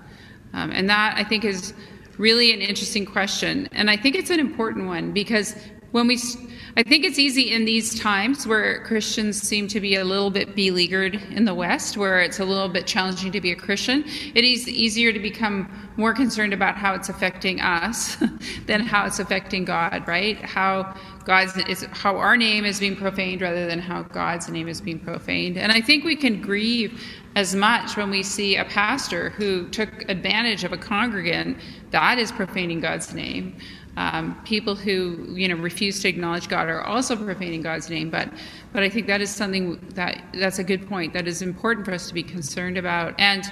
Um, 0.55 0.71
and 0.71 0.89
that, 0.89 1.15
I 1.17 1.23
think, 1.23 1.43
is 1.45 1.73
really 2.17 2.53
an 2.53 2.61
interesting 2.61 3.05
question. 3.05 3.67
And 3.73 3.89
I 3.89 3.97
think 3.97 4.15
it's 4.15 4.29
an 4.29 4.39
important 4.39 4.87
one 4.87 5.11
because 5.11 5.55
when 5.91 6.07
we, 6.07 6.15
s- 6.15 6.37
I 6.77 6.83
think 6.83 7.05
it's 7.05 7.17
easy 7.17 7.53
in 7.53 7.63
these 7.63 7.97
times 7.97 8.45
where 8.45 8.83
Christians 8.83 9.41
seem 9.41 9.69
to 9.69 9.79
be 9.79 9.95
a 9.95 10.03
little 10.03 10.29
bit 10.29 10.55
beleaguered 10.57 11.15
in 11.31 11.45
the 11.45 11.55
West, 11.55 11.95
where 11.95 12.19
it's 12.19 12.41
a 12.41 12.43
little 12.43 12.67
bit 12.67 12.85
challenging 12.85 13.31
to 13.31 13.39
be 13.39 13.51
a 13.51 13.55
Christian. 13.55 14.03
It 14.33 14.43
is 14.43 14.67
easier 14.67 15.13
to 15.13 15.19
become 15.19 15.71
more 15.95 16.13
concerned 16.13 16.51
about 16.51 16.75
how 16.75 16.93
it's 16.93 17.07
affecting 17.07 17.61
us 17.61 18.17
than 18.65 18.81
how 18.81 19.05
it's 19.05 19.19
affecting 19.19 19.63
God, 19.63 20.05
right? 20.05 20.35
How 20.35 20.97
God's 21.23 21.55
is 21.69 21.83
how 21.91 22.17
our 22.17 22.35
name 22.35 22.65
is 22.65 22.81
being 22.81 22.97
profaned 22.97 23.41
rather 23.41 23.67
than 23.67 23.79
how 23.79 24.03
God's 24.03 24.49
name 24.49 24.67
is 24.67 24.81
being 24.81 24.99
profaned. 24.99 25.57
And 25.57 25.71
I 25.71 25.79
think 25.79 26.03
we 26.03 26.17
can 26.17 26.41
grieve 26.41 27.01
as 27.37 27.55
much 27.55 27.95
when 27.95 28.09
we 28.09 28.21
see 28.21 28.57
a 28.57 28.65
pastor 28.65 29.29
who 29.29 29.69
took 29.69 30.09
advantage 30.09 30.65
of 30.65 30.73
a 30.73 30.77
congregant 30.77 31.57
that 31.91 32.19
is 32.19 32.33
profaning 32.33 32.81
God's 32.81 33.13
name. 33.13 33.55
Um, 33.97 34.39
people 34.43 34.75
who 34.75 35.25
you 35.35 35.47
know 35.47 35.55
refuse 35.55 36.01
to 36.01 36.09
acknowledge 36.09 36.49
God 36.49 36.67
are 36.67 36.81
also 36.81 37.15
profaning 37.15 37.61
God's 37.61 37.89
name, 37.89 38.09
but 38.09 38.29
but 38.73 38.83
I 38.83 38.89
think 38.89 39.07
that 39.07 39.21
is 39.21 39.29
something 39.29 39.79
that 39.93 40.21
that's 40.33 40.59
a 40.59 40.63
good 40.63 40.87
point. 40.87 41.13
That 41.13 41.27
is 41.27 41.41
important 41.41 41.85
for 41.85 41.93
us 41.93 42.07
to 42.09 42.13
be 42.13 42.23
concerned 42.23 42.77
about 42.77 43.15
and 43.19 43.45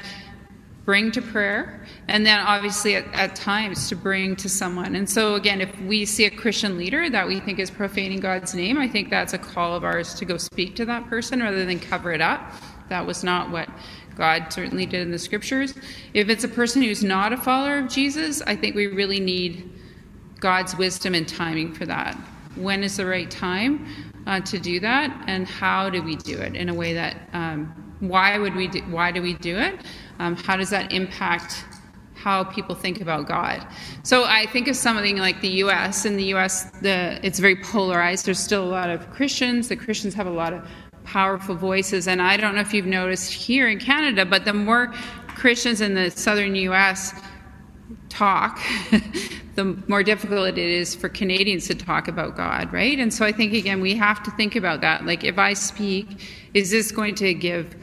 bring 0.85 1.11
to 1.11 1.21
prayer, 1.21 1.85
and 2.09 2.25
then 2.25 2.39
obviously 2.39 2.95
at, 2.95 3.05
at 3.13 3.35
times 3.37 3.87
to 3.87 3.95
bring 3.95 4.35
to 4.35 4.49
someone. 4.49 4.95
And 4.95 5.09
so 5.09 5.35
again, 5.35 5.61
if 5.61 5.79
we 5.81 6.05
see 6.05 6.25
a 6.25 6.29
Christian 6.29 6.77
leader 6.77 7.09
that 7.09 7.25
we 7.25 7.39
think 7.39 7.59
is 7.59 7.71
profaning 7.71 8.19
God's 8.19 8.53
name, 8.53 8.77
I 8.77 8.87
think 8.87 9.09
that's 9.09 9.33
a 9.33 9.37
call 9.37 9.75
of 9.75 9.85
ours 9.85 10.13
to 10.15 10.25
go 10.25 10.37
speak 10.37 10.75
to 10.75 10.85
that 10.85 11.07
person 11.09 11.41
rather 11.41 11.65
than 11.65 11.79
cover 11.79 12.11
it 12.11 12.19
up. 12.19 12.51
That 12.89 13.05
was 13.07 13.23
not 13.23 13.49
what 13.49 13.69
God 14.15 14.51
certainly 14.51 14.85
did 14.85 15.01
in 15.01 15.11
the 15.11 15.19
scriptures. 15.19 15.73
If 16.13 16.29
it's 16.29 16.43
a 16.43 16.49
person 16.49 16.81
who's 16.81 17.03
not 17.03 17.33
a 17.33 17.37
follower 17.37 17.79
of 17.79 17.89
Jesus, 17.89 18.41
I 18.41 18.55
think 18.55 18.75
we 18.75 18.87
really 18.87 19.19
need 19.19 19.72
God's 20.43 20.75
wisdom 20.75 21.15
and 21.15 21.25
timing 21.25 21.73
for 21.73 21.85
that. 21.85 22.15
When 22.55 22.83
is 22.83 22.97
the 22.97 23.05
right 23.05 23.31
time 23.31 23.87
uh, 24.27 24.41
to 24.41 24.59
do 24.59 24.81
that, 24.81 25.23
and 25.25 25.47
how 25.47 25.89
do 25.89 26.03
we 26.03 26.17
do 26.17 26.37
it 26.37 26.53
in 26.53 26.67
a 26.67 26.73
way 26.73 26.93
that? 26.93 27.15
Um, 27.31 27.73
why 28.01 28.37
would 28.37 28.53
we? 28.53 28.67
Do, 28.67 28.81
why 28.81 29.11
do 29.11 29.21
we 29.21 29.35
do 29.35 29.57
it? 29.57 29.85
Um, 30.19 30.35
how 30.35 30.57
does 30.57 30.69
that 30.69 30.91
impact 30.91 31.63
how 32.13 32.43
people 32.43 32.75
think 32.75 32.99
about 32.99 33.25
God? 33.25 33.65
So 34.03 34.25
I 34.25 34.45
think 34.47 34.67
of 34.67 34.75
something 34.75 35.17
like 35.17 35.39
the 35.39 35.53
U.S. 35.63 36.03
In 36.03 36.17
the 36.17 36.25
U.S., 36.35 36.69
the 36.81 37.25
it's 37.25 37.39
very 37.39 37.55
polarized. 37.55 38.25
There's 38.25 38.39
still 38.39 38.65
a 38.65 38.73
lot 38.79 38.89
of 38.89 39.09
Christians. 39.11 39.69
The 39.69 39.77
Christians 39.77 40.13
have 40.13 40.27
a 40.27 40.37
lot 40.43 40.51
of 40.51 40.67
powerful 41.05 41.55
voices, 41.55 42.09
and 42.09 42.21
I 42.21 42.35
don't 42.35 42.53
know 42.53 42.61
if 42.61 42.73
you've 42.73 42.85
noticed 42.85 43.31
here 43.31 43.69
in 43.69 43.79
Canada, 43.79 44.25
but 44.25 44.43
the 44.43 44.53
more 44.53 44.93
Christians 45.29 45.79
in 45.79 45.93
the 45.93 46.11
southern 46.11 46.53
U.S. 46.55 47.13
talk, 48.09 48.59
the 49.55 49.77
more 49.87 50.03
difficult 50.03 50.47
it 50.47 50.57
is 50.57 50.95
for 50.95 51.09
Canadians 51.09 51.67
to 51.67 51.75
talk 51.75 52.07
about 52.07 52.35
God, 52.35 52.71
right? 52.71 52.99
And 52.99 53.13
so 53.13 53.25
I 53.25 53.31
think, 53.31 53.53
again, 53.53 53.81
we 53.81 53.95
have 53.95 54.23
to 54.23 54.31
think 54.31 54.55
about 54.55 54.81
that. 54.81 55.05
Like, 55.05 55.23
if 55.23 55.37
I 55.37 55.53
speak 55.53 56.29
is 56.53 56.71
this 56.71 56.91
going 56.91 57.15
to 57.15 57.33
give 57.33 57.75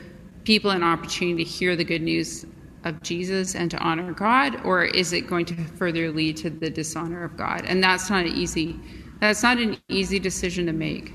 people 0.45 0.71
an 0.71 0.83
opportunity 0.83 1.45
to 1.45 1.51
hear 1.51 1.77
the 1.77 1.85
good 1.85 2.03
news 2.03 2.47
of 2.85 3.03
Jesus 3.03 3.55
and 3.55 3.71
to 3.71 3.79
honor 3.79 4.13
God, 4.13 4.65
or 4.65 4.85
is 4.85 5.13
it 5.13 5.23
going 5.23 5.45
to 5.47 5.55
further 5.55 6.11
lead 6.11 6.37
to 6.39 6.51
the 6.51 6.71
dishonor 6.71 7.25
of 7.25 7.37
God? 7.37 7.65
And 7.67 7.83
that's 7.83 8.09
not 8.09 8.27
an 8.27 8.33
easy 8.33 8.79
that's 9.21 9.43
not 9.43 9.59
an 9.59 9.77
easy 9.89 10.19
decision 10.19 10.65
to 10.65 10.73
make. 10.73 11.13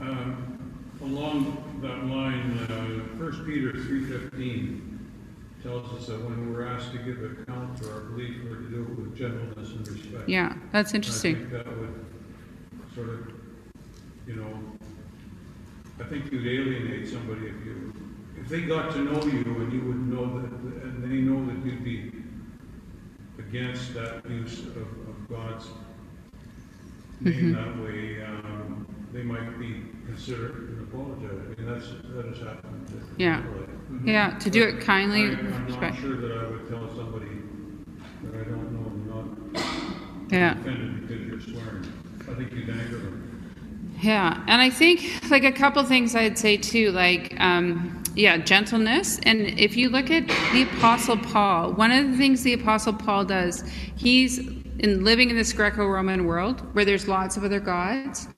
Uh, 0.00 0.32
along 1.02 1.78
that 1.82 2.06
line, 2.06 2.58
uh, 2.70 3.22
1 3.22 3.44
Peter 3.44 3.72
3.15 3.72 4.87
tells 5.62 5.92
us 5.92 6.06
that 6.06 6.22
when 6.24 6.52
we're 6.52 6.66
asked 6.66 6.92
to 6.92 6.98
give 6.98 7.18
account 7.24 7.78
for 7.78 7.92
our 7.92 8.00
belief, 8.00 8.36
we're 8.44 8.56
to 8.56 8.68
do 8.70 8.82
it 8.82 8.98
with 8.98 9.16
gentleness 9.16 9.70
and 9.70 9.88
respect. 9.88 10.28
Yeah, 10.28 10.54
that's 10.72 10.92
And 10.92 10.96
interesting. 11.04 11.36
I 11.36 11.38
think 11.38 11.52
that 11.52 11.78
would 11.78 12.04
sort 12.94 13.08
of, 13.08 13.32
you 14.26 14.36
know, 14.36 14.52
I 16.00 16.04
think 16.04 16.30
you'd 16.32 16.46
alienate 16.46 17.08
somebody 17.08 17.46
if 17.46 17.66
you, 17.66 17.92
if 18.40 18.48
they 18.48 18.62
got 18.62 18.92
to 18.92 18.98
know 19.00 19.22
you 19.24 19.42
and 19.44 19.72
you 19.72 19.80
wouldn't 19.80 20.12
know 20.12 20.40
that, 20.40 20.84
and 20.84 21.02
they 21.02 21.16
know 21.16 21.44
that 21.46 21.66
you'd 21.66 21.84
be 21.84 22.12
against 23.38 23.94
that 23.94 24.28
use 24.30 24.60
of, 24.60 24.76
of 24.76 25.28
God's 25.28 25.66
name 27.20 27.52
Mhm. 27.52 27.54
that 27.54 27.82
way, 27.82 28.22
um, 28.22 28.86
they 29.12 29.22
might 29.24 29.58
be 29.58 29.82
considerate 30.08 30.54
and 30.54 30.82
apologize. 30.88 31.30
I 31.56 31.60
mean, 31.60 31.72
that's, 31.72 31.88
that 32.14 32.24
has 32.26 32.38
happened. 32.38 33.02
Yeah. 33.18 33.42
like- 33.58 33.68
Yeah, 34.04 34.38
to 34.38 34.50
do 34.50 34.62
it 34.64 34.80
kindly, 34.80 35.22
I- 35.22 35.30
I'm 35.38 35.50
not 35.50 35.66
respect- 35.66 36.00
sure 36.00 36.16
that 36.16 36.32
I 36.32 36.50
would 36.50 36.68
tell 36.68 36.88
somebody 36.94 37.28
that 38.24 38.34
I 38.40 38.44
don't 38.44 38.72
know 38.72 38.90
and 38.90 39.54
not 39.54 39.62
Yeah. 40.30 40.52
offended 40.58 41.08
because 41.08 41.26
you're 41.26 41.40
swearing. 41.40 41.84
I 42.30 42.34
think 42.34 42.52
you'd 42.52 42.68
anger 42.68 42.98
them. 42.98 43.24
Yeah, 44.00 44.42
and 44.46 44.60
I 44.62 44.70
think 44.70 45.00
like 45.30 45.42
a 45.44 45.50
couple 45.52 45.82
things 45.84 46.14
I'd 46.14 46.38
say 46.38 46.56
too, 46.56 46.92
like 46.92 47.34
um, 47.40 48.02
yeah, 48.14 48.36
gentleness. 48.36 49.18
And 49.24 49.40
if 49.58 49.76
you 49.76 49.88
look 49.88 50.10
at 50.10 50.28
the 50.52 50.62
Apostle 50.62 51.16
Paul, 51.16 51.72
one 51.72 51.90
of 51.90 52.10
the 52.10 52.16
things 52.16 52.42
the 52.44 52.52
Apostle 52.52 52.92
Paul 52.92 53.24
does, 53.24 53.64
he's 53.96 54.38
in 54.78 55.02
living 55.02 55.30
in 55.30 55.36
this 55.36 55.52
Greco-Roman 55.52 56.26
world 56.26 56.60
where 56.74 56.84
there's 56.84 57.08
lots 57.08 57.36
of 57.36 57.42
other 57.44 57.58
gods, 57.58 58.28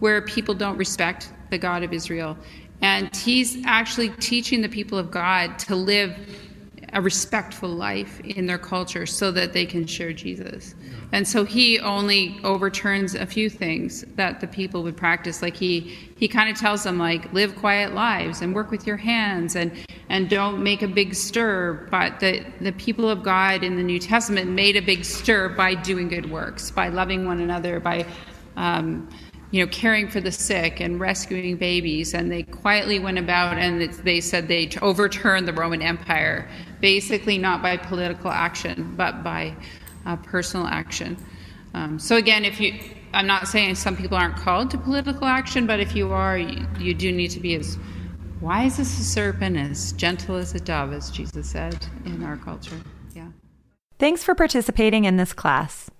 where 0.00 0.22
people 0.22 0.54
don't 0.54 0.76
respect 0.76 1.32
the 1.50 1.58
God 1.58 1.82
of 1.82 1.92
Israel, 1.92 2.36
and 2.80 3.14
he's 3.16 3.64
actually 3.64 4.08
teaching 4.10 4.60
the 4.60 4.68
people 4.68 4.98
of 4.98 5.10
God 5.10 5.58
to 5.60 5.76
live 5.76 6.16
a 6.92 7.00
respectful 7.00 7.70
life 7.70 8.20
in 8.20 8.46
their 8.46 8.58
culture 8.58 9.06
so 9.06 9.30
that 9.32 9.52
they 9.52 9.64
can 9.64 9.86
share 9.86 10.12
Jesus. 10.12 10.74
And 11.12 11.26
so 11.26 11.44
he 11.44 11.78
only 11.80 12.38
overturns 12.42 13.14
a 13.14 13.26
few 13.26 13.48
things 13.48 14.02
that 14.16 14.40
the 14.40 14.46
people 14.46 14.82
would 14.82 14.96
practice. 14.96 15.42
Like 15.42 15.56
he 15.56 15.96
he 16.16 16.28
kind 16.28 16.50
of 16.50 16.56
tells 16.56 16.84
them 16.84 16.98
like 16.98 17.32
live 17.32 17.56
quiet 17.56 17.94
lives 17.94 18.42
and 18.42 18.54
work 18.54 18.70
with 18.70 18.86
your 18.86 18.96
hands 18.96 19.56
and 19.56 19.72
and 20.08 20.28
don't 20.28 20.62
make 20.62 20.82
a 20.82 20.88
big 20.88 21.14
stir. 21.14 21.86
But 21.90 22.20
the 22.20 22.44
the 22.60 22.72
people 22.72 23.08
of 23.08 23.22
God 23.22 23.62
in 23.62 23.76
the 23.76 23.82
New 23.82 23.98
Testament 23.98 24.50
made 24.50 24.76
a 24.76 24.82
big 24.82 25.04
stir 25.04 25.50
by 25.50 25.74
doing 25.74 26.08
good 26.08 26.30
works, 26.30 26.70
by 26.70 26.88
loving 26.88 27.26
one 27.26 27.40
another, 27.40 27.80
by 27.80 28.06
um, 28.56 29.08
you 29.52 29.64
know, 29.64 29.70
caring 29.70 30.08
for 30.08 30.20
the 30.20 30.32
sick 30.32 30.80
and 30.80 30.98
rescuing 30.98 31.56
babies. 31.56 32.14
And 32.14 32.32
they 32.32 32.42
quietly 32.42 32.98
went 32.98 33.18
about 33.18 33.58
and 33.58 33.80
they 33.80 34.20
said 34.20 34.48
they 34.48 34.70
overturned 34.80 35.46
the 35.46 35.52
Roman 35.52 35.82
Empire, 35.82 36.48
basically 36.80 37.38
not 37.38 37.62
by 37.62 37.76
political 37.76 38.30
action, 38.30 38.94
but 38.96 39.22
by 39.22 39.54
uh, 40.06 40.16
personal 40.16 40.66
action. 40.66 41.16
Um, 41.74 41.98
so 41.98 42.16
again, 42.16 42.44
if 42.44 42.60
you, 42.60 42.74
I'm 43.12 43.26
not 43.26 43.46
saying 43.46 43.74
some 43.74 43.94
people 43.94 44.16
aren't 44.16 44.36
called 44.36 44.70
to 44.70 44.78
political 44.78 45.26
action, 45.26 45.66
but 45.66 45.80
if 45.80 45.94
you 45.94 46.12
are, 46.12 46.38
you, 46.38 46.66
you 46.80 46.94
do 46.94 47.12
need 47.12 47.28
to 47.28 47.40
be 47.40 47.54
as 47.54 47.78
wise 48.40 48.78
as 48.78 48.98
a 48.98 49.04
serpent, 49.04 49.58
as 49.58 49.92
gentle 49.92 50.36
as 50.36 50.54
a 50.54 50.60
dove, 50.60 50.94
as 50.94 51.10
Jesus 51.10 51.50
said 51.50 51.86
in 52.06 52.24
our 52.24 52.38
culture. 52.38 52.76
Yeah. 53.14 53.28
Thanks 53.98 54.24
for 54.24 54.34
participating 54.34 55.04
in 55.04 55.18
this 55.18 55.34
class. 55.34 55.90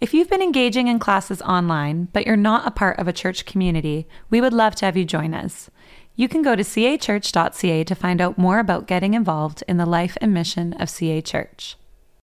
If 0.00 0.14
you've 0.14 0.30
been 0.30 0.40
engaging 0.40 0.88
in 0.88 0.98
classes 0.98 1.42
online, 1.42 2.08
but 2.14 2.24
you're 2.24 2.34
not 2.34 2.66
a 2.66 2.70
part 2.70 2.98
of 2.98 3.06
a 3.06 3.12
church 3.12 3.44
community, 3.44 4.08
we 4.30 4.40
would 4.40 4.54
love 4.54 4.74
to 4.76 4.86
have 4.86 4.96
you 4.96 5.04
join 5.04 5.34
us. 5.34 5.68
You 6.16 6.26
can 6.26 6.40
go 6.40 6.56
to 6.56 6.62
cachurch.ca 6.62 7.84
to 7.84 7.94
find 7.94 8.22
out 8.22 8.38
more 8.38 8.60
about 8.60 8.86
getting 8.86 9.12
involved 9.12 9.62
in 9.68 9.76
the 9.76 9.84
life 9.84 10.16
and 10.22 10.32
mission 10.32 10.72
of 10.72 10.88
CA 10.88 11.20
Church. 11.20 11.76